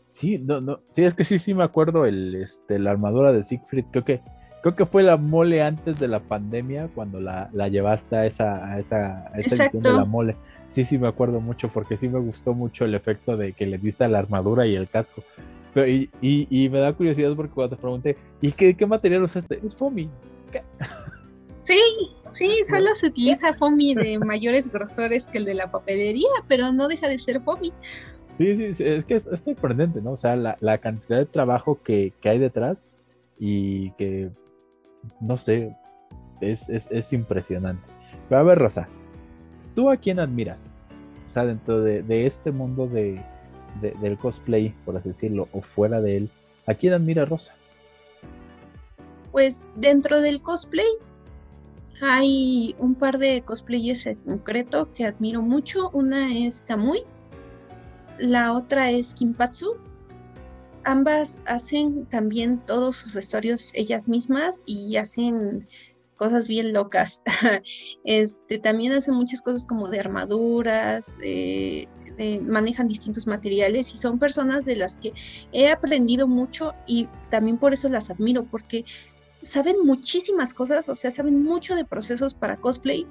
Sí, 0.08 0.38
no, 0.38 0.60
no, 0.60 0.80
sí, 0.90 1.04
es 1.04 1.14
que 1.14 1.24
sí, 1.24 1.38
sí 1.38 1.54
me 1.54 1.64
acuerdo 1.64 2.06
el, 2.06 2.36
este, 2.36 2.80
la 2.80 2.92
armadura 2.92 3.32
de 3.32 3.44
Siegfried, 3.44 3.86
creo 3.92 4.04
que, 4.04 4.22
creo 4.62 4.76
que 4.76 4.86
fue 4.86 5.04
la 5.04 5.18
mole 5.18 5.62
antes 5.62 6.00
de 6.00 6.08
la 6.08 6.20
pandemia 6.20 6.90
cuando 6.94 7.20
la, 7.20 7.50
la 7.54 7.68
llevaste 7.68 8.16
a 8.16 8.26
esa, 8.26 8.66
a 8.66 8.80
esa, 8.80 9.30
a 9.32 9.40
esa 9.40 9.66
edición 9.66 9.84
de 9.84 9.94
la 9.94 10.06
mole. 10.06 10.36
Sí, 10.70 10.84
sí 10.84 10.98
me 10.98 11.08
acuerdo 11.08 11.40
mucho 11.42 11.70
porque 11.70 11.98
sí 11.98 12.10
me 12.10 12.20
gustó 12.20 12.54
mucho 12.54 12.86
el 12.86 12.96
efecto 12.96 13.38
de 13.38 13.54
que 13.54 13.66
le 13.66 13.78
diste 13.78 14.04
a 14.04 14.08
la 14.08 14.20
armadura 14.20 14.66
y 14.66 14.76
el 14.76 14.90
casco. 14.90 15.24
Pero, 15.74 15.88
y, 15.88 16.10
y, 16.22 16.48
y, 16.50 16.70
me 16.70 16.80
da 16.80 16.94
curiosidad 16.94 17.36
porque 17.36 17.54
cuando 17.54 17.76
te 17.76 17.82
pregunté, 17.82 18.18
¿y 18.42 18.52
qué, 18.52 18.76
qué 18.76 18.86
material 18.86 19.24
usaste? 19.24 19.60
Es 19.64 19.76
foamy. 19.76 20.10
Sí, 21.70 21.84
sí, 22.32 22.64
solo 22.68 22.96
se 22.96 23.06
utiliza 23.06 23.54
foamy 23.54 23.94
de 23.94 24.18
mayores 24.18 24.72
grosores 24.72 25.28
que 25.28 25.38
el 25.38 25.46
de 25.46 25.54
la 25.54 25.70
papelería, 25.70 26.32
pero 26.48 26.72
no 26.72 26.88
deja 26.88 27.08
de 27.08 27.20
ser 27.20 27.42
foamy. 27.42 27.72
Sí, 28.40 28.74
sí, 28.74 28.84
es 28.84 29.06
que 29.06 29.14
es, 29.14 29.30
sorprendente, 29.40 30.02
¿no? 30.02 30.14
O 30.14 30.18
sea, 30.18 30.36
la, 30.36 30.78
cantidad 30.80 31.20
de 31.20 31.28
trabajo 31.28 31.80
que, 31.84 32.12
hay 32.24 32.40
detrás 32.40 32.90
y 33.38 33.92
que, 33.92 34.32
no 35.22 35.38
sé, 35.38 35.76
es, 36.42 37.14
impresionante. 37.14 37.84
Pero 38.28 38.42
a 38.42 38.44
ver, 38.44 38.58
Rosa, 38.58 38.88
¿tú 39.76 39.92
a 39.92 39.98
quién 39.98 40.20
admiras? 40.20 40.76
O 41.28 41.30
sea, 41.30 41.46
dentro 41.46 41.82
de, 41.82 42.26
este 42.26 42.52
mundo 42.52 42.88
de, 42.88 43.24
del 43.80 44.18
cosplay, 44.18 44.74
por 44.86 44.98
así 44.98 45.10
decirlo, 45.10 45.48
o 45.52 45.62
fuera 45.62 46.02
de 46.02 46.18
él, 46.18 46.30
¿a 46.66 46.74
quién 46.74 46.94
admira 46.94 47.26
Rosa? 47.26 47.54
Pues 49.32 49.68
dentro 49.76 50.20
del 50.22 50.42
cosplay 50.42 50.88
hay 52.02 52.76
un 52.80 52.96
par 52.96 53.18
de 53.18 53.42
cosplayers 53.42 54.06
en 54.06 54.16
concreto 54.18 54.92
que 54.94 55.06
admiro 55.06 55.42
mucho. 55.42 55.90
Una 55.92 56.36
es 56.38 56.62
Kamui, 56.62 57.04
la 58.18 58.54
otra 58.54 58.92
es 58.92 59.14
Kimpatsu. 59.14 59.78
Ambas 60.86 61.40
hacen 61.46 62.06
también 62.06 62.60
todos 62.66 62.96
sus 62.96 63.14
vestuarios 63.14 63.72
ellas 63.74 64.08
mismas 64.08 64.64
y 64.66 64.96
hacen 64.96 65.68
cosas 66.16 66.48
bien 66.48 66.74
locas. 66.74 67.22
este, 68.04 68.60
también 68.60 68.94
hacen 68.94 69.16
muchas 69.16 69.42
cosas 69.42 69.66
como 69.66 69.90
de 69.90 70.00
armaduras, 70.00 71.18
manejan 72.42 72.88
distintos 72.88 73.28
materiales 73.28 73.94
y 73.94 73.98
son 73.98 74.20
personas 74.20 74.66
de 74.66 74.76
las 74.76 74.98
que 74.98 75.14
he 75.54 75.70
aprendido 75.70 76.28
mucho 76.28 76.74
y 76.86 77.08
también 77.30 77.58
por 77.58 77.74
eso 77.74 77.88
las 77.88 78.10
admiro, 78.10 78.44
porque 78.44 78.84
saben 79.42 79.78
muchísimas 79.86 80.54
cosas, 80.54 80.90
o 80.90 80.96
sea, 80.96 81.12
saben 81.12 81.44
mucho 81.44 81.76
de 81.76 81.86
procesos 81.86 82.34
para 82.34 82.58
cosplay, 82.58 83.08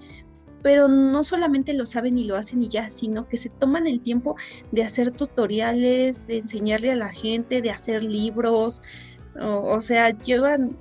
pero 0.62 0.88
no 0.88 1.24
solamente 1.24 1.72
lo 1.74 1.86
saben 1.86 2.18
y 2.18 2.24
lo 2.24 2.36
hacen 2.36 2.62
y 2.62 2.68
ya, 2.68 2.90
sino 2.90 3.28
que 3.28 3.38
se 3.38 3.48
toman 3.48 3.86
el 3.86 4.00
tiempo 4.00 4.36
de 4.72 4.82
hacer 4.82 5.12
tutoriales, 5.12 6.26
de 6.26 6.38
enseñarle 6.38 6.92
a 6.92 6.96
la 6.96 7.10
gente, 7.10 7.62
de 7.62 7.70
hacer 7.70 8.02
libros, 8.02 8.82
o, 9.40 9.80
sea, 9.80 10.10
llevan 10.10 10.76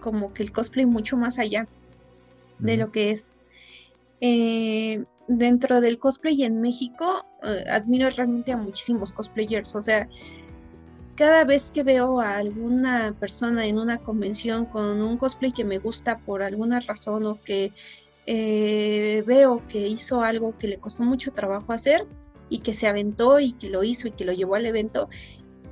como 0.00 0.32
que 0.32 0.42
el 0.42 0.52
cosplay 0.52 0.86
mucho 0.86 1.16
más 1.16 1.38
allá 1.38 1.66
de 2.58 2.76
lo 2.78 2.90
que 2.90 3.10
es. 3.10 3.32
Eh, 4.20 5.04
dentro 5.28 5.80
del 5.82 5.98
cosplay 5.98 6.42
en 6.42 6.60
México, 6.60 7.26
eh, 7.42 7.64
admiro 7.70 8.08
realmente 8.08 8.52
a 8.52 8.56
muchísimos 8.56 9.12
cosplayers, 9.12 9.74
o 9.74 9.82
sea, 9.82 10.08
cada 11.18 11.44
vez 11.44 11.72
que 11.72 11.82
veo 11.82 12.20
a 12.20 12.36
alguna 12.36 13.12
persona 13.18 13.66
en 13.66 13.76
una 13.76 13.98
convención 13.98 14.66
con 14.66 15.02
un 15.02 15.18
cosplay 15.18 15.50
que 15.50 15.64
me 15.64 15.78
gusta 15.78 16.20
por 16.20 16.44
alguna 16.44 16.78
razón 16.78 17.26
o 17.26 17.40
que 17.42 17.72
eh, 18.26 19.24
veo 19.26 19.66
que 19.66 19.88
hizo 19.88 20.22
algo 20.22 20.56
que 20.56 20.68
le 20.68 20.78
costó 20.78 21.02
mucho 21.02 21.32
trabajo 21.32 21.72
hacer 21.72 22.06
y 22.48 22.60
que 22.60 22.72
se 22.72 22.86
aventó 22.86 23.40
y 23.40 23.50
que 23.50 23.68
lo 23.68 23.82
hizo 23.82 24.06
y 24.06 24.12
que 24.12 24.24
lo 24.24 24.32
llevó 24.32 24.54
al 24.54 24.66
evento, 24.66 25.08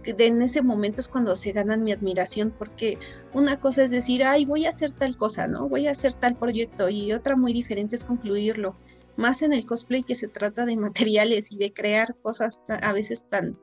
en 0.02 0.42
ese 0.42 0.62
momento 0.62 1.00
es 1.00 1.06
cuando 1.06 1.36
se 1.36 1.52
ganan 1.52 1.84
mi 1.84 1.92
admiración, 1.92 2.52
porque 2.58 2.98
una 3.32 3.60
cosa 3.60 3.84
es 3.84 3.92
decir, 3.92 4.24
ay, 4.24 4.44
voy 4.44 4.66
a 4.66 4.70
hacer 4.70 4.92
tal 4.92 5.16
cosa, 5.16 5.46
¿no? 5.46 5.68
Voy 5.68 5.86
a 5.86 5.92
hacer 5.92 6.14
tal 6.14 6.34
proyecto 6.34 6.88
y 6.88 7.12
otra 7.12 7.36
muy 7.36 7.52
diferente 7.52 7.94
es 7.94 8.02
concluirlo. 8.02 8.74
Más 9.16 9.42
en 9.42 9.52
el 9.52 9.64
cosplay 9.64 10.02
que 10.02 10.16
se 10.16 10.26
trata 10.26 10.66
de 10.66 10.76
materiales 10.76 11.52
y 11.52 11.56
de 11.56 11.72
crear 11.72 12.16
cosas 12.20 12.60
a 12.68 12.92
veces 12.92 13.26
tan, 13.30 13.56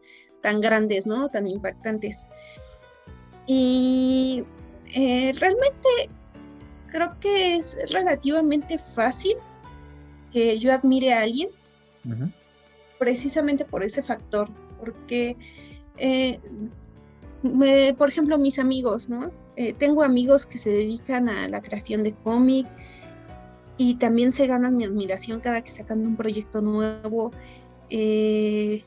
tan 0.44 0.62
grandes, 0.62 1.08
¿no? 1.08 1.30
Tan 1.30 1.48
impactantes. 1.48 2.28
Y 3.48 4.44
eh, 4.94 5.32
realmente 5.40 5.90
creo 6.92 7.18
que 7.20 7.56
es 7.56 7.78
relativamente 7.90 8.78
fácil 8.78 9.36
que 10.32 10.60
yo 10.60 10.72
admire 10.72 11.14
a 11.14 11.22
alguien, 11.22 11.50
precisamente 13.00 13.66
por 13.66 13.84
ese 13.84 14.04
factor, 14.04 14.50
porque, 14.80 15.38
eh, 15.98 16.40
por 17.98 18.10
ejemplo, 18.10 18.38
mis 18.38 18.60
amigos, 18.60 19.10
¿no? 19.10 19.32
Eh, 19.56 19.74
tengo 19.74 20.04
amigos 20.04 20.46
que 20.46 20.58
se 20.58 20.70
dedican 20.70 21.30
a 21.30 21.48
la 21.48 21.62
creación 21.62 22.04
de 22.04 22.14
cómic 22.14 22.68
y 23.78 23.96
también 23.96 24.32
se 24.32 24.48
ganan 24.48 24.76
mi 24.76 24.84
admiración 24.84 25.40
cada 25.40 25.62
que 25.62 25.72
sacan 25.72 26.06
un 26.06 26.16
proyecto 26.16 26.62
nuevo. 26.62 27.32
Eh, 27.90 28.84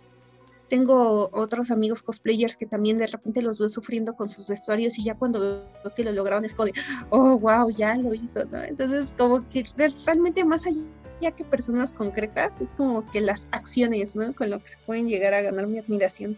tengo 0.69 1.31
otros 1.33 1.71
amigos 1.71 2.03
cosplayers 2.03 2.57
que 2.57 2.67
también 2.67 2.99
de 2.99 3.07
repente 3.07 3.43
los 3.43 3.59
veo 3.59 3.69
sufriendo 3.69 4.15
con 4.15 4.29
sus 4.29 4.47
vestuarios 4.47 4.99
y 4.99 5.05
ya 5.05 5.15
cuando 5.15 5.41
veo 5.41 5.95
que 5.95 6.05
lo 6.05 6.13
lograron 6.13 6.45
es 6.45 6.55
como 6.55 6.67
de, 6.67 6.73
oh, 7.11 7.39
wow, 7.39 7.71
ya 7.71 7.97
lo 7.97 8.15
hizo, 8.15 8.45
¿no? 8.47 8.63
Entonces, 8.63 9.15
como 9.17 9.49
que 9.49 9.65
realmente 10.05 10.45
más 10.45 10.67
allá 10.67 11.31
que 11.37 11.45
personas 11.45 11.93
concretas, 11.93 12.61
es 12.61 12.71
como 12.73 13.09
que 13.11 13.21
las 13.21 13.49
acciones, 13.51 14.17
¿no? 14.17 14.35
Con 14.35 14.51
lo 14.51 14.59
que 14.59 14.69
se 14.69 14.79
pueden 14.85 15.09
llegar 15.09 15.35
a 15.35 15.43
ganar 15.43 15.67
mi 15.67 15.79
admiración. 15.79 16.37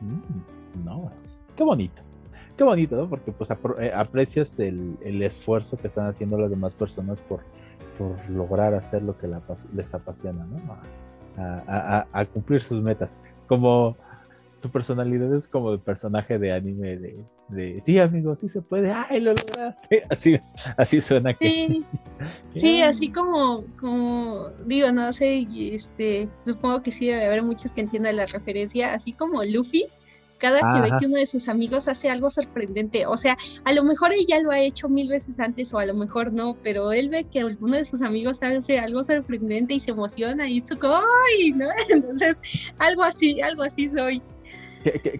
Mm, 0.00 0.84
no, 0.84 1.10
qué 1.56 1.64
bonito. 1.64 2.02
Qué 2.56 2.64
bonito, 2.64 2.96
¿no? 2.96 3.08
Porque 3.08 3.32
pues 3.32 3.50
eh, 3.50 3.92
aprecias 3.94 4.58
el, 4.58 5.22
esfuerzo 5.22 5.76
que 5.76 5.88
están 5.88 6.06
haciendo 6.06 6.38
las 6.38 6.50
demás 6.50 6.74
personas 6.74 7.20
por, 7.20 7.40
por 7.98 8.30
lograr 8.30 8.74
hacer 8.74 9.02
lo 9.02 9.16
que 9.18 9.28
les 9.74 9.94
apasiona, 9.94 10.44
¿no? 10.46 10.56
A, 11.36 12.26
cumplir 12.32 12.62
sus 12.62 12.82
metas. 12.82 13.16
Como 13.46 13.96
tu 14.60 14.70
personalidad 14.70 15.34
es 15.34 15.46
como 15.46 15.72
el 15.72 15.80
personaje 15.80 16.38
de 16.38 16.52
anime 16.52 16.96
de, 16.96 17.24
de 17.48 17.80
sí, 17.82 17.98
amigo, 17.98 18.34
sí 18.34 18.48
se 18.48 18.62
puede, 18.62 18.90
¡ay, 18.90 19.20
lo 19.20 19.34
lograste! 19.34 20.02
Así, 20.10 20.38
así 20.76 21.00
suena 21.00 21.34
que. 21.34 21.82
Sí, 22.54 22.80
así 22.80 23.12
como, 23.12 23.64
como, 23.78 24.48
digo, 24.64 24.90
no 24.90 25.12
sé, 25.12 25.46
este, 25.72 26.28
supongo 26.42 26.82
que 26.82 26.90
sí 26.90 27.06
debe 27.06 27.26
haber 27.26 27.42
muchos 27.42 27.72
que 27.72 27.82
entiendan 27.82 28.16
la 28.16 28.24
referencia, 28.24 28.94
así 28.94 29.12
como 29.12 29.44
Luffy 29.44 29.86
cada 30.38 30.60
que 30.72 30.80
ve 30.80 30.96
que 30.98 31.06
uno 31.06 31.16
de 31.16 31.26
sus 31.26 31.48
amigos 31.48 31.88
hace 31.88 32.10
algo 32.10 32.30
sorprendente. 32.30 33.06
O 33.06 33.16
sea, 33.16 33.36
a 33.64 33.72
lo 33.72 33.84
mejor 33.84 34.12
ella 34.12 34.40
lo 34.40 34.50
ha 34.50 34.60
hecho 34.60 34.88
mil 34.88 35.08
veces 35.08 35.40
antes 35.40 35.72
o 35.72 35.78
a 35.78 35.86
lo 35.86 35.94
mejor 35.94 36.32
no, 36.32 36.56
pero 36.62 36.92
él 36.92 37.08
ve 37.08 37.24
que 37.24 37.44
uno 37.44 37.76
de 37.76 37.84
sus 37.84 38.02
amigos 38.02 38.42
hace 38.42 38.78
algo 38.78 39.02
sorprendente 39.04 39.74
y 39.74 39.80
se 39.80 39.90
emociona 39.90 40.48
y 40.48 40.62
su 40.66 40.74
¡ay! 40.82 41.52
¿no? 41.52 41.66
Entonces, 41.88 42.40
algo 42.78 43.02
así, 43.02 43.40
algo 43.40 43.62
así 43.62 43.88
soy. 43.88 44.22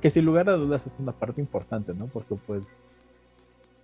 Que, 0.00 0.10
sin 0.10 0.24
lugar 0.24 0.48
a 0.48 0.56
dudas 0.56 0.86
es 0.86 1.00
una 1.00 1.12
parte 1.12 1.40
importante, 1.40 1.92
¿no? 1.92 2.06
Porque 2.06 2.36
pues 2.46 2.78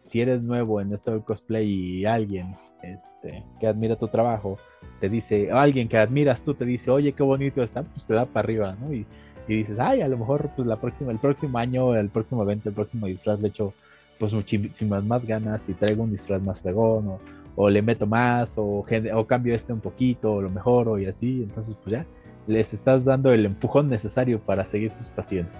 si 0.08 0.20
eres 0.20 0.42
nuevo 0.42 0.80
en 0.80 0.92
esto 0.92 1.10
del 1.10 1.24
cosplay 1.24 1.68
y 1.68 2.04
alguien 2.04 2.54
este, 2.82 3.44
que 3.58 3.66
admira 3.66 3.96
tu 3.96 4.06
trabajo 4.06 4.58
te 5.00 5.08
dice, 5.08 5.52
o 5.52 5.56
alguien 5.56 5.88
que 5.88 5.96
admiras 5.96 6.44
tú 6.44 6.54
te 6.54 6.64
dice, 6.64 6.90
oye, 6.90 7.12
qué 7.12 7.22
bonito 7.24 7.62
está, 7.62 7.82
pues 7.82 8.06
te 8.06 8.14
da 8.14 8.26
para 8.26 8.44
arriba, 8.44 8.76
¿no? 8.80 8.92
Y, 8.92 9.06
y 9.48 9.56
dices, 9.58 9.78
ay, 9.78 10.02
a 10.02 10.08
lo 10.08 10.18
mejor 10.18 10.50
pues 10.54 10.66
la 10.66 10.76
próxima, 10.76 11.12
el 11.12 11.18
próximo 11.18 11.58
año, 11.58 11.94
el 11.96 12.08
próximo 12.08 12.42
evento, 12.42 12.68
el 12.68 12.74
próximo 12.74 13.06
disfraz 13.06 13.40
le 13.40 13.48
echo 13.48 13.74
pues 14.18 14.32
muchísimas 14.34 15.04
más 15.04 15.26
ganas 15.26 15.68
y 15.68 15.74
traigo 15.74 16.04
un 16.04 16.12
disfraz 16.12 16.42
más 16.42 16.60
fregón 16.60 17.18
o, 17.56 17.68
le 17.68 17.82
meto 17.82 18.06
más 18.06 18.56
o, 18.56 18.84
o 19.14 19.26
cambio 19.26 19.54
este 19.54 19.72
un 19.72 19.80
poquito 19.80 20.34
o 20.34 20.42
lo 20.42 20.48
mejoro 20.48 20.98
y 20.98 21.06
así, 21.06 21.42
entonces 21.42 21.76
pues 21.82 21.92
ya 21.92 22.06
les 22.46 22.72
estás 22.72 23.04
dando 23.04 23.32
el 23.32 23.46
empujón 23.46 23.88
necesario 23.88 24.40
para 24.40 24.66
seguir 24.66 24.92
sus 24.92 25.08
pasiones. 25.08 25.54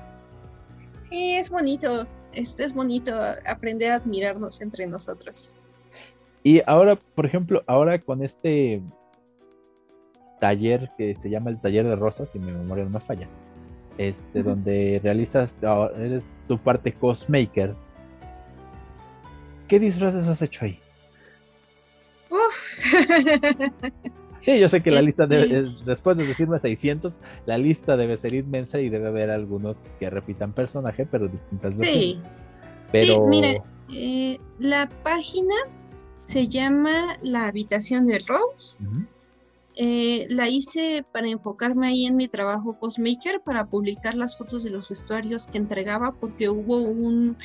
Sí, 1.01 1.35
es 1.35 1.51
bonito, 1.51 2.07
este 2.33 2.65
es 2.65 2.73
bonito 2.73 3.15
aprender 3.47 3.93
a 3.93 3.97
admirarnos 3.97 4.61
entre 4.61 4.87
nosotros. 4.87 5.53
Y 6.43 6.61
ahora, 6.67 6.99
por 7.15 7.27
ejemplo, 7.27 7.63
ahora 7.67 7.99
con 8.01 8.23
este 8.23 8.83
taller 10.41 10.89
que 10.97 11.15
se 11.15 11.31
llama 11.31 11.51
el 11.51 11.61
taller 11.61 11.87
de 11.87 11.95
rosas, 11.95 12.31
si 12.31 12.39
mi 12.39 12.51
memoria 12.51 12.85
no 12.85 12.91
me 12.91 13.01
falla, 13.01 13.29
este, 13.99 14.43
donde 14.43 15.01
realizas, 15.03 15.63
ah, 15.65 15.91
eres 15.97 16.43
tu 16.49 16.59
parte 16.59 16.93
cosmaker. 16.93 17.75
¿Qué 19.69 19.79
disfraces 19.79 20.29
has 20.29 20.43
hecho 20.43 20.65
ahí? 20.65 20.79
Sí, 24.43 24.59
yo 24.59 24.69
sé 24.69 24.81
que 24.81 24.91
la 24.91 25.03
lista 25.03 25.25
debe, 25.27 25.73
después 25.85 26.17
de 26.17 26.27
decirme 26.27 26.59
600, 26.59 27.21
la 27.47 27.59
lista 27.59 27.97
debe 27.97 28.17
ser 28.17 28.35
inmensa 28.35 28.81
y 28.81 28.89
debe 28.89 29.07
haber 29.07 29.31
algunos 29.31 29.79
que 30.01 30.11
repitan 30.11 30.53
personaje, 30.53 31.07
pero 31.07 31.29
distintas 31.29 31.79
Sí. 31.79 32.19
Pero... 32.91 33.25
mira, 33.29 33.63
eh, 33.93 34.41
la 34.59 34.89
página 35.05 35.55
se 36.23 36.49
llama 36.49 37.17
La 37.23 37.47
Habitación 37.47 38.09
de 38.09 38.19
Rose. 38.19 38.83
Eh, 39.77 40.27
la 40.29 40.49
hice 40.49 41.05
para 41.13 41.29
enfocarme 41.29 41.87
ahí 41.87 42.05
en 42.05 42.17
mi 42.17 42.29
trabajo 42.29 42.79
Cosmaker, 42.79 43.41
para 43.41 43.67
publicar 43.67 44.15
las 44.15 44.37
fotos 44.37 44.63
de 44.65 44.71
los 44.71 44.89
vestuarios 44.89 45.47
que 45.47 45.59
entregaba, 45.59 46.13
porque 46.13 46.51
hubo 46.51 46.77
un, 46.77 47.37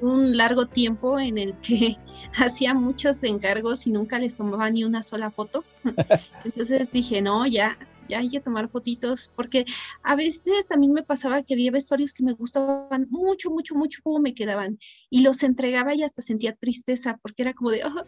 un 0.00 0.36
largo 0.36 0.66
tiempo 0.66 1.18
en 1.18 1.38
el 1.38 1.54
que 1.60 1.96
hacía 2.36 2.74
muchos 2.74 3.22
encargos 3.22 3.86
y 3.86 3.90
nunca 3.90 4.18
les 4.18 4.36
tomaba 4.36 4.68
ni 4.70 4.84
una 4.84 5.02
sola 5.02 5.30
foto. 5.30 5.64
Entonces 6.44 6.92
dije, 6.92 7.22
no, 7.22 7.46
ya, 7.46 7.78
ya 8.08 8.18
hay 8.18 8.28
que 8.28 8.40
tomar 8.40 8.68
fotitos, 8.68 9.30
porque 9.34 9.64
a 10.02 10.14
veces 10.14 10.66
también 10.68 10.92
me 10.92 11.02
pasaba 11.02 11.42
que 11.42 11.54
había 11.54 11.70
vestuarios 11.70 12.12
que 12.12 12.22
me 12.22 12.32
gustaban 12.32 13.06
mucho, 13.08 13.50
mucho, 13.50 13.74
mucho 13.74 14.00
cómo 14.02 14.18
me 14.18 14.34
quedaban 14.34 14.78
y 15.08 15.22
los 15.22 15.42
entregaba 15.42 15.94
y 15.94 16.02
hasta 16.02 16.20
sentía 16.20 16.54
tristeza 16.54 17.18
porque 17.22 17.42
era 17.42 17.54
como 17.54 17.70
de, 17.70 17.82
oh, 17.84 18.04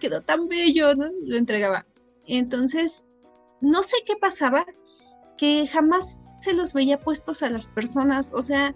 quedó 0.00 0.22
tan 0.22 0.48
bello, 0.48 0.94
¿no? 0.96 1.10
Lo 1.24 1.36
entregaba. 1.36 1.86
Entonces, 2.26 3.04
no 3.60 3.82
sé 3.82 3.96
qué 4.06 4.14
pasaba, 4.16 4.66
que 5.36 5.66
jamás 5.66 6.30
se 6.36 6.54
los 6.54 6.72
veía 6.72 6.98
puestos 6.98 7.42
a 7.42 7.50
las 7.50 7.68
personas. 7.68 8.32
O 8.34 8.42
sea, 8.42 8.74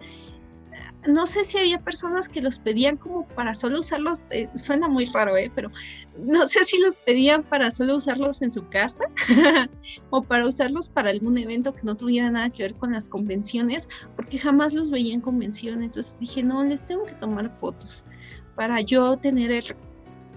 no 1.08 1.26
sé 1.26 1.44
si 1.44 1.58
había 1.58 1.80
personas 1.80 2.28
que 2.28 2.42
los 2.42 2.58
pedían 2.58 2.96
como 2.96 3.26
para 3.28 3.54
solo 3.54 3.80
usarlos, 3.80 4.26
eh, 4.30 4.48
suena 4.54 4.88
muy 4.88 5.06
raro, 5.06 5.36
¿eh? 5.36 5.50
pero 5.54 5.70
no 6.18 6.46
sé 6.46 6.64
si 6.64 6.78
los 6.78 6.98
pedían 6.98 7.42
para 7.42 7.70
solo 7.70 7.96
usarlos 7.96 8.42
en 8.42 8.50
su 8.50 8.68
casa 8.68 9.04
o 10.10 10.22
para 10.22 10.46
usarlos 10.46 10.90
para 10.90 11.10
algún 11.10 11.38
evento 11.38 11.74
que 11.74 11.82
no 11.84 11.96
tuviera 11.96 12.30
nada 12.30 12.50
que 12.50 12.64
ver 12.64 12.74
con 12.74 12.92
las 12.92 13.08
convenciones, 13.08 13.88
porque 14.14 14.38
jamás 14.38 14.74
los 14.74 14.90
veía 14.90 15.14
en 15.14 15.20
convención. 15.20 15.82
Entonces 15.82 16.18
dije, 16.20 16.42
no, 16.42 16.62
les 16.64 16.84
tengo 16.84 17.06
que 17.06 17.14
tomar 17.14 17.56
fotos 17.56 18.06
para 18.54 18.80
yo 18.82 19.16
tener 19.16 19.50
el 19.50 19.74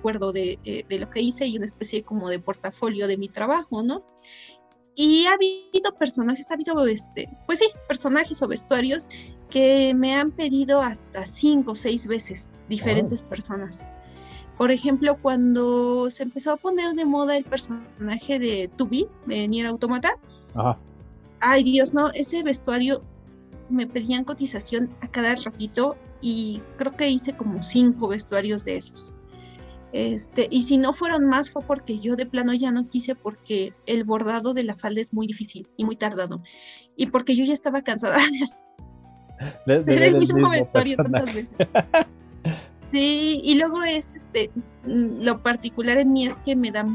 recuerdo 0.03 0.33
de, 0.33 0.59
eh, 0.65 0.83
de 0.89 0.99
lo 0.99 1.09
que 1.09 1.21
hice 1.21 1.47
y 1.47 1.55
una 1.55 1.65
especie 1.65 2.03
como 2.03 2.29
de 2.29 2.37
portafolio 2.37 3.07
de 3.07 3.15
mi 3.15 3.29
trabajo, 3.29 3.83
¿no? 3.83 4.03
Y 4.95 5.25
ha 5.27 5.35
habido 5.35 5.95
personajes, 5.97 6.51
ha 6.51 6.55
habido, 6.55 6.85
este, 6.87 7.29
pues 7.45 7.59
sí, 7.59 7.67
personajes 7.87 8.41
o 8.41 8.47
vestuarios 8.49 9.07
que 9.49 9.93
me 9.95 10.13
han 10.13 10.31
pedido 10.31 10.81
hasta 10.81 11.25
cinco 11.25 11.71
o 11.71 11.75
seis 11.75 12.05
veces 12.05 12.51
diferentes 12.67 13.23
personas. 13.23 13.89
Por 14.57 14.71
ejemplo, 14.71 15.17
cuando 15.21 16.11
se 16.11 16.23
empezó 16.23 16.51
a 16.51 16.57
poner 16.57 16.93
de 16.95 17.05
moda 17.05 17.37
el 17.37 17.45
personaje 17.45 18.39
de 18.39 18.69
Tubi, 18.75 19.07
de 19.25 19.47
Nier 19.47 19.67
Automata, 19.67 20.19
ay 21.39 21.63
Dios, 21.63 21.93
no, 21.93 22.11
ese 22.11 22.43
vestuario 22.43 23.01
me 23.69 23.87
pedían 23.87 24.25
cotización 24.25 24.89
a 24.99 25.07
cada 25.07 25.33
ratito 25.35 25.95
y 26.21 26.61
creo 26.77 26.91
que 26.91 27.09
hice 27.09 27.37
como 27.37 27.63
cinco 27.63 28.09
vestuarios 28.09 28.65
de 28.65 28.75
esos. 28.75 29.13
Este, 29.93 30.47
y 30.49 30.63
si 30.63 30.77
no 30.77 30.91
fueron 30.91 31.27
más 31.27 31.51
fue 31.51 31.61
porque 31.61 31.99
yo 31.99 32.15
de 32.15 32.25
plano 32.25 32.51
ya 32.55 32.71
no 32.71 32.89
quise 32.89 33.13
porque 33.13 33.73
el 33.85 34.03
bordado 34.03 34.55
de 34.55 34.63
la 34.63 34.75
falda 34.75 34.99
es 35.01 35.13
muy 35.13 35.27
difícil 35.27 35.67
y 35.77 35.85
muy 35.85 35.95
tardado. 35.95 36.41
Y 36.97 37.07
porque 37.07 37.35
yo 37.35 37.45
ya 37.45 37.53
estaba 37.53 37.83
cansada 37.83 38.17
de 39.67 39.75
hacer 39.75 40.01
el 40.03 40.17
mismo, 40.17 40.49
vestuario 40.49 40.97
tantas 40.97 41.33
veces. 41.33 41.51
Sí, 42.91 43.41
y 43.43 43.55
luego 43.55 43.83
es 43.83 44.15
este 44.15 44.51
lo 44.85 45.41
particular 45.41 45.97
en 45.97 46.11
mí 46.11 46.25
es 46.25 46.39
que 46.39 46.55
me 46.55 46.71
da 46.71 46.85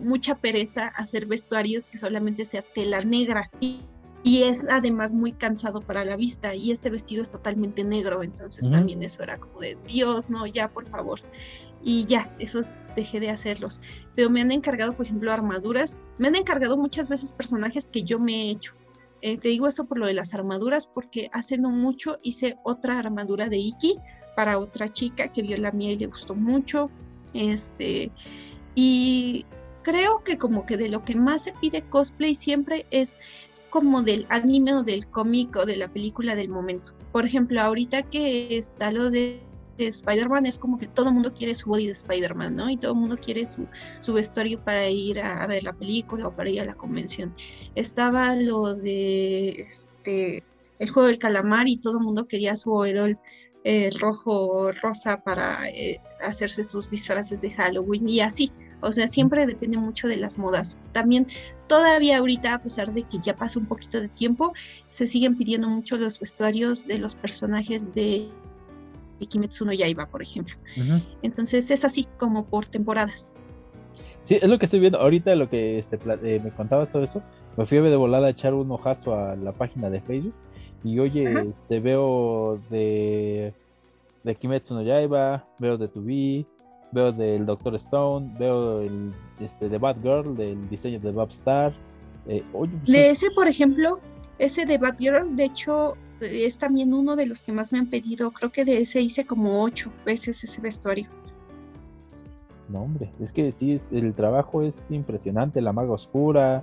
mucha 0.00 0.36
pereza 0.36 0.88
hacer 0.88 1.26
vestuarios 1.26 1.86
que 1.88 1.98
solamente 1.98 2.44
sea 2.44 2.62
tela 2.62 3.00
negra. 3.00 3.50
Y, 3.60 3.80
es 4.24 4.66
además 4.68 5.12
muy 5.12 5.32
cansado 5.32 5.80
para 5.80 6.04
la 6.04 6.16
vista 6.16 6.54
y 6.54 6.70
este 6.70 6.90
vestido 6.90 7.22
es 7.22 7.30
totalmente 7.30 7.84
negro, 7.84 8.22
entonces 8.22 8.70
también 8.70 9.02
eso 9.02 9.22
era 9.22 9.38
como 9.38 9.60
de 9.60 9.78
Dios, 9.86 10.28
no, 10.28 10.46
ya 10.46 10.68
por 10.68 10.86
favor 10.86 11.20
y 11.82 12.04
ya, 12.04 12.34
eso 12.38 12.60
dejé 12.94 13.20
de 13.20 13.30
hacerlos. 13.30 13.80
Pero 14.14 14.30
me 14.30 14.40
han 14.40 14.50
encargado, 14.50 14.92
por 14.92 15.06
ejemplo, 15.06 15.32
armaduras. 15.32 16.00
Me 16.18 16.28
han 16.28 16.36
encargado 16.36 16.76
muchas 16.76 17.08
veces 17.08 17.32
personajes 17.32 17.88
que 17.88 18.02
yo 18.02 18.18
me 18.18 18.34
he 18.34 18.50
hecho. 18.50 18.74
Eh, 19.22 19.36
te 19.36 19.48
digo 19.48 19.68
esto 19.68 19.84
por 19.84 19.98
lo 19.98 20.06
de 20.06 20.14
las 20.14 20.34
armaduras, 20.34 20.86
porque 20.86 21.28
hace 21.32 21.58
no 21.58 21.70
mucho 21.70 22.18
hice 22.22 22.58
otra 22.64 22.98
armadura 22.98 23.48
de 23.48 23.58
Iki 23.58 23.96
para 24.34 24.58
otra 24.58 24.90
chica 24.90 25.28
que 25.28 25.42
vio 25.42 25.58
la 25.58 25.72
mía 25.72 25.92
y 25.92 25.98
le 25.98 26.06
gustó 26.06 26.34
mucho. 26.34 26.90
Este, 27.34 28.10
y 28.74 29.44
creo 29.82 30.24
que 30.24 30.38
como 30.38 30.66
que 30.66 30.76
de 30.76 30.88
lo 30.88 31.04
que 31.04 31.16
más 31.16 31.44
se 31.44 31.52
pide 31.52 31.82
cosplay 31.82 32.34
siempre 32.34 32.86
es 32.90 33.16
como 33.70 34.02
del 34.02 34.26
anime 34.28 34.74
o 34.74 34.82
del 34.82 35.08
cómic 35.08 35.56
o 35.56 35.64
de 35.64 35.76
la 35.76 35.88
película 35.88 36.34
del 36.34 36.48
momento. 36.48 36.92
Por 37.12 37.24
ejemplo, 37.24 37.60
ahorita 37.60 38.02
que 38.02 38.56
está 38.56 38.90
lo 38.90 39.10
de 39.10 39.40
Spider-Man 39.78 40.46
es 40.46 40.58
como 40.58 40.78
que 40.78 40.86
todo 40.86 41.08
el 41.08 41.14
mundo 41.14 41.32
quiere 41.32 41.54
su 41.54 41.68
body 41.70 41.86
de 41.86 41.92
Spider-Man, 41.92 42.54
¿no? 42.54 42.68
Y 42.70 42.76
todo 42.76 42.92
el 42.92 42.98
mundo 42.98 43.16
quiere 43.16 43.46
su, 43.46 43.66
su 44.00 44.12
vestuario 44.12 44.62
para 44.62 44.88
ir 44.88 45.20
a, 45.20 45.46
ver 45.46 45.64
la 45.64 45.72
película 45.72 46.28
o 46.28 46.36
para 46.36 46.50
ir 46.50 46.60
a 46.60 46.64
la 46.64 46.74
convención. 46.74 47.34
Estaba 47.74 48.36
lo 48.36 48.74
de 48.74 49.62
este, 49.62 50.44
el 50.78 50.90
juego 50.90 51.08
del 51.08 51.18
calamar 51.18 51.68
y 51.68 51.78
todo 51.78 51.98
el 51.98 52.04
mundo 52.04 52.28
quería 52.28 52.56
su 52.56 52.72
overall 52.72 53.18
eh, 53.64 53.90
rojo 53.98 54.72
rosa 54.72 55.22
para 55.22 55.68
eh, 55.68 56.00
hacerse 56.22 56.64
sus 56.64 56.88
disfraces 56.90 57.42
de 57.42 57.50
Halloween 57.50 58.08
y 58.08 58.20
así. 58.20 58.52
O 58.82 58.92
sea, 58.92 59.08
siempre 59.08 59.46
depende 59.46 59.78
mucho 59.78 60.08
de 60.08 60.16
las 60.16 60.38
modas. 60.38 60.76
También 60.92 61.26
todavía 61.66 62.18
ahorita, 62.18 62.54
a 62.54 62.62
pesar 62.62 62.92
de 62.92 63.02
que 63.02 63.18
ya 63.18 63.36
pasa 63.36 63.58
un 63.58 63.66
poquito 63.66 64.00
de 64.00 64.08
tiempo, 64.08 64.52
se 64.88 65.06
siguen 65.06 65.36
pidiendo 65.36 65.68
mucho 65.68 65.96
los 65.96 66.18
vestuarios 66.18 66.86
de 66.86 66.98
los 66.98 67.14
personajes 67.14 67.92
de 67.94 68.28
Kimetsu 69.26 69.64
no 69.64 69.72
Yaiba, 69.72 70.06
por 70.06 70.22
ejemplo. 70.22 70.56
Entonces 71.22 71.70
es 71.70 71.84
así 71.84 72.06
como 72.18 72.46
por 72.46 72.66
temporadas. 72.66 73.34
Sí, 74.24 74.38
es 74.40 74.48
lo 74.48 74.58
que 74.58 74.66
estoy 74.66 74.80
viendo. 74.80 74.98
Ahorita 74.98 75.34
lo 75.34 75.48
que 75.48 75.78
este, 75.78 75.98
eh, 76.22 76.40
me 76.42 76.50
contabas 76.50 76.92
todo 76.92 77.02
eso, 77.02 77.22
me 77.56 77.66
fui 77.66 77.78
de 77.78 77.96
volada 77.96 78.28
a 78.28 78.30
echar 78.30 78.54
un 78.54 78.70
ojazo 78.70 79.14
a 79.14 79.36
la 79.36 79.52
página 79.52 79.90
de 79.90 80.00
Facebook 80.00 80.34
y 80.84 80.98
oye, 80.98 81.24
este, 81.50 81.80
veo 81.80 82.60
de, 82.70 83.52
de 84.22 84.34
Kimetsu 84.34 84.74
no 84.74 84.82
Yaiba, 84.82 85.46
veo 85.58 85.76
de 85.76 85.88
Tubi, 85.88 86.46
veo 86.92 87.12
del 87.12 87.46
Doctor 87.46 87.74
Stone, 87.76 88.32
veo 88.38 88.80
el, 88.80 89.12
este, 89.40 89.68
de 89.68 89.78
Batgirl, 89.78 90.36
del 90.36 90.68
diseño 90.68 90.98
de 91.00 91.12
Bob 91.12 91.30
Star. 91.30 91.72
Eh, 92.26 92.44
pues 92.52 92.70
de 92.86 93.10
ese, 93.10 93.30
por 93.30 93.48
ejemplo, 93.48 94.00
ese 94.38 94.66
de 94.66 94.78
Batgirl, 94.78 95.36
de 95.36 95.44
hecho, 95.44 95.94
es 96.20 96.58
también 96.58 96.92
uno 96.92 97.16
de 97.16 97.26
los 97.26 97.42
que 97.42 97.52
más 97.52 97.72
me 97.72 97.78
han 97.78 97.88
pedido. 97.88 98.30
Creo 98.30 98.50
que 98.50 98.64
de 98.64 98.78
ese 98.78 99.00
hice 99.00 99.26
como 99.26 99.62
ocho 99.62 99.92
veces 100.04 100.42
ese 100.44 100.60
vestuario. 100.60 101.08
No, 102.68 102.82
hombre, 102.82 103.10
es 103.20 103.32
que 103.32 103.50
sí, 103.50 103.72
es, 103.72 103.90
el 103.90 104.12
trabajo 104.14 104.62
es 104.62 104.90
impresionante. 104.90 105.60
La 105.60 105.72
maga 105.72 105.92
oscura, 105.92 106.62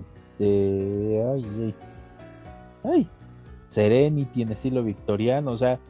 este. 0.00 1.22
Ay, 1.32 1.46
ay. 1.58 1.74
Ay. 2.84 3.08
Serenity 3.68 4.42
en 4.42 4.52
estilo 4.52 4.82
victoriano, 4.82 5.52
o 5.52 5.56
sea, 5.56 5.80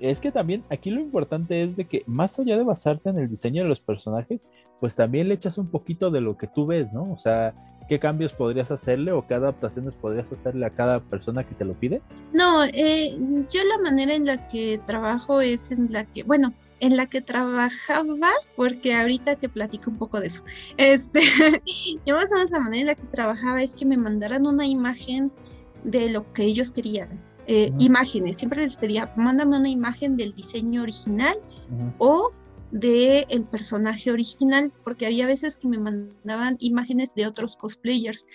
es 0.00 0.20
que 0.20 0.32
también 0.32 0.62
aquí 0.70 0.90
lo 0.90 1.00
importante 1.00 1.62
es 1.62 1.76
de 1.76 1.84
que 1.84 2.02
más 2.06 2.38
allá 2.38 2.56
de 2.56 2.64
basarte 2.64 3.10
en 3.10 3.18
el 3.18 3.28
diseño 3.28 3.62
de 3.62 3.68
los 3.68 3.80
personajes, 3.80 4.48
pues 4.80 4.96
también 4.96 5.28
le 5.28 5.34
echas 5.34 5.58
un 5.58 5.68
poquito 5.68 6.10
de 6.10 6.20
lo 6.20 6.36
que 6.36 6.46
tú 6.46 6.66
ves, 6.66 6.92
¿no? 6.92 7.02
O 7.12 7.18
sea, 7.18 7.54
¿qué 7.88 7.98
cambios 7.98 8.32
podrías 8.32 8.70
hacerle 8.70 9.12
o 9.12 9.26
qué 9.26 9.34
adaptaciones 9.34 9.94
podrías 9.94 10.32
hacerle 10.32 10.66
a 10.66 10.70
cada 10.70 11.00
persona 11.00 11.44
que 11.44 11.54
te 11.54 11.64
lo 11.64 11.74
pide? 11.74 12.00
No, 12.32 12.64
eh, 12.64 13.14
yo 13.50 13.60
la 13.64 13.82
manera 13.82 14.14
en 14.14 14.26
la 14.26 14.48
que 14.48 14.80
trabajo 14.86 15.40
es 15.40 15.70
en 15.70 15.92
la 15.92 16.04
que, 16.04 16.22
bueno, 16.22 16.54
en 16.80 16.96
la 16.96 17.06
que 17.06 17.20
trabajaba, 17.20 18.30
porque 18.54 18.94
ahorita 18.94 19.36
te 19.36 19.48
platico 19.48 19.90
un 19.90 19.96
poco 19.96 20.20
de 20.20 20.28
eso. 20.28 20.42
Este, 20.76 21.20
yo 22.06 22.16
más 22.16 22.30
o 22.32 22.36
menos 22.36 22.50
la 22.50 22.60
manera 22.60 22.80
en 22.80 22.86
la 22.86 22.94
que 22.94 23.06
trabajaba 23.08 23.62
es 23.62 23.74
que 23.74 23.84
me 23.84 23.96
mandaran 23.96 24.46
una 24.46 24.66
imagen 24.66 25.30
de 25.84 26.10
lo 26.10 26.32
que 26.32 26.44
ellos 26.44 26.72
querían 26.72 27.20
eh, 27.46 27.72
imágenes. 27.78 28.38
Siempre 28.38 28.62
les 28.62 28.76
pedía, 28.76 29.12
mándame 29.16 29.56
una 29.56 29.68
imagen 29.68 30.16
del 30.16 30.34
diseño 30.34 30.82
original 30.82 31.36
o 31.98 32.32
del 32.70 33.24
el 33.28 33.44
personaje 33.44 34.10
original, 34.10 34.72
porque 34.82 35.06
había 35.06 35.26
veces 35.26 35.56
que 35.56 35.68
me 35.68 35.78
mandaban 35.78 36.56
imágenes 36.60 37.14
de 37.14 37.26
otros 37.26 37.56
cosplayers. 37.56 38.26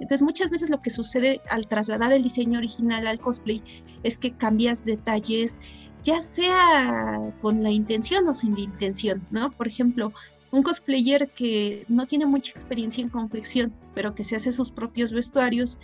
Entonces 0.00 0.22
muchas 0.22 0.50
veces 0.50 0.70
lo 0.70 0.80
que 0.80 0.90
sucede 0.90 1.40
al 1.50 1.66
trasladar 1.68 2.12
el 2.12 2.22
diseño 2.22 2.58
original 2.58 3.06
al 3.06 3.20
cosplay 3.20 3.62
es 4.02 4.18
que 4.18 4.32
cambias 4.32 4.84
detalles, 4.84 5.60
ya 6.02 6.20
sea 6.20 7.32
con 7.40 7.62
la 7.62 7.70
intención 7.70 8.28
o 8.28 8.34
sin 8.34 8.54
la 8.54 8.60
intención, 8.60 9.24
¿no? 9.30 9.50
Por 9.50 9.68
ejemplo, 9.68 10.12
un 10.50 10.62
cosplayer 10.62 11.28
que 11.28 11.84
no 11.88 12.06
tiene 12.06 12.26
mucha 12.26 12.50
experiencia 12.50 13.02
en 13.02 13.10
confección, 13.10 13.72
pero 13.94 14.14
que 14.14 14.24
se 14.24 14.36
hace 14.36 14.52
sus 14.52 14.70
propios 14.70 15.12
vestuarios, 15.12 15.78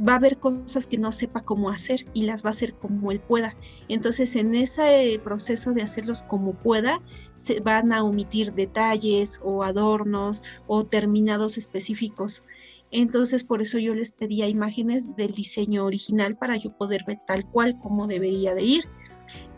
va 0.00 0.14
a 0.14 0.16
haber 0.16 0.38
cosas 0.38 0.86
que 0.86 0.98
no 0.98 1.12
sepa 1.12 1.42
cómo 1.42 1.70
hacer 1.70 2.04
y 2.12 2.22
las 2.22 2.44
va 2.44 2.48
a 2.48 2.50
hacer 2.50 2.74
como 2.74 3.12
él 3.12 3.20
pueda. 3.20 3.56
Entonces, 3.88 4.36
en 4.36 4.54
ese 4.54 5.20
proceso 5.22 5.72
de 5.72 5.82
hacerlos 5.82 6.22
como 6.22 6.54
pueda, 6.54 7.00
se 7.34 7.60
van 7.60 7.92
a 7.92 8.02
omitir 8.02 8.52
detalles 8.52 9.40
o 9.42 9.62
adornos 9.62 10.42
o 10.66 10.84
terminados 10.84 11.58
específicos. 11.58 12.42
Entonces, 12.90 13.42
por 13.44 13.62
eso 13.62 13.78
yo 13.78 13.94
les 13.94 14.12
pedía 14.12 14.48
imágenes 14.48 15.16
del 15.16 15.32
diseño 15.32 15.84
original 15.84 16.36
para 16.36 16.56
yo 16.56 16.70
poder 16.76 17.04
ver 17.06 17.20
tal 17.26 17.48
cual 17.50 17.78
como 17.80 18.06
debería 18.06 18.54
de 18.54 18.62
ir. 18.62 18.84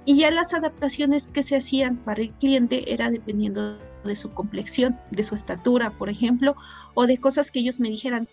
Y 0.05 0.19
ya 0.19 0.31
las 0.31 0.53
adaptaciones 0.53 1.29
que 1.29 1.43
se 1.43 1.57
hacían 1.57 1.97
para 1.97 2.23
el 2.23 2.31
cliente 2.33 2.93
era 2.93 3.11
dependiendo 3.11 3.79
de 4.05 4.17
su 4.17 4.31
complexión, 4.33 5.01
de 5.11 5.25
su 5.25 5.35
estatura, 5.35 5.97
por 5.97 6.11
ejemplo, 6.11 6.55
o 6.93 7.07
de 7.07 7.19
cosas 7.19 7.51
que 7.51 7.61
ellos 7.61 7.81
me 7.81 7.89
dijeran, 7.89 8.29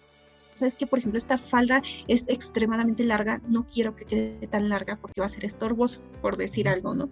sabes 0.54 0.78
que, 0.78 0.88
por 0.88 1.00
ejemplo, 1.00 1.18
esta 1.18 1.38
falda 1.38 1.82
es 2.08 2.28
extremadamente 2.30 3.04
larga, 3.04 3.42
no 3.48 3.66
quiero 3.68 3.96
que 3.96 4.06
quede 4.06 4.48
tan 4.48 4.70
larga 4.70 4.98
porque 4.98 5.22
va 5.22 5.28
a 5.28 5.30
ser 5.30 5.46
estorboso, 5.46 6.02
por 6.22 6.38
decir 6.38 6.68
algo, 6.68 6.94
¿no? 6.94 7.10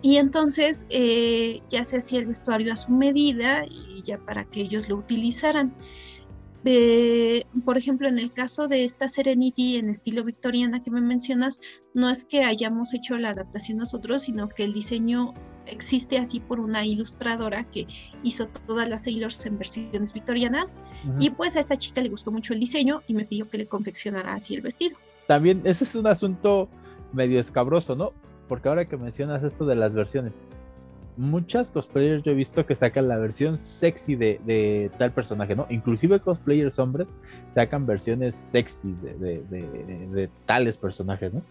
Y 0.00 0.16
entonces 0.16 0.86
eh, 0.90 1.60
ya 1.68 1.84
se 1.84 1.98
hacía 1.98 2.20
el 2.20 2.26
vestuario 2.26 2.72
a 2.72 2.76
su 2.76 2.92
medida 2.92 3.64
y 3.68 4.02
ya 4.02 4.18
para 4.18 4.44
que 4.44 4.60
ellos 4.60 4.88
lo 4.88 4.96
utilizaran. 4.96 5.74
Eh, 6.64 7.44
por 7.64 7.78
ejemplo, 7.78 8.08
en 8.08 8.18
el 8.18 8.32
caso 8.32 8.68
de 8.68 8.84
esta 8.84 9.08
Serenity 9.08 9.76
en 9.76 9.88
estilo 9.88 10.24
victoriana 10.24 10.82
que 10.82 10.90
me 10.90 11.00
mencionas, 11.00 11.60
no 11.94 12.10
es 12.10 12.24
que 12.24 12.44
hayamos 12.44 12.94
hecho 12.94 13.16
la 13.16 13.30
adaptación 13.30 13.78
nosotros, 13.78 14.22
sino 14.22 14.48
que 14.48 14.64
el 14.64 14.72
diseño 14.72 15.34
existe 15.66 16.18
así 16.18 16.40
por 16.40 16.60
una 16.60 16.84
ilustradora 16.84 17.64
que 17.64 17.86
hizo 18.22 18.48
todas 18.66 18.88
las 18.88 19.04
Sailors 19.04 19.44
en 19.46 19.58
versiones 19.58 20.12
victorianas 20.12 20.80
y 21.20 21.30
pues 21.30 21.56
a 21.56 21.60
esta 21.60 21.76
chica 21.76 22.00
le 22.00 22.08
gustó 22.08 22.32
mucho 22.32 22.54
el 22.54 22.60
diseño 22.60 23.02
y 23.06 23.14
me 23.14 23.24
pidió 23.24 23.48
que 23.48 23.58
le 23.58 23.66
confeccionara 23.66 24.34
así 24.34 24.54
el 24.54 24.62
vestido. 24.62 24.96
También 25.26 25.62
ese 25.64 25.84
es 25.84 25.94
un 25.94 26.06
asunto 26.06 26.68
medio 27.12 27.38
escabroso, 27.38 27.94
¿no? 27.94 28.12
Porque 28.48 28.68
ahora 28.68 28.86
que 28.86 28.96
mencionas 28.96 29.42
esto 29.44 29.66
de 29.66 29.76
las 29.76 29.92
versiones, 29.92 30.40
muchas 31.18 31.70
cosplayers 31.70 32.22
yo 32.22 32.32
he 32.32 32.34
visto 32.34 32.64
que 32.64 32.74
sacan 32.74 33.08
la 33.08 33.16
versión 33.16 33.58
sexy 33.58 34.14
de, 34.14 34.90
tal 34.96 35.12
personaje, 35.12 35.54
¿no? 35.54 35.66
Inclusive 35.68 36.20
cosplayers 36.20 36.78
hombres 36.78 37.16
sacan 37.54 37.84
versiones 37.86 38.34
sexy 38.34 38.94
de, 39.02 39.42
de, 39.50 40.30
tales 40.46 40.76
personajes, 40.76 41.34
¿no? 41.34 41.42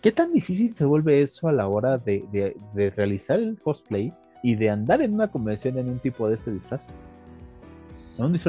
¿Qué 0.00 0.12
tan 0.12 0.32
difícil 0.32 0.72
se 0.74 0.84
vuelve 0.84 1.22
eso 1.22 1.48
a 1.48 1.52
la 1.52 1.66
hora 1.66 1.98
de, 1.98 2.54
realizar 2.94 3.40
el 3.40 3.58
cosplay 3.58 4.12
y 4.42 4.54
de 4.54 4.70
andar 4.70 5.02
en 5.02 5.14
una 5.14 5.28
convención 5.28 5.76
en 5.78 5.90
un 5.90 5.98
tipo 5.98 6.28
de 6.28 6.36
este 6.36 6.52
disfraz? 6.52 6.94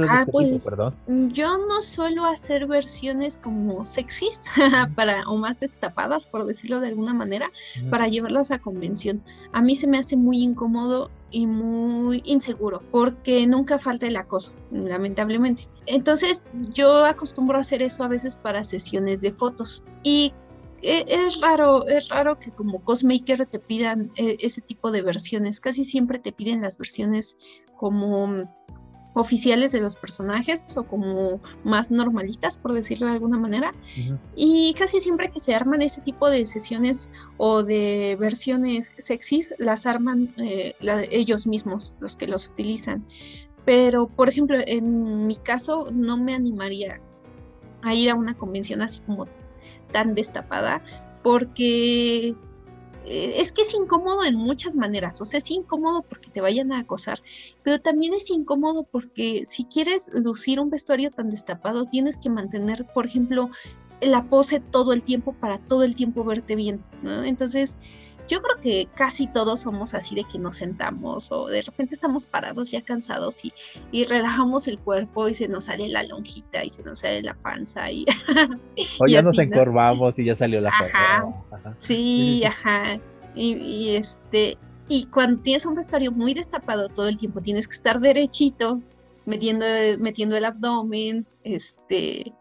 Ah, 0.09 0.25
pues, 0.31 0.63
perdón. 0.63 0.95
Yo 1.33 1.57
no 1.57 1.81
suelo 1.81 2.25
hacer 2.25 2.67
versiones 2.67 3.37
como 3.37 3.83
sexys 3.85 4.45
para, 4.95 5.23
o 5.27 5.37
más 5.37 5.59
destapadas, 5.59 6.25
por 6.25 6.45
decirlo 6.45 6.79
de 6.79 6.89
alguna 6.89 7.13
manera, 7.13 7.49
para 7.89 8.07
llevarlas 8.07 8.51
a 8.51 8.59
convención. 8.59 9.21
A 9.53 9.61
mí 9.61 9.75
se 9.75 9.87
me 9.87 9.97
hace 9.97 10.15
muy 10.15 10.41
incómodo 10.41 11.09
y 11.31 11.47
muy 11.47 12.21
inseguro, 12.25 12.81
porque 12.91 13.45
nunca 13.47 13.79
falta 13.79 14.07
el 14.07 14.15
acoso, 14.15 14.53
lamentablemente. 14.71 15.67
Entonces, 15.85 16.45
yo 16.73 17.05
acostumbro 17.05 17.57
a 17.57 17.61
hacer 17.61 17.81
eso 17.81 18.03
a 18.03 18.07
veces 18.07 18.35
para 18.35 18.63
sesiones 18.63 19.21
de 19.21 19.31
fotos. 19.31 19.83
Y 20.03 20.33
e, 20.81 21.05
es 21.07 21.41
raro, 21.41 21.87
es 21.87 22.09
raro 22.09 22.39
que 22.39 22.51
como 22.51 22.83
cosmaker 22.83 23.45
te 23.45 23.59
pidan 23.59 24.11
eh, 24.17 24.37
ese 24.39 24.61
tipo 24.61 24.91
de 24.91 25.01
versiones. 25.01 25.59
Casi 25.59 25.83
siempre 25.83 26.19
te 26.19 26.31
piden 26.31 26.61
las 26.61 26.77
versiones 26.77 27.37
como 27.77 28.43
oficiales 29.17 29.71
de 29.71 29.81
los 29.81 29.95
personajes 29.95 30.59
o 30.77 30.83
como 30.83 31.41
más 31.63 31.89
normalitas, 31.89 32.57
por 32.57 32.73
decirlo 32.73 33.07
de 33.07 33.13
alguna 33.13 33.39
manera. 33.39 33.73
Y 34.35 34.75
casi 34.77 34.99
siempre 34.99 35.31
que 35.31 35.39
se 35.39 35.55
arman 35.55 35.81
ese 35.81 36.01
tipo 36.01 36.29
de 36.29 36.45
sesiones 36.45 37.09
o 37.37 37.63
de 37.63 38.15
versiones 38.19 38.93
sexys, 38.97 39.55
las 39.57 39.87
arman 39.87 40.33
eh, 40.37 40.75
ellos 41.11 41.47
mismos, 41.47 41.95
los 41.99 42.15
que 42.15 42.27
los 42.27 42.47
utilizan. 42.47 43.05
Pero, 43.65 44.07
por 44.07 44.29
ejemplo, 44.29 44.57
en 44.65 45.25
mi 45.25 45.35
caso, 45.35 45.89
no 45.91 46.17
me 46.17 46.35
animaría 46.35 47.01
a 47.81 47.93
ir 47.93 48.11
a 48.11 48.15
una 48.15 48.35
convención 48.35 48.81
así 48.81 49.01
como 49.01 49.25
tan 49.91 50.13
destapada, 50.13 50.83
porque 51.23 52.35
es 53.09 53.51
que 53.51 53.61
es 53.61 53.73
incómodo 53.73 54.23
en 54.23 54.35
muchas 54.35 54.75
maneras, 54.75 55.21
o 55.21 55.25
sea, 55.25 55.37
es 55.37 55.49
incómodo 55.51 56.01
porque 56.01 56.29
te 56.29 56.41
vayan 56.41 56.71
a 56.71 56.79
acosar, 56.79 57.21
pero 57.63 57.79
también 57.79 58.13
es 58.13 58.29
incómodo 58.29 58.83
porque 58.83 59.45
si 59.45 59.65
quieres 59.65 60.09
lucir 60.13 60.59
un 60.59 60.69
vestuario 60.69 61.09
tan 61.09 61.29
destapado, 61.29 61.85
tienes 61.85 62.17
que 62.17 62.29
mantener, 62.29 62.85
por 62.93 63.05
ejemplo, 63.05 63.49
la 64.01 64.25
pose 64.25 64.59
todo 64.59 64.93
el 64.93 65.03
tiempo 65.03 65.33
para 65.33 65.57
todo 65.57 65.83
el 65.83 65.95
tiempo 65.95 66.23
verte 66.23 66.55
bien, 66.55 66.83
¿no? 67.01 67.23
Entonces, 67.23 67.77
yo 68.27 68.41
creo 68.41 68.59
que 68.61 68.87
casi 68.95 69.27
todos 69.27 69.61
somos 69.61 69.93
así 69.93 70.15
de 70.15 70.23
que 70.25 70.37
nos 70.39 70.57
sentamos 70.57 71.31
o 71.31 71.47
de 71.47 71.61
repente 71.61 71.95
estamos 71.95 72.25
parados 72.25 72.71
ya 72.71 72.81
cansados 72.81 73.43
y, 73.43 73.53
y 73.91 74.03
relajamos 74.03 74.67
el 74.67 74.79
cuerpo 74.79 75.27
y 75.27 75.33
se 75.33 75.47
nos 75.47 75.65
sale 75.65 75.87
la 75.87 76.03
lonjita 76.03 76.63
y 76.63 76.69
se 76.69 76.83
nos 76.83 76.99
sale 76.99 77.21
la 77.23 77.33
panza 77.35 77.89
y... 77.91 78.05
o 78.99 79.07
ya 79.07 79.21
nos 79.21 79.37
encorvamos 79.39 80.17
y 80.19 80.25
ya 80.25 80.35
salió 80.35 80.61
la 80.61 80.69
ajá, 80.69 81.25
Sí, 81.79 82.43
ajá. 82.45 82.99
Y, 83.35 83.53
y, 83.53 83.95
este, 83.95 84.57
y 84.89 85.05
cuando 85.05 85.41
tienes 85.41 85.65
un 85.65 85.75
vestuario 85.75 86.11
muy 86.11 86.33
destapado 86.33 86.87
todo 86.89 87.07
el 87.07 87.17
tiempo, 87.17 87.41
tienes 87.41 87.67
que 87.67 87.75
estar 87.75 87.99
derechito, 87.99 88.81
metiendo, 89.25 89.65
metiendo 89.99 90.37
el 90.37 90.45
abdomen, 90.45 91.25
este, 91.43 92.33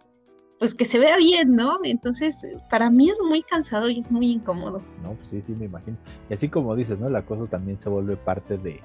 pues 0.59 0.75
que 0.75 0.85
se 0.85 0.99
vea 0.99 1.17
bien, 1.17 1.55
¿no? 1.55 1.79
Entonces, 1.85 2.47
para 2.71 2.91
mí 2.91 3.11
es 3.11 3.19
muy 3.27 3.43
cansado 3.43 3.91
y 3.91 4.01
es 4.01 4.11
muy 4.11 4.31
incómodo. 4.31 4.83
No, 5.03 5.13
pues 5.15 5.31
sí, 5.31 5.43
sí, 5.43 5.53
me 5.53 5.67
imagino. 5.67 5.97
Y 6.31 6.35
así 6.35 6.49
como 6.49 6.75
dices, 6.75 6.99
¿no? 6.99 7.09
El 7.09 7.17
acoso 7.17 7.47
también 7.47 7.79
se 7.79 7.89
vuelve 7.89 8.17
parte 8.17 8.57
de 8.57 8.81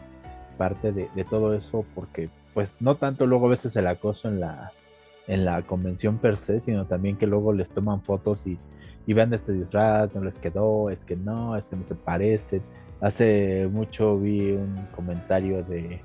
parte 0.58 0.92
de, 0.92 1.10
todo 1.28 1.56
eso 1.56 1.86
porque 1.96 2.30
pues 2.54 2.76
no 2.80 2.96
tanto 2.96 3.26
luego 3.26 3.48
a 3.48 3.50
veces 3.50 3.76
el 3.78 3.88
acoso 3.88 4.28
en 4.28 4.42
la 4.42 4.72
en 5.28 5.46
la 5.46 5.62
convención 5.64 6.18
per 6.18 6.38
se, 6.38 6.60
sino 6.60 6.86
también 6.86 7.18
que 7.18 7.26
luego 7.26 7.54
les 7.54 7.72
toman 7.72 8.02
fotos 8.02 8.46
y, 8.46 8.60
y 9.08 9.14
vean 9.14 9.34
este 9.34 9.54
disfraz, 9.54 10.14
no 10.14 10.24
les 10.24 10.38
quedó, 10.38 10.90
es 10.90 11.06
que 11.06 11.16
no, 11.16 11.56
es 11.56 11.70
que 11.70 11.78
no 11.78 11.86
se 11.86 11.96
parecen. 11.96 12.62
Hace 13.00 13.68
mucho 13.72 14.20
vi 14.20 14.52
un 14.52 14.76
comentario 14.96 15.64
de, 15.64 16.02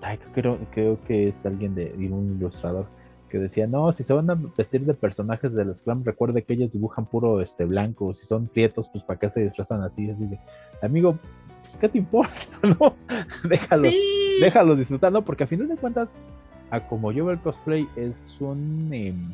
ay, 0.00 0.18
creo, 0.32 0.58
creo 0.72 1.00
que 1.04 1.28
es 1.28 1.44
alguien 1.44 1.74
de, 1.74 1.90
de 1.90 2.08
un 2.08 2.30
ilustrador 2.30 2.86
que 3.30 3.38
decía, 3.38 3.66
no, 3.66 3.92
si 3.92 4.02
se 4.02 4.12
van 4.12 4.28
a 4.30 4.34
vestir 4.34 4.84
de 4.84 4.92
personajes 4.92 5.54
del 5.54 5.74
slam, 5.74 6.04
recuerde 6.04 6.42
que 6.42 6.52
ellos 6.52 6.72
dibujan 6.72 7.06
puro 7.06 7.40
este 7.40 7.64
blanco, 7.64 8.12
si 8.12 8.26
son 8.26 8.46
prietos, 8.46 8.88
pues 8.92 9.04
para 9.04 9.18
qué 9.18 9.30
se 9.30 9.42
disfrazan 9.42 9.82
así, 9.82 10.10
así 10.10 10.26
de, 10.26 10.38
amigo, 10.82 11.16
pues, 11.62 11.76
¿qué 11.80 11.88
te 11.88 11.98
importa? 11.98 12.32
¿No? 12.62 12.96
déjalos, 13.48 13.94
déjalos 14.40 14.78
disfrutar, 14.78 15.12
¿no? 15.12 15.24
Porque 15.24 15.44
a 15.44 15.46
final 15.46 15.68
de 15.68 15.76
cuentas, 15.76 16.18
a 16.70 16.86
como 16.86 17.12
yo 17.12 17.24
veo 17.24 17.34
el 17.34 17.40
cosplay, 17.40 17.88
es 17.96 18.36
un 18.40 18.92
em, 18.92 19.30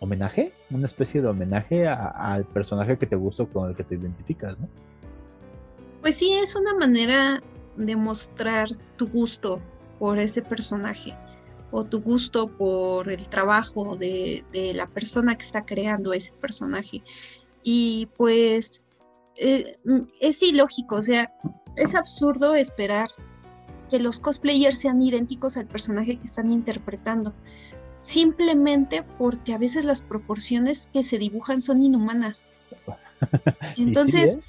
homenaje, 0.00 0.52
una 0.70 0.86
especie 0.86 1.20
de 1.20 1.28
homenaje 1.28 1.86
al 1.88 2.44
personaje 2.44 2.96
que 2.96 3.06
te 3.06 3.16
gusta 3.16 3.44
con 3.46 3.68
el 3.68 3.76
que 3.76 3.84
te 3.84 3.96
identificas, 3.96 4.58
¿no? 4.58 4.68
Pues 6.00 6.16
sí, 6.16 6.32
es 6.32 6.54
una 6.54 6.74
manera 6.74 7.42
de 7.76 7.96
mostrar 7.96 8.68
tu 8.96 9.08
gusto 9.08 9.60
por 9.98 10.18
ese 10.18 10.42
personaje 10.42 11.14
o 11.76 11.82
tu 11.82 12.00
gusto 12.00 12.46
por 12.46 13.10
el 13.10 13.28
trabajo 13.28 13.96
de, 13.96 14.44
la 14.76 14.86
persona 14.86 15.34
que 15.34 15.42
está 15.42 15.66
creando 15.66 16.12
ese 16.12 16.32
personaje. 16.34 17.02
Y 17.64 18.08
pues 18.16 18.80
eh, 19.34 19.76
mm, 19.84 20.02
es 20.20 20.40
ilógico, 20.44 20.94
o 20.94 21.02
sea, 21.02 21.34
es 21.74 21.96
absurdo 21.96 22.54
esperar 22.54 23.10
que 23.90 23.98
los 23.98 24.20
cosplayers 24.20 24.78
sean 24.78 25.02
idénticos 25.02 25.56
al 25.56 25.66
personaje 25.66 26.16
que 26.16 26.26
están 26.26 26.52
interpretando, 26.52 27.34
simplemente 28.02 29.02
porque 29.18 29.52
a 29.52 29.58
veces 29.58 29.84
las 29.84 30.00
proporciones 30.00 30.88
que 30.92 31.02
se 31.02 31.18
dibujan 31.18 31.60
son 31.60 31.82
inhumanas. 31.82 32.46
Entonces, 33.76 34.36
¿eh? 34.36 34.42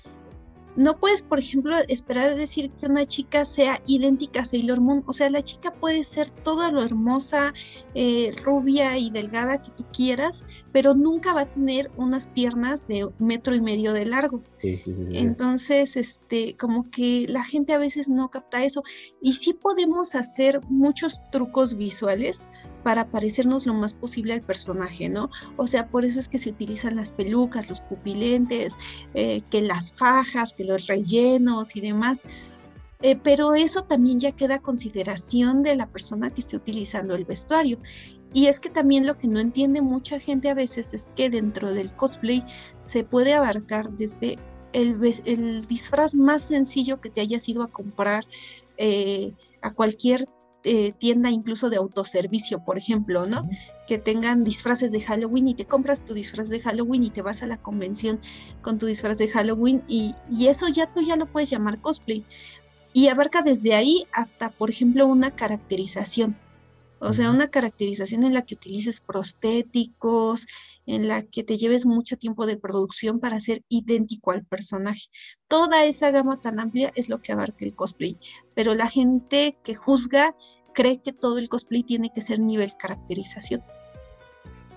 No 0.75 0.97
puedes, 0.99 1.21
por 1.21 1.39
ejemplo, 1.39 1.75
esperar 1.87 2.29
a 2.29 2.35
decir 2.35 2.69
que 2.71 2.85
una 2.85 3.05
chica 3.05 3.45
sea 3.45 3.81
idéntica 3.87 4.41
a 4.41 4.45
Sailor 4.45 4.81
Moon. 4.81 5.03
O 5.07 5.13
sea, 5.13 5.29
la 5.29 5.41
chica 5.41 5.71
puede 5.71 6.03
ser 6.03 6.29
toda 6.29 6.71
lo 6.71 6.83
hermosa, 6.83 7.53
eh, 7.93 8.33
rubia 8.43 8.97
y 8.97 9.09
delgada 9.09 9.61
que 9.61 9.71
tú 9.71 9.85
quieras, 9.93 10.45
pero 10.71 10.93
nunca 10.93 11.33
va 11.33 11.41
a 11.41 11.51
tener 11.51 11.91
unas 11.95 12.27
piernas 12.27 12.87
de 12.87 13.07
metro 13.19 13.55
y 13.55 13.61
medio 13.61 13.93
de 13.93 14.05
largo. 14.05 14.43
Entonces, 14.61 15.95
este, 15.95 16.57
como 16.57 16.89
que 16.89 17.25
la 17.29 17.43
gente 17.43 17.73
a 17.73 17.77
veces 17.77 18.09
no 18.09 18.29
capta 18.29 18.63
eso. 18.63 18.83
Y 19.21 19.33
sí 19.33 19.53
podemos 19.53 20.15
hacer 20.15 20.59
muchos 20.69 21.19
trucos 21.31 21.75
visuales 21.75 22.45
para 22.85 23.09
parecernos 23.09 23.65
lo 23.65 23.73
más 23.73 23.95
posible 23.95 24.33
al 24.33 24.43
personaje, 24.43 25.09
¿no? 25.09 25.31
O 25.57 25.65
sea, 25.65 25.87
por 25.87 26.05
eso 26.05 26.19
es 26.19 26.29
que 26.29 26.37
se 26.37 26.51
utilizan 26.51 26.95
las 26.95 27.11
pelucas, 27.11 27.67
los 27.67 27.81
pupilentes, 27.81 28.77
eh, 29.15 29.41
que 29.49 29.63
las 29.63 29.91
fajas, 29.91 30.53
que 30.53 30.65
los 30.65 30.85
rellenos 30.85 31.75
y 31.75 31.81
demás. 31.81 32.21
Eh, 33.01 33.17
pero 33.23 33.55
eso 33.55 33.85
también 33.85 34.19
ya 34.19 34.33
queda 34.33 34.59
consideración 34.59 35.63
de 35.63 35.75
la 35.75 35.87
persona 35.87 36.29
que 36.29 36.41
esté 36.41 36.57
utilizando 36.57 37.15
el 37.15 37.25
vestuario. 37.25 37.79
Y 38.33 38.45
es 38.45 38.59
que 38.59 38.69
también 38.69 39.07
lo 39.07 39.17
que 39.17 39.27
no 39.27 39.39
entiende 39.39 39.81
mucha 39.81 40.19
gente 40.19 40.51
a 40.51 40.53
veces 40.53 40.93
es 40.93 41.11
que 41.15 41.31
dentro 41.31 41.73
del 41.73 41.91
cosplay 41.95 42.45
se 42.77 43.03
puede 43.03 43.33
abarcar 43.33 43.89
desde 43.93 44.37
el, 44.73 45.65
disfraz 45.65 46.13
más 46.13 46.43
sencillo 46.43 47.01
que 47.01 47.09
te 47.09 47.21
hayas 47.21 47.49
ido 47.49 47.63
a 47.63 47.67
comprar 47.67 48.25
eh, 48.77 49.33
a 49.63 49.73
cualquier 49.73 50.27
eh, 50.65 50.93
tienda 50.97 51.29
incluso 51.29 51.69
de 51.69 51.77
autoservicio, 51.77 52.63
por 52.65 52.77
ejemplo, 52.77 53.27
¿no? 53.27 53.47
Que 53.87 53.97
tengan 53.97 54.43
disfraces 54.43 54.91
de 54.91 55.01
Halloween 55.01 55.47
y 55.47 55.53
te 55.53 55.65
compras 55.65 56.03
tu 56.03 56.13
disfraz 56.13 56.49
de 56.49 56.59
Halloween 56.59 57.03
y 57.03 57.11
te 57.11 57.21
vas 57.21 57.43
a 57.43 57.47
la 57.47 57.57
convención 57.57 58.19
con 58.61 58.79
tu 58.79 58.87
disfraz 58.87 59.17
de 59.17 59.29
Halloween 59.29 59.83
y, 59.87 60.15
eso 60.47 60.67
ya 60.67 60.87
tú 60.91 61.01
ya 61.01 61.15
lo 61.15 61.27
puedes 61.27 61.49
llamar 61.49 61.79
cosplay. 61.81 62.25
Y 62.93 63.09
abarca 63.09 63.41
desde 63.41 63.75
ahí 63.75 64.05
hasta, 64.11 64.49
por 64.49 64.69
ejemplo, 64.69 65.05
una 65.05 65.31
caracterización. 65.31 66.37
O 66.99 67.13
sea, 67.13 67.29
una 67.29 67.49
caracterización 67.49 68.23
en 68.23 68.33
la 68.33 68.43
que 68.43 68.55
utilices 68.55 69.01
prostéticos, 69.01 70.47
en 70.85 71.07
la 71.07 71.23
que 71.23 71.43
te 71.43 71.57
lleves 71.57 71.85
mucho 71.85 72.17
tiempo 72.17 72.45
de 72.45 72.57
producción 72.57 73.19
para 73.19 73.39
ser 73.41 73.63
idéntico 73.69 74.31
al 74.31 74.45
personaje. 74.45 75.09
Toda 75.47 75.85
esa 75.85 76.11
gama 76.11 76.39
tan 76.39 76.59
amplia 76.59 76.91
es 76.95 77.09
lo 77.09 77.21
que 77.21 77.33
abarca 77.33 77.65
el 77.65 77.75
cosplay, 77.75 78.17
pero 78.53 78.75
la 78.75 78.89
gente 78.89 79.57
que 79.63 79.75
juzga 79.75 80.35
cree 80.75 81.01
que 81.01 81.13
todo 81.13 81.39
el 81.39 81.49
cosplay 81.49 81.81
tiene 81.81 82.11
que 82.13 82.21
ser 82.21 82.39
nivel 82.39 82.73
caracterización. 82.77 83.63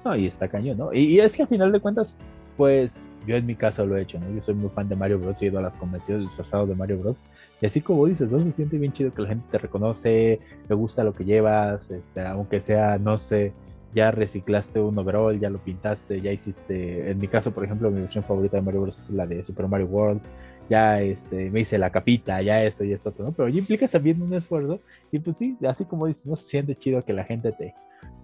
No, 0.05 0.17
y 0.17 0.27
está 0.27 0.49
cañón, 0.49 0.79
¿no? 0.79 0.95
Y, 0.95 1.21
es 1.21 1.37
que 1.37 1.43
al 1.43 1.49
final 1.49 1.73
de 1.73 1.81
cuentas, 1.81 2.17
pues 2.57 2.95
yo 3.27 3.37
en 3.37 3.45
mi 3.45 3.57
caso 3.57 3.85
lo 3.85 3.97
he 3.97 4.03
hecho, 4.03 4.19
¿no? 4.19 4.31
Yo 4.35 4.43
soy 4.43 4.55
muy 4.55 4.71
fan 4.71 4.89
de 4.89 4.97
Mario 4.97 5.19
Bros. 5.19 5.43
He 5.43 5.47
ido 5.47 5.59
a 5.59 5.63
las 5.63 5.77
convenciones 5.77 6.27
disfrazados 6.27 6.69
de 6.69 6.75
Mario 6.75 6.99
Bros. 6.99 7.23
Y 7.61 7.67
así 7.67 7.81
como 7.81 8.07
dices, 8.07 8.31
¿no? 8.31 8.41
Se 8.41 8.53
siente 8.53 8.79
bien 8.79 8.93
chido 8.93 9.11
que 9.11 9.23
la 9.23 9.29
gente 9.29 9.47
te 9.51 9.59
reconoce, 9.59 10.41
le 10.69 10.75
gusta 10.75 11.05
lo 11.05 11.13
que 11.13 11.25
llevas, 11.25 11.91
este, 11.91 12.23
aunque 12.23 12.61
sea, 12.61 12.97
no 12.99 13.19
sé, 13.19 13.53
ya 13.93 14.11
reciclaste 14.11 14.81
un 14.81 14.97
overall, 14.99 15.39
ya 15.39 15.51
lo 15.51 15.59
pintaste, 15.59 16.21
ya 16.21 16.31
hiciste, 16.33 17.11
en 17.11 17.19
mi 17.19 17.27
caso, 17.27 17.51
por 17.51 17.65
ejemplo, 17.65 17.91
mi 17.91 18.01
versión 18.01 18.23
favorita 18.23 18.57
de 18.57 18.63
Mario 18.63 18.83
Bros. 18.83 19.01
es 19.01 19.11
la 19.11 19.27
de 19.27 19.43
Super 19.43 19.67
Mario 19.67 19.87
World, 19.87 20.23
ya 20.69 21.01
este, 21.01 21.51
me 21.51 21.61
hice 21.61 21.79
la 21.79 21.91
capita, 21.91 22.43
ya 22.43 22.63
esto 22.63 22.85
y 22.85 22.93
esto, 22.93 23.15
¿no? 23.19 23.33
Pero 23.33 23.49
ya 23.49 23.59
implica 23.59 23.89
también 23.89 24.21
un 24.21 24.33
esfuerzo 24.35 24.81
y 25.11 25.19
pues 25.19 25.37
sí, 25.37 25.57
así 25.67 25.85
como 25.85 26.07
dices, 26.07 26.27
no 26.27 26.37
se 26.37 26.49
siente 26.49 26.75
chido 26.75 27.03
que 27.03 27.13
la 27.13 27.25
gente 27.25 27.53
te, 27.53 27.75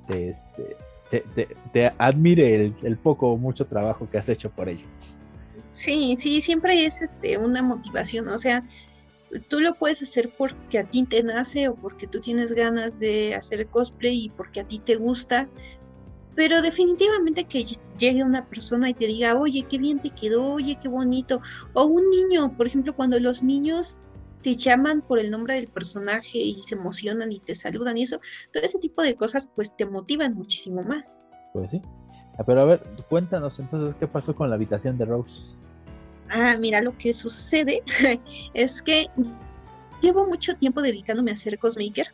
te, 0.07 0.29
este, 0.29 0.77
te, 1.73 1.93
admire 1.99 2.55
el, 2.55 2.75
el, 2.83 2.97
poco 2.97 3.31
o 3.33 3.37
mucho 3.37 3.67
trabajo 3.67 4.09
que 4.11 4.19
has 4.19 4.29
hecho 4.29 4.51
por 4.51 4.69
ello. 4.69 4.87
Sí, 5.73 6.17
sí, 6.19 6.41
siempre 6.41 6.85
es 6.85 7.01
este, 7.01 7.39
una 7.39 7.63
motivación, 7.63 8.29
o 8.29 8.39
sea, 8.39 8.63
tú 9.49 9.61
lo 9.61 9.75
puedes 9.75 10.03
hacer 10.03 10.33
porque 10.37 10.79
a 10.79 10.85
ti 10.85 11.05
te 11.05 11.23
nace 11.23 11.69
o 11.69 11.75
porque 11.75 12.07
tú 12.07 12.21
tienes 12.21 12.53
ganas 12.53 12.99
de 12.99 13.35
hacer 13.35 13.67
cosplay 13.67 14.27
y 14.27 14.29
porque 14.31 14.61
a 14.61 14.65
ti 14.65 14.79
te 14.79 14.97
gusta, 14.97 15.49
pero 16.35 16.63
definitivamente 16.63 17.45
que 17.45 17.65
llegue 17.99 18.25
una 18.25 18.47
persona 18.47 18.91
y 18.91 18.95
te 18.95 19.07
diga, 19.07 19.37
oye, 19.37 19.65
qué 19.69 19.79
bien 19.79 20.01
te 20.01 20.11
quedó, 20.11 20.45
oye, 20.55 20.79
qué 20.81 20.89
bonito, 20.89 21.41
o 21.73 21.85
un 21.85 22.11
niño, 22.11 22.57
por 22.57 22.67
ejemplo, 22.67 22.95
cuando 22.95 23.19
los 23.21 23.43
niños 23.43 23.99
te 24.43 24.57
llaman 24.57 25.01
por 25.01 25.19
el 25.19 25.31
nombre 25.31 25.55
del 25.55 25.69
personaje 25.69 26.39
y 26.39 26.63
se 26.63 26.75
emocionan 26.75 27.33
y 27.33 27.41
te 27.41 27.55
saludan 27.55 27.97
y 27.97 28.03
eso, 28.03 28.21
todo 28.53 28.63
ese 28.63 28.79
tipo 28.79 29.03
de 29.03 29.15
cosas 29.15 29.49
pues 29.55 29.75
te 29.75 29.87
motivan 29.87 30.35
muchísimo 30.35 30.83
más. 30.83 31.21
Pues 31.55 31.71
sí. 31.71 31.81
Ah, 32.37 32.45
pero 32.45 32.61
a 32.61 32.65
ver, 32.65 32.83
cuéntanos 33.09 33.59
entonces 33.59 33.95
qué 33.95 34.07
pasó 34.07 34.35
con 34.35 34.51
la 34.51 34.57
habitación 34.57 34.99
de 34.99 35.07
Rose. 35.07 35.45
Ah, 36.29 36.57
mira, 36.59 36.83
lo 36.83 36.97
que 36.99 37.15
sucede 37.15 37.83
es 38.55 38.83
que 38.83 39.09
llevo 40.03 40.27
mucho 40.27 40.57
tiempo 40.57 40.83
dedicándome 40.83 41.31
a 41.31 41.37
ser 41.37 41.59
cosmaker, 41.59 42.09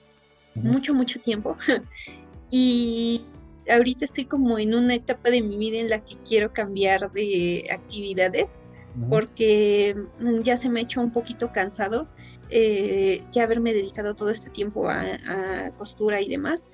mucho, 0.55 0.95
mucho 0.95 1.21
tiempo. 1.21 1.57
y 2.51 3.23
ahorita 3.71 4.05
estoy 4.05 4.25
como 4.25 4.59
en 4.59 4.75
una 4.75 4.95
etapa 4.95 5.31
de 5.31 5.43
mi 5.43 5.57
vida 5.57 5.79
en 5.79 5.91
la 5.91 6.05
que 6.05 6.17
quiero 6.27 6.53
cambiar 6.53 7.11
de 7.13 7.69
actividades 7.71 8.63
porque 9.09 9.95
mm, 10.19 10.41
ya 10.41 10.57
se 10.57 10.69
me 10.69 10.81
ha 10.81 10.83
hecho 10.83 11.01
un 11.01 11.13
poquito 11.13 11.53
cansado 11.53 12.09
eh, 12.51 13.23
ya 13.31 13.45
haberme 13.45 13.73
dedicado 13.73 14.15
todo 14.15 14.31
este 14.31 14.51
tiempo 14.51 14.89
a, 14.89 15.03
a 15.03 15.71
costura 15.77 16.21
y 16.21 16.29
demás. 16.29 16.71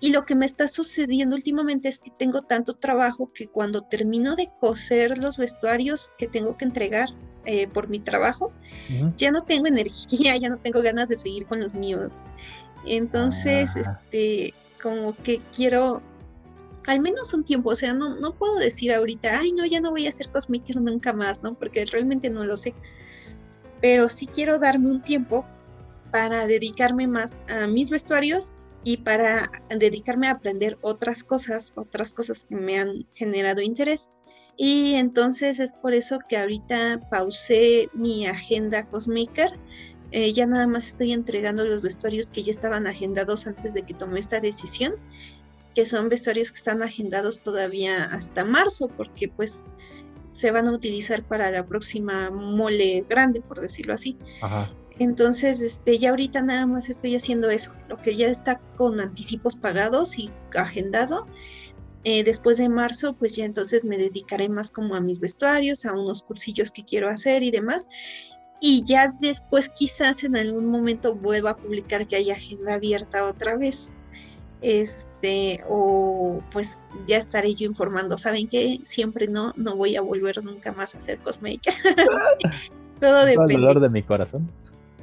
Y 0.00 0.10
lo 0.10 0.24
que 0.24 0.36
me 0.36 0.46
está 0.46 0.68
sucediendo 0.68 1.34
últimamente 1.34 1.88
es 1.88 1.98
que 1.98 2.12
tengo 2.16 2.42
tanto 2.42 2.74
trabajo 2.74 3.32
que 3.32 3.48
cuando 3.48 3.82
termino 3.82 4.36
de 4.36 4.48
coser 4.60 5.18
los 5.18 5.38
vestuarios 5.38 6.12
que 6.18 6.28
tengo 6.28 6.56
que 6.56 6.66
entregar 6.66 7.08
eh, 7.44 7.66
por 7.66 7.88
mi 7.88 7.98
trabajo, 7.98 8.52
ya 9.16 9.32
no 9.32 9.42
tengo 9.42 9.66
energía, 9.66 10.36
ya 10.36 10.48
no 10.48 10.58
tengo 10.58 10.82
ganas 10.82 11.08
de 11.08 11.16
seguir 11.16 11.46
con 11.46 11.58
los 11.58 11.74
míos. 11.74 12.12
Entonces, 12.86 13.74
este, 13.74 14.54
como 14.80 15.16
que 15.16 15.40
quiero 15.54 16.00
al 16.88 17.00
menos 17.00 17.34
un 17.34 17.44
tiempo, 17.44 17.68
o 17.68 17.76
sea, 17.76 17.92
no, 17.92 18.16
no 18.16 18.34
puedo 18.34 18.56
decir 18.56 18.94
ahorita, 18.94 19.38
ay, 19.38 19.52
no, 19.52 19.66
ya 19.66 19.78
no 19.78 19.90
voy 19.90 20.06
a 20.06 20.08
hacer 20.08 20.30
cosmaker 20.30 20.80
nunca 20.80 21.12
más, 21.12 21.42
¿no? 21.42 21.52
Porque 21.52 21.84
realmente 21.84 22.30
no 22.30 22.44
lo 22.44 22.56
sé. 22.56 22.72
Pero 23.82 24.08
sí 24.08 24.26
quiero 24.26 24.58
darme 24.58 24.90
un 24.90 25.02
tiempo 25.02 25.44
para 26.10 26.46
dedicarme 26.46 27.06
más 27.06 27.42
a 27.46 27.66
mis 27.66 27.90
vestuarios 27.90 28.54
y 28.84 28.96
para 28.96 29.50
dedicarme 29.68 30.28
a 30.28 30.32
aprender 30.32 30.78
otras 30.80 31.24
cosas, 31.24 31.74
otras 31.76 32.14
cosas 32.14 32.44
que 32.44 32.56
me 32.56 32.78
han 32.78 33.06
generado 33.12 33.60
interés. 33.60 34.10
Y 34.56 34.94
entonces 34.94 35.60
es 35.60 35.74
por 35.74 35.92
eso 35.92 36.18
que 36.26 36.38
ahorita 36.38 37.06
pausé 37.10 37.90
mi 37.92 38.26
agenda 38.26 38.88
Cosmaker. 38.88 39.52
Eh, 40.10 40.32
ya 40.32 40.46
nada 40.46 40.66
más 40.66 40.86
estoy 40.86 41.12
entregando 41.12 41.66
los 41.66 41.82
vestuarios 41.82 42.30
que 42.30 42.42
ya 42.42 42.50
estaban 42.50 42.86
agendados 42.86 43.46
antes 43.46 43.74
de 43.74 43.82
que 43.82 43.92
tomé 43.92 44.20
esta 44.20 44.40
decisión, 44.40 44.94
que 45.74 45.86
son 45.86 46.08
vestuarios 46.08 46.50
que 46.50 46.58
están 46.58 46.82
agendados 46.82 47.40
todavía 47.40 48.04
hasta 48.04 48.44
marzo, 48.44 48.88
porque 48.88 49.28
pues 49.28 49.66
se 50.30 50.50
van 50.50 50.68
a 50.68 50.72
utilizar 50.72 51.22
para 51.22 51.50
la 51.50 51.66
próxima 51.66 52.30
mole 52.30 53.04
grande, 53.08 53.40
por 53.40 53.60
decirlo 53.60 53.94
así. 53.94 54.16
Ajá. 54.42 54.70
Entonces, 54.98 55.60
este, 55.60 55.98
ya 55.98 56.10
ahorita 56.10 56.42
nada 56.42 56.66
más 56.66 56.88
estoy 56.88 57.14
haciendo 57.14 57.50
eso, 57.50 57.72
lo 57.88 57.98
que 57.98 58.16
ya 58.16 58.28
está 58.28 58.58
con 58.76 58.98
anticipos 59.00 59.56
pagados 59.56 60.18
y 60.18 60.30
agendado. 60.56 61.24
Eh, 62.04 62.24
después 62.24 62.58
de 62.58 62.68
marzo, 62.68 63.14
pues 63.14 63.36
ya 63.36 63.44
entonces 63.44 63.84
me 63.84 63.98
dedicaré 63.98 64.48
más 64.48 64.70
como 64.70 64.94
a 64.94 65.00
mis 65.00 65.20
vestuarios, 65.20 65.84
a 65.84 65.92
unos 65.92 66.22
cursillos 66.22 66.72
que 66.72 66.84
quiero 66.84 67.08
hacer 67.08 67.42
y 67.42 67.50
demás. 67.50 67.88
Y 68.60 68.82
ya 68.84 69.14
después 69.20 69.68
quizás 69.68 70.24
en 70.24 70.36
algún 70.36 70.66
momento 70.66 71.14
vuelva 71.14 71.50
a 71.50 71.56
publicar 71.56 72.08
que 72.08 72.16
hay 72.16 72.30
agenda 72.30 72.74
abierta 72.74 73.24
otra 73.24 73.56
vez. 73.56 73.92
Este, 74.60 75.62
o 75.68 76.42
pues 76.50 76.78
ya 77.06 77.18
estaré 77.18 77.54
yo 77.54 77.66
informando. 77.66 78.18
Saben 78.18 78.48
que 78.48 78.80
siempre 78.82 79.28
no, 79.28 79.52
no 79.56 79.76
voy 79.76 79.96
a 79.96 80.00
volver 80.00 80.44
nunca 80.44 80.72
más 80.72 80.94
a 80.94 80.98
hacer 80.98 81.18
cosmaker. 81.18 81.74
Todo 83.00 83.24
depende. 83.24 83.54
El 83.54 83.60
dolor 83.60 83.80
de 83.80 83.88
mi 83.88 84.02
corazón. 84.02 84.50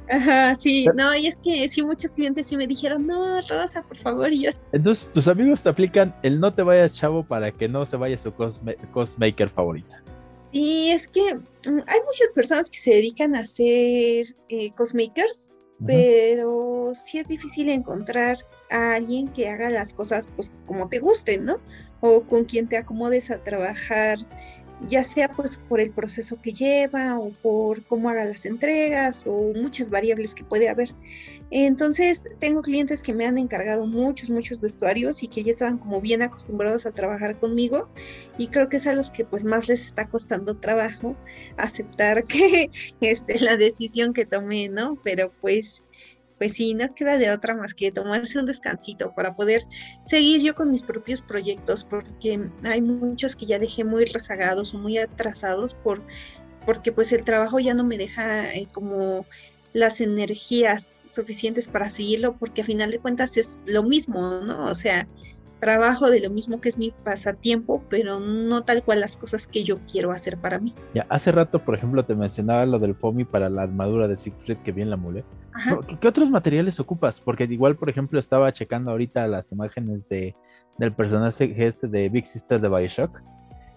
Ajá, 0.08 0.54
sí, 0.54 0.86
no, 0.94 1.14
y 1.16 1.26
es 1.26 1.36
que 1.36 1.66
sí, 1.68 1.82
muchos 1.82 2.12
clientes 2.12 2.46
sí 2.46 2.56
me 2.56 2.66
dijeron, 2.66 3.06
no, 3.06 3.40
Rosa, 3.40 3.82
por 3.82 3.96
favor, 3.96 4.32
y 4.32 4.42
yo... 4.42 4.50
Entonces, 4.70 5.10
tus 5.12 5.26
amigos 5.26 5.62
te 5.62 5.68
aplican 5.68 6.14
el 6.22 6.38
no 6.38 6.54
te 6.54 6.62
vayas 6.62 6.92
chavo 6.92 7.24
para 7.24 7.50
que 7.50 7.68
no 7.68 7.84
se 7.86 7.96
vaya 7.96 8.16
su 8.16 8.32
cosmaker 8.92 9.50
favorita. 9.50 10.00
Sí, 10.52 10.90
es 10.90 11.08
que 11.08 11.34
mm, 11.34 11.80
hay 11.86 12.00
muchas 12.06 12.30
personas 12.34 12.70
que 12.70 12.78
se 12.78 12.90
dedican 12.92 13.34
a 13.34 13.40
hacer 13.40 14.26
eh, 14.48 14.70
cosmakers, 14.76 15.50
pero 15.84 16.92
sí 16.94 17.18
es 17.18 17.28
difícil 17.28 17.68
encontrar 17.68 18.36
a 18.70 18.94
alguien 18.94 19.28
que 19.28 19.48
haga 19.48 19.70
las 19.70 19.92
cosas 19.92 20.28
pues 20.34 20.52
como 20.66 20.88
te 20.88 20.98
gusten, 20.98 21.44
¿no? 21.44 21.60
O 22.00 22.22
con 22.22 22.44
quien 22.44 22.68
te 22.68 22.76
acomodes 22.76 23.30
a 23.30 23.42
trabajar 23.42 24.18
ya 24.88 25.04
sea 25.04 25.28
pues 25.28 25.58
por 25.68 25.80
el 25.80 25.90
proceso 25.90 26.40
que 26.40 26.52
lleva 26.52 27.18
o 27.18 27.30
por 27.30 27.84
cómo 27.84 28.10
haga 28.10 28.24
las 28.24 28.44
entregas 28.44 29.24
o 29.26 29.52
muchas 29.54 29.90
variables 29.90 30.34
que 30.34 30.44
puede 30.44 30.68
haber. 30.68 30.94
Entonces, 31.50 32.28
tengo 32.40 32.62
clientes 32.62 33.02
que 33.02 33.14
me 33.14 33.24
han 33.24 33.38
encargado 33.38 33.86
muchos, 33.86 34.30
muchos 34.30 34.60
vestuarios 34.60 35.22
y 35.22 35.28
que 35.28 35.44
ya 35.44 35.52
estaban 35.52 35.78
como 35.78 36.00
bien 36.00 36.22
acostumbrados 36.22 36.86
a 36.86 36.92
trabajar 36.92 37.38
conmigo 37.38 37.88
y 38.36 38.48
creo 38.48 38.68
que 38.68 38.78
es 38.78 38.86
a 38.86 38.94
los 38.94 39.10
que 39.10 39.24
pues 39.24 39.44
más 39.44 39.68
les 39.68 39.84
está 39.84 40.08
costando 40.08 40.56
trabajo 40.56 41.16
aceptar 41.56 42.24
que 42.26 42.70
este, 43.00 43.38
la 43.40 43.56
decisión 43.56 44.12
que 44.12 44.26
tomé, 44.26 44.68
¿no? 44.68 44.98
Pero 45.02 45.30
pues 45.40 45.84
pues 46.38 46.52
sí, 46.54 46.74
no 46.74 46.88
queda 46.94 47.16
de 47.16 47.30
otra 47.30 47.54
más 47.56 47.74
que 47.74 47.90
tomarse 47.90 48.38
un 48.38 48.46
descansito 48.46 49.14
para 49.14 49.34
poder 49.34 49.62
seguir 50.04 50.42
yo 50.42 50.54
con 50.54 50.70
mis 50.70 50.82
propios 50.82 51.22
proyectos, 51.22 51.84
porque 51.84 52.50
hay 52.64 52.80
muchos 52.82 53.36
que 53.36 53.46
ya 53.46 53.58
dejé 53.58 53.84
muy 53.84 54.04
rezagados 54.04 54.74
o 54.74 54.78
muy 54.78 54.98
atrasados 54.98 55.74
por, 55.74 56.04
porque 56.66 56.92
pues 56.92 57.12
el 57.12 57.24
trabajo 57.24 57.58
ya 57.58 57.74
no 57.74 57.84
me 57.84 57.96
deja 57.96 58.52
eh, 58.54 58.68
como 58.72 59.24
las 59.72 60.00
energías 60.00 60.98
suficientes 61.16 61.68
para 61.68 61.90
seguirlo, 61.90 62.36
porque 62.36 62.62
a 62.62 62.64
final 62.64 62.90
de 62.90 62.98
cuentas 62.98 63.36
es 63.36 63.60
lo 63.66 63.82
mismo, 63.82 64.40
¿no? 64.40 64.66
O 64.66 64.74
sea, 64.74 65.08
trabajo 65.60 66.10
de 66.10 66.20
lo 66.20 66.30
mismo 66.30 66.60
que 66.60 66.68
es 66.68 66.78
mi 66.78 66.92
pasatiempo, 67.04 67.82
pero 67.88 68.20
no 68.20 68.62
tal 68.62 68.84
cual 68.84 69.00
las 69.00 69.16
cosas 69.16 69.46
que 69.46 69.64
yo 69.64 69.78
quiero 69.90 70.12
hacer 70.12 70.36
para 70.36 70.58
mí. 70.58 70.74
Ya, 70.94 71.06
hace 71.08 71.32
rato, 71.32 71.64
por 71.64 71.74
ejemplo, 71.74 72.04
te 72.04 72.14
mencionaba 72.14 72.66
lo 72.66 72.78
del 72.78 72.94
FOMI 72.94 73.24
para 73.24 73.48
la 73.48 73.62
armadura 73.62 74.06
de 74.06 74.16
Siegfried, 74.16 74.58
que 74.58 74.72
bien 74.72 74.90
la 74.90 74.96
mole. 74.96 75.24
¿Qué, 76.00 76.06
otros 76.06 76.30
materiales 76.30 76.78
ocupas? 76.78 77.20
Porque 77.20 77.44
igual, 77.44 77.76
por 77.76 77.88
ejemplo, 77.88 78.20
estaba 78.20 78.52
checando 78.52 78.90
ahorita 78.90 79.26
las 79.26 79.50
imágenes 79.52 80.08
de, 80.08 80.34
del 80.78 80.92
personaje 80.92 81.54
este 81.66 81.88
de 81.88 82.10
Big 82.10 82.26
Sister 82.26 82.60
de 82.60 82.68
Bioshock 82.68 83.20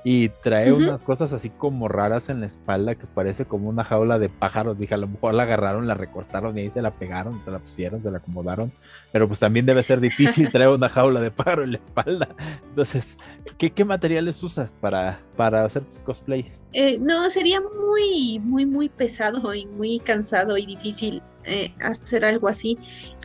y 0.03 0.29
trae 0.29 0.71
unas 0.71 1.01
cosas 1.01 1.33
así 1.33 1.49
como 1.49 1.87
raras 1.89 2.29
en 2.29 2.39
la 2.39 2.45
espalda 2.45 2.95
que 2.95 3.05
parece 3.05 3.45
como 3.45 3.67
una 3.69 3.83
jaula 3.83 4.17
de 4.17 4.29
pájaros. 4.29 4.77
Dije, 4.77 4.93
a 4.93 4.97
lo 4.97 5.07
mejor 5.07 5.33
la 5.33 5.43
agarraron, 5.43 5.87
la 5.87 5.93
recortaron 5.93 6.57
y 6.57 6.61
ahí 6.61 6.71
se 6.71 6.81
la 6.81 6.91
pegaron, 6.91 7.43
se 7.43 7.51
la 7.51 7.59
pusieron, 7.59 8.01
se 8.01 8.09
la 8.09 8.19
acomodaron. 8.19 8.71
Pero 9.11 9.27
pues 9.27 9.39
también 9.39 9.65
debe 9.65 9.83
ser 9.83 9.99
difícil 9.99 10.49
traer 10.51 10.69
una 10.69 10.87
jaula 10.87 11.19
de 11.19 11.31
pájaro 11.31 11.63
en 11.63 11.73
la 11.73 11.79
espalda. 11.79 12.29
Entonces, 12.69 13.17
¿qué, 13.57 13.71
qué 13.71 13.83
materiales 13.83 14.41
usas 14.41 14.77
para, 14.79 15.19
para 15.35 15.65
hacer 15.65 15.83
tus 15.83 16.01
cosplays? 16.01 16.65
Eh, 16.71 16.97
no, 16.99 17.29
sería 17.29 17.59
muy, 17.59 18.39
muy, 18.39 18.65
muy 18.65 18.87
pesado 18.87 19.53
y 19.53 19.65
muy 19.65 19.99
cansado 19.99 20.57
y 20.57 20.65
difícil 20.65 21.21
eh, 21.43 21.73
hacer 21.81 22.23
algo 22.23 22.47
así. 22.47 22.77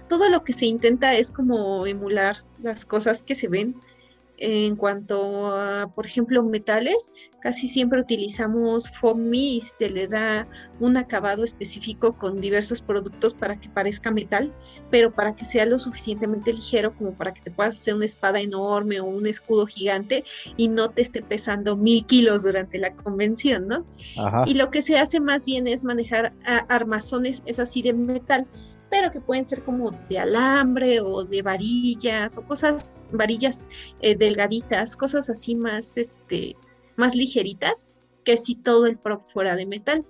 Todo 0.08 0.28
lo 0.28 0.42
que 0.44 0.52
se 0.52 0.66
intenta 0.66 1.14
es 1.14 1.30
como 1.30 1.86
emular 1.86 2.36
las 2.62 2.84
cosas 2.84 3.22
que 3.22 3.34
se 3.34 3.48
ven 3.48 3.76
en 4.38 4.76
cuanto 4.76 5.56
a, 5.56 5.92
por 5.94 6.06
ejemplo, 6.06 6.42
metales, 6.42 7.12
casi 7.40 7.68
siempre 7.68 8.00
utilizamos 8.00 8.88
foamy 8.88 9.56
y 9.56 9.60
se 9.60 9.90
le 9.90 10.08
da 10.08 10.48
un 10.80 10.96
acabado 10.96 11.44
específico 11.44 12.16
con 12.18 12.40
diversos 12.40 12.80
productos 12.80 13.34
para 13.34 13.60
que 13.60 13.68
parezca 13.68 14.10
metal, 14.10 14.52
pero 14.90 15.12
para 15.14 15.36
que 15.36 15.44
sea 15.44 15.66
lo 15.66 15.78
suficientemente 15.78 16.52
ligero 16.52 16.94
como 16.96 17.14
para 17.14 17.32
que 17.32 17.42
te 17.42 17.50
puedas 17.50 17.74
hacer 17.74 17.94
una 17.94 18.06
espada 18.06 18.40
enorme 18.40 19.00
o 19.00 19.04
un 19.04 19.26
escudo 19.26 19.66
gigante 19.66 20.24
y 20.56 20.68
no 20.68 20.90
te 20.90 21.02
esté 21.02 21.22
pesando 21.22 21.76
mil 21.76 22.04
kilos 22.06 22.44
durante 22.44 22.78
la 22.78 22.94
convención, 22.94 23.68
¿no? 23.68 23.84
Y 24.46 24.54
lo 24.54 24.70
que 24.70 24.82
se 24.82 24.98
hace 24.98 25.20
más 25.20 25.44
bien 25.44 25.68
es 25.68 25.84
manejar 25.84 26.32
armazones, 26.68 27.42
es 27.46 27.58
así 27.58 27.82
de 27.82 27.92
metal, 27.92 28.46
pero 28.90 29.10
que 29.10 29.20
pueden 29.20 29.44
ser 29.44 29.62
como 29.64 29.90
de 30.08 30.18
alambre 30.18 31.00
o 31.00 31.24
de 31.24 31.42
varillas 31.42 32.36
o 32.38 32.42
cosas, 32.46 33.06
varillas 33.12 33.68
eh, 34.00 34.14
delgaditas, 34.14 34.96
cosas 34.96 35.28
así 35.30 35.54
más, 35.54 35.96
este, 35.96 36.56
más 36.96 37.14
ligeritas 37.14 37.86
que 38.24 38.36
si 38.36 38.54
todo 38.54 38.86
el 38.86 38.98
prop 38.98 39.22
fuera 39.32 39.54
de 39.54 39.66
metal. 39.66 40.04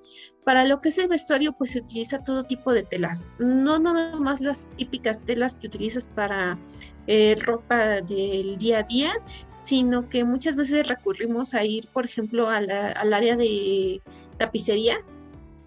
Para 0.44 0.64
lo 0.64 0.80
que 0.80 0.90
es 0.90 0.98
el 0.98 1.08
vestuario, 1.08 1.52
pues 1.52 1.70
se 1.72 1.80
utiliza 1.80 2.22
todo 2.22 2.44
tipo 2.44 2.72
de 2.72 2.82
telas, 2.82 3.32
no 3.38 3.78
nada 3.78 4.16
más 4.16 4.40
las 4.40 4.70
típicas 4.76 5.24
telas 5.24 5.58
que 5.58 5.66
utilizas 5.66 6.06
para 6.06 6.58
eh, 7.06 7.34
ropa 7.40 8.02
del 8.02 8.58
día 8.58 8.80
a 8.80 8.82
día, 8.82 9.12
sino 9.54 10.08
que 10.08 10.24
muchas 10.24 10.54
veces 10.54 10.86
recurrimos 10.86 11.54
a 11.54 11.64
ir, 11.64 11.88
por 11.88 12.04
ejemplo, 12.04 12.50
al 12.50 12.68
área 13.12 13.36
de 13.36 14.02
tapicería, 14.36 14.98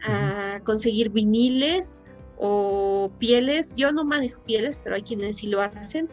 a 0.04 0.62
conseguir 0.64 1.10
viniles 1.10 1.98
o 2.38 3.12
pieles. 3.20 3.74
Yo 3.76 3.92
no 3.92 4.04
manejo 4.06 4.42
pieles, 4.44 4.80
pero 4.84 4.96
hay 4.96 5.04
quienes 5.04 5.38
sí 5.38 5.48
lo 5.48 5.62
hacen 5.62 6.08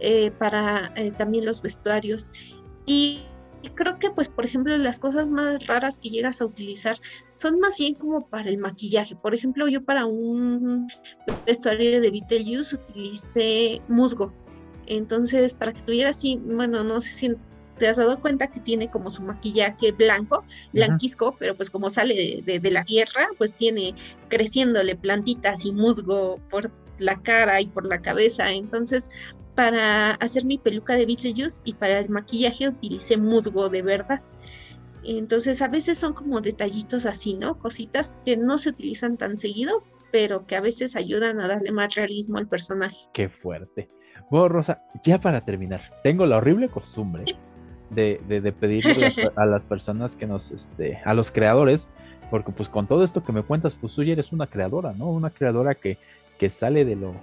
eh, 0.00 0.30
para 0.30 0.92
eh, 0.96 1.12
también 1.12 1.46
los 1.46 1.62
vestuarios. 1.62 2.32
Y 2.86 3.22
creo 3.74 3.98
que, 3.98 4.10
pues, 4.10 4.28
por 4.28 4.44
ejemplo, 4.44 4.76
las 4.76 4.98
cosas 4.98 5.28
más 5.28 5.66
raras 5.66 5.98
que 5.98 6.10
llegas 6.10 6.40
a 6.40 6.46
utilizar 6.46 6.98
son 7.32 7.58
más 7.58 7.76
bien 7.76 7.94
como 7.94 8.28
para 8.28 8.48
el 8.48 8.58
maquillaje. 8.58 9.16
Por 9.16 9.34
ejemplo, 9.34 9.68
yo 9.68 9.84
para 9.84 10.06
un 10.06 10.88
vestuario 11.44 12.00
de 12.00 12.10
Beetlejuice 12.10 12.76
utilicé 12.76 13.82
musgo. 13.88 14.32
Entonces, 14.86 15.54
para 15.54 15.72
que 15.72 15.82
tuviera 15.82 16.10
así, 16.10 16.40
bueno, 16.44 16.84
no 16.84 17.00
sé 17.00 17.08
si 17.08 17.36
te 17.78 17.88
has 17.88 17.96
dado 17.96 18.20
cuenta 18.20 18.48
que 18.48 18.60
tiene 18.60 18.90
como 18.90 19.10
su 19.10 19.22
maquillaje 19.22 19.92
blanco, 19.92 20.44
blanquisco, 20.72 21.36
pero 21.38 21.54
pues 21.54 21.70
como 21.70 21.90
sale 21.90 22.42
de, 22.44 22.70
la 22.70 22.84
tierra, 22.84 23.28
pues 23.38 23.56
tiene 23.56 23.94
creciéndole 24.28 24.96
plantitas 24.96 25.64
y 25.64 25.72
musgo 25.72 26.40
por 26.48 26.70
la 26.98 27.20
cara 27.22 27.60
y 27.60 27.66
por 27.66 27.86
la 27.86 28.00
cabeza. 28.00 28.50
Entonces, 28.52 29.10
para 29.54 30.12
hacer 30.12 30.44
mi 30.44 30.58
peluca 30.58 30.94
de 30.94 31.06
Beetlejuice 31.06 31.62
y 31.64 31.74
para 31.74 31.98
el 31.98 32.08
maquillaje 32.08 32.68
utilicé 32.68 33.16
musgo 33.16 33.68
de 33.68 33.82
verdad. 33.82 34.22
Entonces, 35.04 35.62
a 35.62 35.68
veces 35.68 35.98
son 35.98 36.14
como 36.14 36.40
detallitos 36.40 37.06
así, 37.06 37.34
¿no? 37.34 37.58
Cositas 37.58 38.18
que 38.24 38.36
no 38.36 38.58
se 38.58 38.70
utilizan 38.70 39.16
tan 39.16 39.36
seguido, 39.36 39.84
pero 40.10 40.46
que 40.46 40.56
a 40.56 40.60
veces 40.60 40.96
ayudan 40.96 41.40
a 41.40 41.46
darle 41.46 41.70
más 41.70 41.94
realismo 41.94 42.38
al 42.38 42.48
personaje. 42.48 42.96
Qué 43.12 43.28
fuerte. 43.28 43.86
Bueno, 44.30 44.48
Rosa, 44.48 44.82
ya 45.04 45.20
para 45.20 45.42
terminar, 45.42 45.82
tengo 46.02 46.26
la 46.26 46.38
horrible 46.38 46.68
costumbre 46.68 47.24
de, 47.90 48.20
de, 48.26 48.52
pedirle 48.52 49.14
a 49.36 49.46
las 49.46 49.62
personas 49.62 50.16
que 50.16 50.26
nos, 50.26 50.50
este, 50.50 50.98
a 51.04 51.14
los 51.14 51.30
creadores, 51.30 51.88
porque 52.30 52.52
pues 52.52 52.68
con 52.68 52.86
todo 52.86 53.04
esto 53.04 53.22
que 53.22 53.32
me 53.32 53.42
cuentas, 53.42 53.74
pues 53.74 53.94
tú 53.94 54.02
ya 54.02 54.12
eres 54.12 54.32
una 54.32 54.46
creadora, 54.46 54.92
¿no? 54.92 55.06
Una 55.06 55.30
creadora 55.30 55.74
que, 55.74 55.98
que 56.38 56.50
sale 56.50 56.84
de 56.84 56.96
lo, 56.96 57.14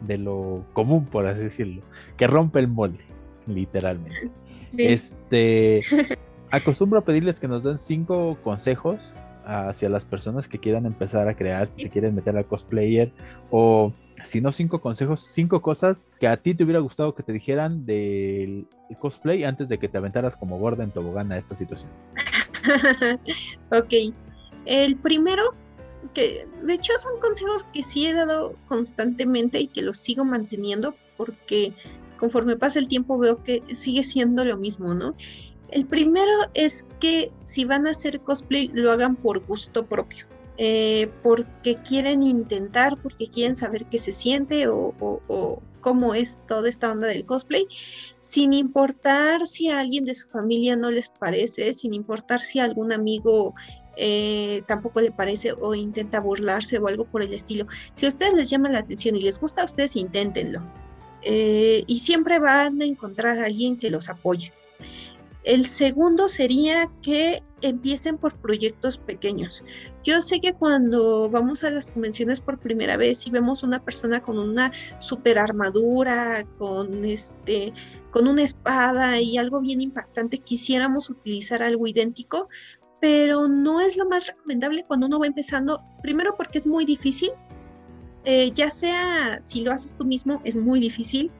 de 0.00 0.18
lo 0.18 0.64
común, 0.72 1.06
por 1.06 1.26
así 1.26 1.40
decirlo, 1.40 1.82
que 2.16 2.26
rompe 2.26 2.60
el 2.60 2.68
molde, 2.68 3.04
literalmente. 3.46 4.30
Este, 4.76 5.82
acostumbro 6.50 6.98
a 6.98 7.04
pedirles 7.04 7.40
que 7.40 7.48
nos 7.48 7.62
den 7.62 7.78
cinco 7.78 8.38
consejos 8.42 9.14
hacia 9.44 9.88
las 9.88 10.04
personas 10.04 10.48
que 10.48 10.58
quieran 10.58 10.86
empezar 10.86 11.28
a 11.28 11.34
crear, 11.34 11.68
si 11.68 11.82
se 11.82 11.90
quieren 11.90 12.14
meter 12.14 12.36
al 12.36 12.46
cosplayer 12.46 13.10
o 13.50 13.92
si 14.24 14.40
no 14.40 14.52
cinco 14.52 14.80
consejos, 14.80 15.28
cinco 15.32 15.60
cosas 15.60 16.10
que 16.20 16.26
a 16.26 16.36
ti 16.36 16.54
te 16.54 16.64
hubiera 16.64 16.80
gustado 16.80 17.14
que 17.14 17.22
te 17.22 17.32
dijeran 17.32 17.84
del 17.86 18.66
cosplay 18.98 19.44
antes 19.44 19.68
de 19.68 19.78
que 19.78 19.88
te 19.88 19.98
aventaras 19.98 20.36
como 20.36 20.58
gorda 20.58 20.84
en 20.84 20.90
tobogán 20.90 21.32
a 21.32 21.38
esta 21.38 21.54
situación. 21.54 21.90
ok, 23.70 24.14
el 24.66 24.96
primero, 24.96 25.42
que 26.14 26.46
de 26.62 26.74
hecho 26.74 26.92
son 26.98 27.20
consejos 27.20 27.64
que 27.72 27.82
sí 27.82 28.06
he 28.06 28.14
dado 28.14 28.54
constantemente 28.68 29.60
y 29.60 29.66
que 29.66 29.82
los 29.82 29.98
sigo 29.98 30.24
manteniendo 30.24 30.94
porque 31.16 31.74
conforme 32.18 32.56
pasa 32.56 32.78
el 32.78 32.88
tiempo 32.88 33.18
veo 33.18 33.42
que 33.42 33.62
sigue 33.74 34.04
siendo 34.04 34.44
lo 34.44 34.56
mismo, 34.56 34.94
¿no? 34.94 35.14
El 35.70 35.86
primero 35.86 36.30
es 36.54 36.86
que 37.00 37.32
si 37.40 37.64
van 37.64 37.86
a 37.86 37.90
hacer 37.90 38.20
cosplay 38.20 38.70
lo 38.74 38.92
hagan 38.92 39.16
por 39.16 39.40
gusto 39.44 39.86
propio. 39.86 40.26
Eh, 40.58 41.10
porque 41.22 41.76
quieren 41.76 42.22
intentar, 42.22 43.00
porque 43.00 43.28
quieren 43.28 43.54
saber 43.54 43.86
qué 43.86 43.98
se 43.98 44.12
siente 44.12 44.68
o, 44.68 44.94
cómo 45.80 46.14
es 46.14 46.42
toda 46.46 46.68
esta 46.68 46.92
onda 46.92 47.08
del 47.08 47.26
cosplay, 47.26 47.66
sin 48.20 48.52
importar 48.52 49.46
si 49.46 49.68
a 49.70 49.80
alguien 49.80 50.04
de 50.04 50.14
su 50.14 50.28
familia 50.28 50.76
no 50.76 50.90
les 50.90 51.10
parece, 51.10 51.74
sin 51.74 51.94
importar 51.94 52.40
si 52.40 52.60
a 52.60 52.64
algún 52.64 52.92
amigo 52.92 53.54
eh, 53.96 54.62
tampoco 54.68 55.00
le 55.00 55.10
parece 55.10 55.52
o 55.52 55.74
intenta 55.74 56.20
burlarse 56.20 56.78
o 56.78 56.86
algo 56.86 57.04
por 57.04 57.22
el 57.22 57.32
estilo. 57.32 57.66
Si 57.94 58.06
a 58.06 58.10
ustedes 58.10 58.34
les 58.34 58.50
llama 58.50 58.68
la 58.68 58.78
atención 58.78 59.16
y 59.16 59.22
les 59.22 59.40
gusta, 59.40 59.64
ustedes 59.64 59.96
inténtenlo. 59.96 60.62
Eh, 61.22 61.82
y 61.86 61.98
siempre 62.00 62.38
van 62.38 62.80
a 62.80 62.84
encontrar 62.84 63.38
a 63.38 63.46
alguien 63.46 63.76
que 63.78 63.90
los 63.90 64.08
apoye. 64.08 64.52
El 65.44 65.66
segundo 65.66 66.28
sería 66.28 66.88
que 67.02 67.42
empiecen 67.62 68.18
por 68.18 68.34
proyectos 68.36 68.98
pequeños. 68.98 69.64
Yo 70.04 70.20
sé 70.20 70.40
que 70.40 70.52
cuando 70.52 71.28
vamos 71.30 71.64
a 71.64 71.70
las 71.70 71.90
convenciones 71.90 72.40
por 72.40 72.60
primera 72.60 72.96
vez 72.96 73.26
y 73.26 73.30
vemos 73.30 73.62
una 73.62 73.84
persona 73.84 74.20
con 74.20 74.38
una 74.38 74.72
super 74.98 75.38
armadura, 75.38 76.44
con 76.58 77.04
este, 77.04 77.72
con 78.10 78.28
una 78.28 78.42
espada 78.42 79.20
y 79.20 79.38
algo 79.38 79.60
bien 79.60 79.80
impactante, 79.80 80.38
quisiéramos 80.38 81.10
utilizar 81.10 81.62
algo 81.62 81.86
idéntico, 81.86 82.48
pero 83.00 83.48
no 83.48 83.80
es 83.80 83.96
lo 83.96 84.08
más 84.08 84.26
recomendable 84.26 84.84
cuando 84.84 85.06
uno 85.06 85.18
va 85.18 85.26
empezando, 85.26 85.82
primero 86.02 86.36
porque 86.36 86.58
es 86.58 86.66
muy 86.66 86.84
difícil, 86.84 87.30
eh, 88.24 88.52
ya 88.52 88.70
sea 88.70 89.40
si 89.40 89.62
lo 89.62 89.72
haces 89.72 89.96
tú 89.96 90.04
mismo, 90.04 90.40
es 90.44 90.56
muy 90.56 90.78
difícil 90.78 91.32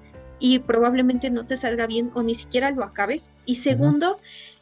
y 0.43 0.59
probablemente 0.59 1.30
no 1.30 1.47
te 1.47 1.57
salga 1.57 1.86
bien 1.86 2.11
o 2.14 2.22
ni 2.24 2.34
siquiera 2.34 2.72
lo 2.72 2.82
acabes. 2.82 3.30
Y 3.47 3.55
segundo, 3.55 4.18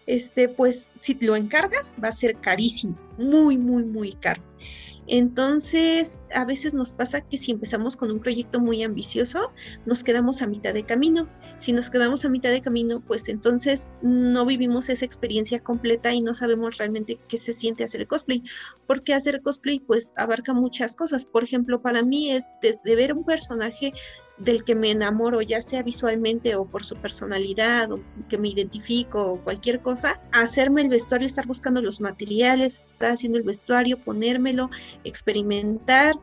este, 0.07 0.51
pues 0.51 0.91
si 1.01 1.15
lo 1.15 1.37
encargas 1.37 1.95
va 2.03 2.09
a 2.09 2.13
ser 2.13 2.37
carísimo, 2.37 2.97
muy, 3.17 3.57
muy, 3.57 3.85
muy 3.85 4.13
caro. 4.13 4.43
Entonces, 5.07 6.21
a 6.35 6.45
veces 6.45 6.75
nos 6.75 6.93
pasa 6.93 7.23
que 7.23 7.39
si 7.39 7.51
empezamos 7.51 7.97
con 7.97 8.11
un 8.11 8.21
proyecto 8.21 8.61
muy 8.61 8.83
ambicioso, 8.83 9.51
nos 9.87 10.05
quedamos 10.05 10.43
a 10.43 10.47
mitad 10.47 10.75
de 10.75 10.85
camino. 10.85 11.29
Si 11.57 11.73
nos 11.73 11.89
quedamos 11.89 12.27
a 12.27 12.29
mitad 12.29 12.51
de 12.51 12.61
camino, 12.61 13.01
pues 13.01 13.29
entonces 13.31 13.89
no 14.03 14.45
vivimos 14.45 14.91
esa 14.91 15.07
experiencia 15.07 15.61
completa 15.61 16.13
y 16.13 16.21
no 16.21 16.35
sabemos 16.35 16.77
realmente 16.77 17.17
qué 17.27 17.39
se 17.39 17.55
siente 17.55 17.85
hacer 17.85 18.07
cosplay, 18.07 18.45
porque 18.87 19.15
hacer 19.15 19.41
cosplay 19.41 19.81
pues 19.81 20.13
abarca 20.15 20.53
muchas 20.53 20.95
cosas. 20.95 21.25
Por 21.25 21.43
ejemplo, 21.43 21.81
para 21.81 22.03
mí 22.03 22.31
es 22.31 22.53
desde 22.61 22.95
ver 22.95 23.15
un 23.15 23.25
personaje 23.25 23.93
del 24.41 24.65
que 24.65 24.75
me 24.75 24.91
enamoro, 24.91 25.43
ya 25.43 25.63
sea 25.63 25.83
visualmente 25.83 26.57
o 26.57 26.65
por 26.65 26.83
su 26.83 26.97
personalidad, 26.97 27.93
o 27.93 28.01
que 28.29 28.39
me 28.39 28.49
identifico 28.49 29.33
o 29.33 29.41
cualquier 29.41 29.81
cosa, 29.81 30.21
hacerme 30.33 30.83
el 30.83 30.89
vestuario, 30.89 31.27
estar 31.27 31.47
buscando 31.47 31.83
los 31.83 32.01
materiales, 32.01 32.91
estar 32.93 33.13
haciendo 33.13 33.39
el 33.39 33.45
vestuario, 33.45 34.01
ponérmelo, 34.01 34.71
experimentar, 35.05 36.15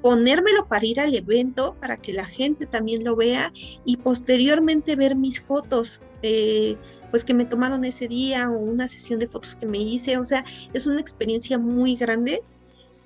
ponérmelo 0.00 0.66
para 0.68 0.86
ir 0.86 1.00
al 1.00 1.14
evento, 1.14 1.76
para 1.80 1.96
que 1.96 2.12
la 2.12 2.24
gente 2.24 2.66
también 2.66 3.04
lo 3.04 3.16
vea 3.16 3.52
y 3.84 3.96
posteriormente 3.98 4.96
ver 4.96 5.16
mis 5.16 5.40
fotos. 5.40 6.00
Eh, 6.22 6.76
pues 7.10 7.24
que 7.24 7.34
me 7.34 7.44
tomaron 7.44 7.84
ese 7.84 8.08
día 8.08 8.48
o 8.48 8.58
una 8.58 8.88
sesión 8.88 9.18
de 9.18 9.28
fotos 9.28 9.54
que 9.54 9.66
me 9.66 9.76
hice, 9.76 10.16
o 10.16 10.24
sea, 10.24 10.46
es 10.72 10.86
una 10.86 11.00
experiencia 11.00 11.58
muy 11.58 11.94
grande 11.94 12.42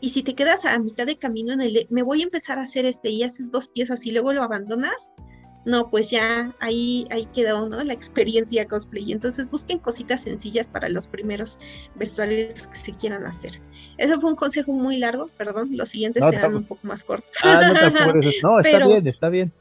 y 0.00 0.10
si 0.10 0.22
te 0.22 0.34
quedas 0.34 0.64
a 0.64 0.78
mitad 0.78 1.06
de 1.06 1.16
camino 1.16 1.52
en 1.52 1.60
el 1.60 1.86
me 1.90 2.02
voy 2.02 2.20
a 2.20 2.24
empezar 2.24 2.58
a 2.58 2.62
hacer 2.62 2.84
este 2.84 3.10
y 3.10 3.22
haces 3.22 3.50
dos 3.50 3.68
piezas 3.68 4.04
y 4.06 4.12
luego 4.12 4.32
lo 4.32 4.42
abandonas, 4.42 5.12
no, 5.66 5.90
pues 5.90 6.10
ya 6.10 6.54
ahí, 6.60 7.08
ahí 7.10 7.26
quedó, 7.34 7.68
¿no? 7.68 7.82
La 7.82 7.92
experiencia 7.92 8.68
cosplay. 8.68 9.10
Entonces 9.10 9.50
busquen 9.50 9.80
cositas 9.80 10.22
sencillas 10.22 10.68
para 10.68 10.88
los 10.88 11.08
primeros 11.08 11.58
vestuarios 11.96 12.68
que 12.68 12.76
se 12.76 12.92
quieran 12.92 13.26
hacer. 13.26 13.60
Ese 13.98 14.16
fue 14.20 14.30
un 14.30 14.36
consejo 14.36 14.72
muy 14.72 14.96
largo, 14.96 15.26
perdón, 15.36 15.76
los 15.76 15.88
siguientes 15.88 16.24
serán 16.24 16.54
un 16.54 16.64
poco 16.64 16.86
más 16.86 17.02
cortos. 17.02 17.40
Ah, 17.42 17.60
no, 17.60 18.12
no, 18.42 18.60
está 18.60 18.86
bien, 18.86 19.06
está 19.08 19.28
bien. 19.28 19.52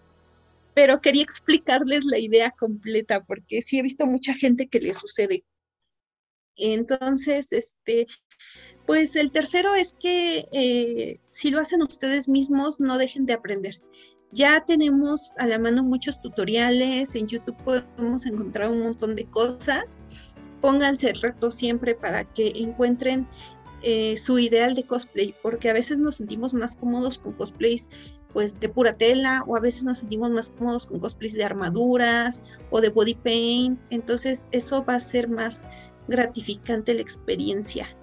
Pero 0.75 1.01
quería 1.01 1.23
explicarles 1.23 2.05
la 2.05 2.19
idea 2.19 2.51
completa, 2.51 3.23
porque 3.23 3.63
sí 3.63 3.79
he 3.79 3.81
visto 3.81 4.05
mucha 4.05 4.35
gente 4.35 4.67
que 4.67 4.81
le 4.81 4.93
sucede. 4.93 5.43
Entonces, 6.55 7.51
este, 7.51 8.05
pues 8.85 9.15
el 9.15 9.31
tercero 9.31 9.73
es 9.73 9.93
que 9.93 10.47
eh, 10.51 11.19
si 11.27 11.49
lo 11.49 11.59
hacen 11.59 11.81
ustedes 11.81 12.29
mismos, 12.29 12.79
no 12.79 12.97
dejen 12.97 13.25
de 13.25 13.33
aprender. 13.33 13.81
Ya 14.31 14.65
tenemos 14.65 15.33
a 15.37 15.47
la 15.47 15.57
mano 15.57 15.83
muchos 15.83 16.21
tutoriales, 16.21 17.15
en 17.15 17.27
YouTube 17.27 17.57
podemos 17.63 18.25
encontrar 18.25 18.69
un 18.69 18.81
montón 18.81 19.15
de 19.15 19.25
cosas. 19.25 19.99
Pónganse 20.61 21.09
el 21.09 21.21
reto 21.21 21.51
siempre 21.51 21.95
para 21.95 22.25
que 22.25 22.51
encuentren 22.55 23.27
eh, 23.81 24.17
su 24.17 24.39
ideal 24.39 24.75
de 24.75 24.83
cosplay, 24.83 25.35
porque 25.41 25.69
a 25.69 25.73
veces 25.73 25.99
nos 25.99 26.15
sentimos 26.15 26.53
más 26.53 26.75
cómodos 26.75 27.19
con 27.19 27.33
cosplays 27.33 27.89
pues 28.33 28.59
de 28.59 28.67
pura 28.67 28.97
tela 28.97 29.43
o 29.47 29.55
a 29.55 29.61
veces 29.61 29.85
nos 29.85 29.99
sentimos 29.99 30.29
más 30.29 30.49
cómodos 30.49 30.85
con 30.85 30.99
cosplays 30.99 31.35
de 31.35 31.45
armaduras 31.45 32.41
o 32.69 32.81
de 32.81 32.89
body 32.89 33.15
paint, 33.15 33.79
entonces 33.91 34.49
eso 34.51 34.83
va 34.83 34.95
a 34.95 34.99
ser 34.99 35.29
más 35.29 35.63
gratificante 36.09 36.93
la 36.93 37.01
experiencia. 37.01 37.95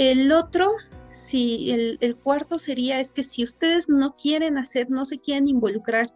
El 0.00 0.32
otro 0.32 0.72
si 1.10 1.72
el, 1.72 1.98
el, 2.00 2.16
cuarto 2.16 2.58
sería 2.58 3.00
es 3.00 3.12
que 3.12 3.22
si 3.22 3.44
ustedes 3.44 3.90
no 3.90 4.16
quieren 4.16 4.56
hacer, 4.56 4.88
no 4.88 5.04
se 5.04 5.18
quieren 5.18 5.46
involucrar 5.46 6.10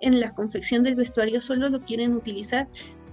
en 0.00 0.20
la 0.20 0.34
confección 0.34 0.82
del 0.82 0.94
vestuario, 0.94 1.42
solo 1.42 1.68
lo 1.68 1.84
quieren 1.84 2.14
utilizar, 2.14 2.66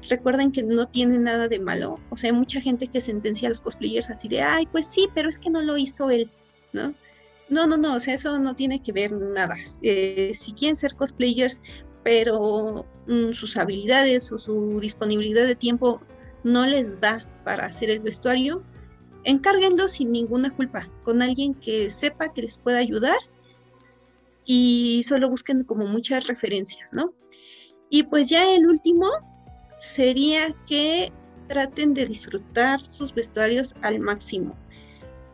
recuerden 0.09 0.53
que 0.53 0.63
no 0.63 0.87
tiene 0.87 1.19
nada 1.19 1.49
de 1.49 1.59
malo. 1.59 1.99
O 2.09 2.15
sea, 2.15 2.29
hay 2.31 2.37
mucha 2.37 2.61
gente 2.61 2.87
que 2.87 3.01
sentencia 3.01 3.49
a 3.49 3.49
los 3.49 3.59
cosplayers 3.59 4.09
así 4.09 4.29
de, 4.29 4.41
ay, 4.41 4.65
pues 4.71 4.87
sí, 4.87 5.09
pero 5.13 5.27
es 5.27 5.39
que 5.39 5.49
no 5.49 5.61
lo 5.61 5.75
hizo 5.77 6.09
él, 6.09 6.31
¿no? 6.71 6.95
No, 7.49 7.67
no, 7.67 7.75
no, 7.75 7.95
o 7.95 7.99
sea, 7.99 8.13
eso 8.13 8.39
no 8.39 8.55
tiene 8.55 8.81
que 8.81 8.93
ver 8.93 9.11
nada. 9.11 9.57
Eh, 9.81 10.31
si 10.33 10.53
quieren 10.53 10.77
ser 10.77 10.95
cosplayers, 10.95 11.61
pero 12.01 12.85
mm, 13.07 13.33
sus 13.33 13.57
habilidades 13.57 14.31
o 14.31 14.37
su 14.37 14.79
disponibilidad 14.79 15.45
de 15.45 15.55
tiempo 15.55 16.01
no 16.45 16.65
les 16.65 17.01
da 17.01 17.27
para 17.43 17.65
hacer 17.65 17.89
el 17.89 17.99
vestuario, 17.99 18.63
encárguenlo 19.23 19.87
sin 19.87 20.11
ninguna 20.11 20.55
culpa, 20.55 20.89
con 21.03 21.21
alguien 21.21 21.53
que 21.53 21.91
sepa 21.91 22.33
que 22.33 22.41
les 22.41 22.57
pueda 22.57 22.77
ayudar 22.77 23.17
y 24.45 25.03
solo 25.07 25.29
busquen 25.29 25.63
como 25.63 25.85
muchas 25.87 26.27
referencias, 26.27 26.93
¿no? 26.93 27.13
Y 27.89 28.03
pues 28.03 28.29
ya 28.29 28.53
el 28.55 28.67
último 28.67 29.07
sería 29.77 30.55
que 30.65 31.11
traten 31.47 31.93
de 31.93 32.05
disfrutar 32.05 32.81
sus 32.81 33.13
vestuarios 33.13 33.75
al 33.81 33.99
máximo. 33.99 34.55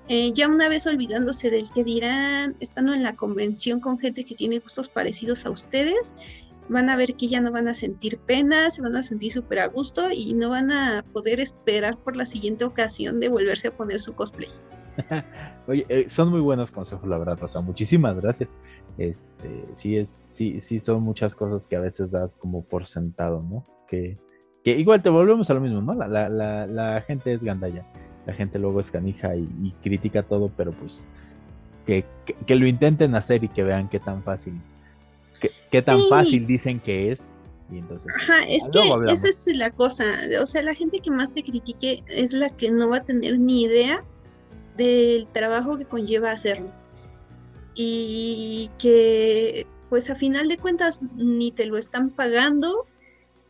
Eh, 0.08 0.34
ya 0.34 0.48
una 0.48 0.70
vez 0.70 0.88
olvidándose 0.88 1.52
del 1.52 1.70
que 1.72 1.84
dirán, 1.84 2.56
estando 2.60 2.94
en 2.94 3.04
la 3.04 3.16
convención 3.16 3.80
con 3.80 4.00
gente 4.00 4.26
que 4.26 4.34
tiene 4.34 4.58
gustos 4.58 4.90
parecidos 4.90 5.46
a 5.46 5.52
ustedes, 5.52 6.16
van 6.70 6.90
a 6.90 6.96
ver 6.96 7.16
que 7.16 7.28
ya 7.28 7.42
no 7.42 7.52
van 7.52 7.68
a 7.68 7.74
sentir 7.74 8.20
pena, 8.20 8.70
se 8.72 8.82
van 8.82 8.96
a 8.96 9.04
sentir 9.04 9.34
súper 9.34 9.60
a 9.60 9.68
gusto 9.68 10.10
y 10.12 10.34
no 10.34 10.50
van 10.50 10.72
a 10.72 11.04
poder 11.14 11.40
esperar 11.40 11.98
por 11.98 12.16
la 12.16 12.26
siguiente 12.26 12.66
ocasión 12.66 13.20
de 13.20 13.30
volverse 13.30 13.70
a 13.70 13.76
poner 13.76 14.00
su 14.00 14.14
cosplay. 14.14 14.50
Oye, 15.68 15.86
eh, 15.90 16.06
son 16.10 16.30
muy 16.30 16.40
buenos 16.40 16.72
consejos, 16.72 17.08
la 17.08 17.18
verdad, 17.18 17.40
Rosa. 17.40 17.62
Muchísimas 17.62 18.16
gracias. 18.16 18.54
Este, 18.98 19.66
sí, 19.74 19.98
es, 19.98 20.26
sí, 20.28 20.60
sí, 20.62 20.80
son 20.80 21.04
muchas 21.04 21.36
cosas 21.36 21.68
que 21.68 21.76
a 21.76 21.80
veces 21.80 22.12
das 22.12 22.38
como 22.38 22.64
por 22.64 22.86
sentado, 22.86 23.42
¿no? 23.42 23.64
Que, 23.88 24.18
que 24.64 24.78
igual 24.78 25.02
te 25.02 25.10
volvemos 25.10 25.50
a 25.50 25.54
lo 25.54 25.62
mismo, 25.62 25.82
¿no? 25.82 25.94
La, 25.94 26.08
la, 26.30 26.68
la, 26.68 27.02
gente 27.02 27.34
es 27.34 27.44
gandalla, 27.44 27.86
la 28.26 28.34
gente 28.34 28.60
luego 28.60 28.80
es 28.80 28.92
canija 28.92 29.36
y, 29.36 29.74
critica 29.82 30.24
todo, 30.24 30.52
pero 30.56 30.72
pues 30.72 31.08
que, 31.86 32.04
que, 32.46 32.56
lo 32.56 32.68
intenten 32.68 33.16
hacer 33.16 33.44
y 33.44 33.48
que 33.48 33.64
vean 33.64 33.90
qué 33.90 34.00
tan 34.00 34.22
fácil, 34.22 34.60
qué, 35.40 35.82
tan 35.82 36.04
fácil 36.08 36.46
dicen 36.46 36.80
que 36.80 37.12
es. 37.12 37.20
Y 37.72 37.78
entonces, 37.78 38.12
Ajá, 38.16 38.48
es 38.48 38.68
que 38.72 38.80
esa 39.12 39.30
es 39.30 39.48
la 39.56 39.70
cosa, 39.70 40.04
o 40.42 40.46
sea, 40.48 40.64
la 40.64 40.74
gente 40.74 41.02
que 41.02 41.12
más 41.12 41.34
te 41.34 41.44
critique 41.44 42.04
es 42.08 42.34
la 42.34 42.50
que 42.50 42.72
no 42.72 42.90
va 42.90 42.98
a 42.98 43.04
tener 43.04 43.38
ni 43.38 43.64
idea 43.64 44.04
del 44.76 45.28
trabajo 45.28 45.78
que 45.78 45.86
conlleva 45.86 46.32
hacerlo. 46.32 46.72
Y 47.76 48.72
que 48.80 49.68
pues 49.90 50.10
a 50.10 50.16
final 50.16 50.48
de 50.48 50.58
cuentas 50.58 51.02
ni 51.16 51.52
te 51.52 51.66
lo 51.66 51.78
están 51.78 52.10
pagando 52.10 52.88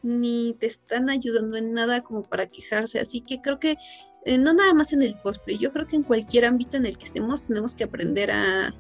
ni 0.02 0.56
te 0.60 0.68
están 0.68 1.10
ayudando 1.10 1.58
en 1.58 1.74
nada 1.74 2.02
como 2.02 2.24
para 2.24 2.48
quejarse. 2.48 3.00
Así 3.00 3.22
que 3.22 3.42
creo 3.42 3.60
que 3.60 3.78
eh, 4.26 4.38
no 4.38 4.54
nada 4.54 4.74
más 4.74 4.94
en 4.94 5.02
el 5.02 5.20
cosplay, 5.20 5.58
yo 5.58 5.72
creo 5.72 5.88
que 5.88 5.96
en 5.96 6.04
cualquier 6.04 6.46
ámbito 6.46 6.78
en 6.78 6.86
el 6.86 6.98
que 6.98 7.06
estemos 7.06 7.48
tenemos 7.48 7.76
que 7.76 7.86
aprender 7.86 8.32
a, 8.32 8.74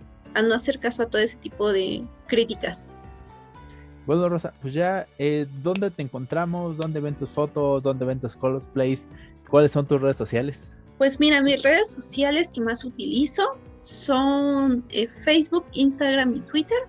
no 0.44 0.54
hacer 0.54 0.80
caso 0.80 1.04
a 1.04 1.08
todo 1.08 1.22
ese 1.22 1.38
tipo 1.38 1.72
de 1.72 2.06
críticas. 2.28 2.92
Bueno, 4.10 4.28
Rosa, 4.28 4.52
pues 4.60 4.74
ya, 4.74 5.06
eh, 5.20 5.46
¿dónde 5.62 5.92
te 5.92 6.02
encontramos? 6.02 6.78
¿Dónde 6.78 7.00
ven 7.00 7.14
tus 7.14 7.30
fotos? 7.30 7.84
¿Dónde 7.84 8.06
ven 8.06 8.20
tus 8.20 8.36
cosplays? 8.36 9.06
¿Cuáles 9.48 9.72
son 9.72 9.86
tus 9.86 10.02
redes 10.02 10.18
sociales? 10.18 10.76
Pues 10.98 11.20
mira, 11.20 11.44
mis 11.44 11.62
redes 11.62 11.92
sociales 11.92 12.50
que 12.50 12.60
más 12.60 12.84
utilizo 12.84 13.44
son 13.80 14.84
eh, 14.90 15.06
Facebook, 15.06 15.64
Instagram 15.74 16.38
y 16.38 16.40
Twitter. 16.40 16.80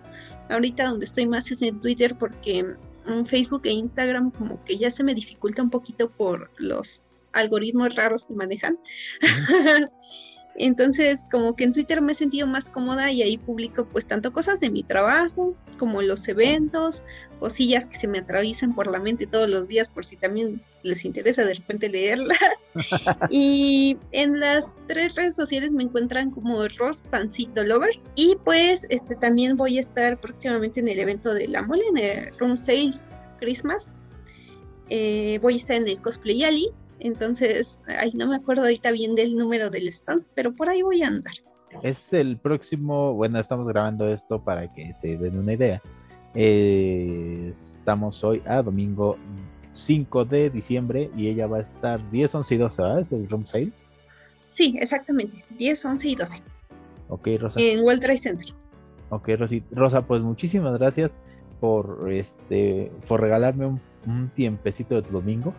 Ahorita 0.49 0.89
donde 0.89 1.05
estoy 1.05 1.27
más 1.27 1.51
es 1.51 1.61
en 1.61 1.79
Twitter 1.83 2.17
porque 2.19 2.65
Facebook 3.27 3.61
e 3.65 3.73
Instagram 3.73 4.31
como 4.31 4.65
que 4.65 4.79
ya 4.79 4.91
se 4.91 5.05
me 5.05 5.15
dificulta 5.15 5.63
un 5.63 5.69
poquito 5.69 6.09
por 6.09 6.51
los 6.57 7.05
algoritmos 7.35 7.97
raros 7.97 8.25
que 8.25 8.33
manejan. 8.33 8.79
Entonces, 10.57 11.27
como 11.31 11.55
que 11.57 11.65
en 11.65 11.73
Twitter 11.73 12.03
me 12.03 12.13
he 12.13 12.15
sentido 12.15 12.47
más 12.47 12.71
cómoda 12.71 13.11
y 13.11 13.23
ahí 13.23 13.39
publico 13.39 13.87
pues 13.87 14.07
tanto 14.07 14.33
cosas 14.33 14.61
de 14.61 14.71
mi 14.71 14.83
trabajo 14.83 15.55
como 15.79 16.03
los 16.03 16.29
eventos, 16.29 17.05
cosillas 17.39 17.89
que 17.89 17.97
se 17.97 18.07
me 18.07 18.19
atraviesan 18.19 18.75
por 18.75 18.87
la 18.91 18.99
mente 18.99 19.27
todos 19.27 19.49
los 19.49 19.69
días 19.69 19.89
por 19.89 20.05
si 20.05 20.17
también 20.17 20.63
les 20.83 21.05
interesa 21.05 21.45
de 21.45 21.55
repente 21.55 21.89
leerlas. 21.89 22.39
y 23.31 23.97
en 24.13 24.39
las 24.39 24.77
tres 24.87 25.15
redes 25.15 25.37
sociales 25.37 25.73
me 25.73 25.85
encuentran 25.85 26.31
como 26.31 26.67
Ross 26.69 27.01
Pancito 27.01 27.65
Lover 27.65 27.99
y 28.15 28.37
pues 28.45 28.87
este 28.91 29.17
también 29.17 29.57
voy 29.57 29.79
a 29.79 29.81
estar 29.81 30.21
próximamente 30.21 30.81
en 30.81 30.89
el 30.89 30.99
evento 30.99 31.33
de 31.33 31.49
la 31.49 31.63
mole 31.63 31.85
en 31.89 31.97
el 31.97 32.39
Room 32.39 32.59
Sales 32.59 33.17
Christmas. 33.39 33.99
Eh, 34.91 35.39
voy 35.41 35.55
a 35.55 35.57
estar 35.57 35.77
en 35.77 35.89
el 35.89 36.01
Cosplay 36.03 36.45
Ali 36.45 36.69
entonces, 37.01 37.81
ay, 37.87 38.13
no 38.15 38.29
me 38.29 38.37
acuerdo 38.37 38.63
ahorita 38.63 38.91
bien 38.91 39.15
del 39.15 39.35
número 39.37 39.71
del 39.71 39.89
stand, 39.89 40.25
pero 40.35 40.53
por 40.53 40.69
ahí 40.69 40.83
voy 40.83 41.03
a 41.03 41.09
andar. 41.09 41.35
Es 41.83 42.13
el 42.13 42.37
próximo, 42.37 43.15
bueno, 43.15 43.39
estamos 43.39 43.67
grabando 43.67 44.07
esto 44.09 44.43
para 44.43 44.69
que 44.69 44.93
se 44.95 45.17
den 45.17 45.39
una 45.39 45.55
idea. 45.55 45.81
Eh, 46.35 47.49
estamos 47.51 48.23
hoy 48.23 48.43
a 48.47 48.63
domingo 48.63 49.17
5 49.73 50.25
de 50.25 50.51
diciembre 50.51 51.11
y 51.17 51.29
ella 51.29 51.47
va 51.47 51.59
a 51.59 51.61
estar 51.61 52.09
10, 52.11 52.35
11 52.35 52.55
y 52.55 52.59
12, 52.59 52.83
¿verdad? 52.83 53.01
¿Es 53.01 53.13
el 53.13 53.29
Room 53.29 53.47
Sales? 53.47 53.87
Sí, 54.49 54.77
exactamente, 54.81 55.45
10, 55.59 55.85
11 55.85 56.09
y 56.09 56.15
12. 56.15 56.43
Ok, 57.09 57.29
Rosa. 57.39 57.61
En 57.61 57.81
World 57.81 58.01
Trade 58.01 58.19
Center. 58.19 58.49
Ok, 59.11 59.29
Rosa, 59.73 60.01
pues 60.03 60.23
muchísimas 60.23 60.79
gracias 60.79 61.19
por 61.61 62.11
este 62.13 62.91
por 63.07 63.21
regalarme 63.21 63.67
un, 63.67 63.81
un 64.07 64.31
tiempecito 64.31 64.95
de 64.95 65.03
tu 65.03 65.13
domingo. 65.13 65.55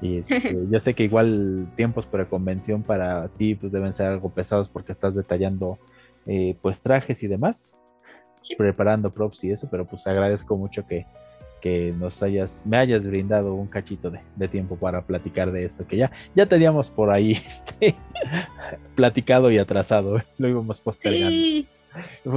Y 0.00 0.18
este, 0.18 0.56
yo 0.70 0.80
sé 0.80 0.94
que 0.94 1.04
igual 1.04 1.66
tiempos 1.76 2.06
para 2.06 2.26
convención 2.26 2.82
para 2.82 3.28
ti 3.28 3.54
pues 3.54 3.72
deben 3.72 3.94
ser 3.94 4.06
algo 4.06 4.30
pesados 4.30 4.68
porque 4.68 4.92
estás 4.92 5.14
detallando 5.14 5.78
eh, 6.26 6.56
pues 6.60 6.80
trajes 6.80 7.22
y 7.22 7.28
demás, 7.28 7.82
preparando 8.58 9.10
props 9.10 9.44
y 9.44 9.50
eso, 9.52 9.68
pero 9.70 9.86
pues 9.86 10.06
agradezco 10.06 10.56
mucho 10.56 10.86
que, 10.86 11.06
que 11.60 11.94
nos 11.96 12.22
hayas, 12.22 12.66
me 12.66 12.76
hayas 12.76 13.06
brindado 13.06 13.54
un 13.54 13.68
cachito 13.68 14.10
de, 14.10 14.48
tiempo 14.48 14.76
para 14.76 15.02
platicar 15.02 15.52
de 15.52 15.64
esto, 15.64 15.86
que 15.86 15.96
ya, 15.96 16.10
ya 16.34 16.46
teníamos 16.46 16.90
por 16.90 17.10
ahí 17.10 17.32
este, 17.46 17.94
platicado 18.94 19.50
y 19.50 19.58
atrasado, 19.58 20.20
lo 20.38 20.48
íbamos 20.48 20.80
postergando. 20.80 21.30
Sí, 21.30 21.68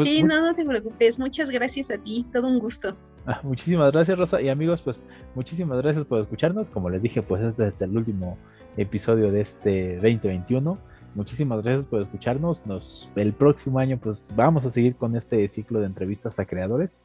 sí, 0.03 0.23
no, 0.23 0.41
no 0.41 0.53
te 0.53 0.65
preocupes, 0.65 1.19
muchas 1.19 1.49
gracias 1.49 1.91
a 1.91 1.97
ti, 1.97 2.25
todo 2.31 2.47
un 2.47 2.59
gusto. 2.59 2.97
Ah, 3.25 3.41
muchísimas 3.43 3.91
gracias, 3.91 4.17
Rosa. 4.17 4.41
Y 4.41 4.49
amigos, 4.49 4.81
pues 4.81 5.03
muchísimas 5.35 5.77
gracias 5.81 6.05
por 6.05 6.19
escucharnos. 6.19 6.69
Como 6.69 6.89
les 6.89 7.01
dije, 7.01 7.21
pues 7.21 7.43
este 7.43 7.67
es 7.67 7.81
el 7.81 7.95
último 7.95 8.37
episodio 8.77 9.31
de 9.31 9.41
este 9.41 9.95
2021. 9.95 10.79
Muchísimas 11.15 11.61
gracias 11.63 11.85
por 11.85 12.01
escucharnos. 12.01 12.65
Nos, 12.65 13.09
el 13.15 13.33
próximo 13.33 13.79
año, 13.79 13.99
pues 13.99 14.31
vamos 14.35 14.65
a 14.65 14.71
seguir 14.71 14.95
con 14.95 15.15
este 15.15 15.47
ciclo 15.47 15.79
de 15.79 15.87
entrevistas 15.87 16.39
a 16.39 16.45
creadores. 16.45 17.01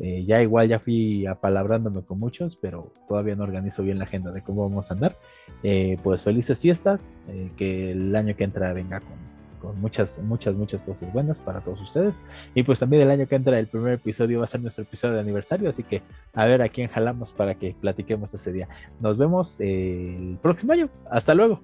Eh, 0.00 0.24
ya 0.24 0.40
igual 0.42 0.68
ya 0.68 0.78
fui 0.78 1.26
apalabrándome 1.26 2.02
con 2.02 2.20
muchos, 2.20 2.56
pero 2.56 2.92
todavía 3.08 3.34
no 3.34 3.42
organizo 3.42 3.82
bien 3.82 3.98
la 3.98 4.04
agenda 4.04 4.30
de 4.30 4.42
cómo 4.42 4.68
vamos 4.68 4.90
a 4.90 4.94
andar. 4.94 5.16
Eh, 5.62 5.96
pues 6.02 6.22
felices 6.22 6.60
fiestas, 6.60 7.16
eh, 7.28 7.50
que 7.56 7.92
el 7.92 8.14
año 8.14 8.36
que 8.36 8.44
entra 8.44 8.72
venga 8.72 9.00
con 9.00 9.37
con 9.58 9.80
muchas, 9.80 10.18
muchas, 10.20 10.54
muchas 10.54 10.82
cosas 10.82 11.12
buenas 11.12 11.40
para 11.40 11.60
todos 11.60 11.80
ustedes. 11.80 12.20
Y 12.54 12.62
pues 12.62 12.80
también 12.80 13.02
el 13.02 13.10
año 13.10 13.26
que 13.26 13.34
entra 13.34 13.58
el 13.58 13.66
primer 13.66 13.94
episodio 13.94 14.38
va 14.38 14.44
a 14.44 14.48
ser 14.48 14.60
nuestro 14.60 14.84
episodio 14.84 15.14
de 15.14 15.20
aniversario, 15.20 15.68
así 15.68 15.82
que 15.82 16.02
a 16.34 16.46
ver 16.46 16.62
a 16.62 16.68
quién 16.68 16.88
jalamos 16.88 17.32
para 17.32 17.54
que 17.54 17.74
platiquemos 17.80 18.32
ese 18.34 18.52
día. 18.52 18.68
Nos 19.00 19.18
vemos 19.18 19.60
el 19.60 20.38
próximo 20.42 20.72
año. 20.72 20.88
Hasta 21.10 21.34
luego. 21.34 21.60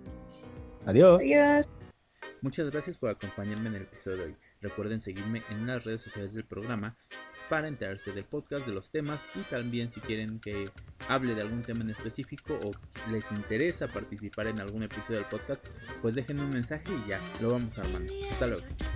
Adiós. 0.86 1.20
Adiós. 1.20 1.68
Muchas 2.42 2.70
gracias 2.70 2.98
por 2.98 3.10
acompañarme 3.10 3.70
en 3.70 3.76
el 3.76 3.82
episodio 3.82 4.18
de 4.18 4.24
hoy. 4.24 4.36
Recuerden 4.60 5.00
seguirme 5.00 5.42
en 5.50 5.66
las 5.66 5.84
redes 5.84 6.02
sociales 6.02 6.34
del 6.34 6.44
programa 6.44 6.96
para 7.54 7.68
enterarse 7.68 8.10
del 8.10 8.24
podcast, 8.24 8.66
de 8.66 8.72
los 8.72 8.90
temas 8.90 9.24
y 9.36 9.38
también 9.42 9.88
si 9.88 10.00
quieren 10.00 10.40
que 10.40 10.68
hable 11.06 11.36
de 11.36 11.42
algún 11.42 11.62
tema 11.62 11.82
en 11.82 11.90
específico 11.90 12.58
o 12.64 12.72
les 13.12 13.30
interesa 13.30 13.86
participar 13.86 14.48
en 14.48 14.58
algún 14.58 14.82
episodio 14.82 15.20
del 15.20 15.28
podcast, 15.28 15.64
pues 16.02 16.16
déjenme 16.16 16.42
un 16.42 16.50
mensaje 16.50 16.92
y 16.92 17.10
ya 17.10 17.20
lo 17.40 17.52
vamos 17.52 17.78
armando. 17.78 18.12
Hasta 18.28 18.48
luego. 18.48 18.64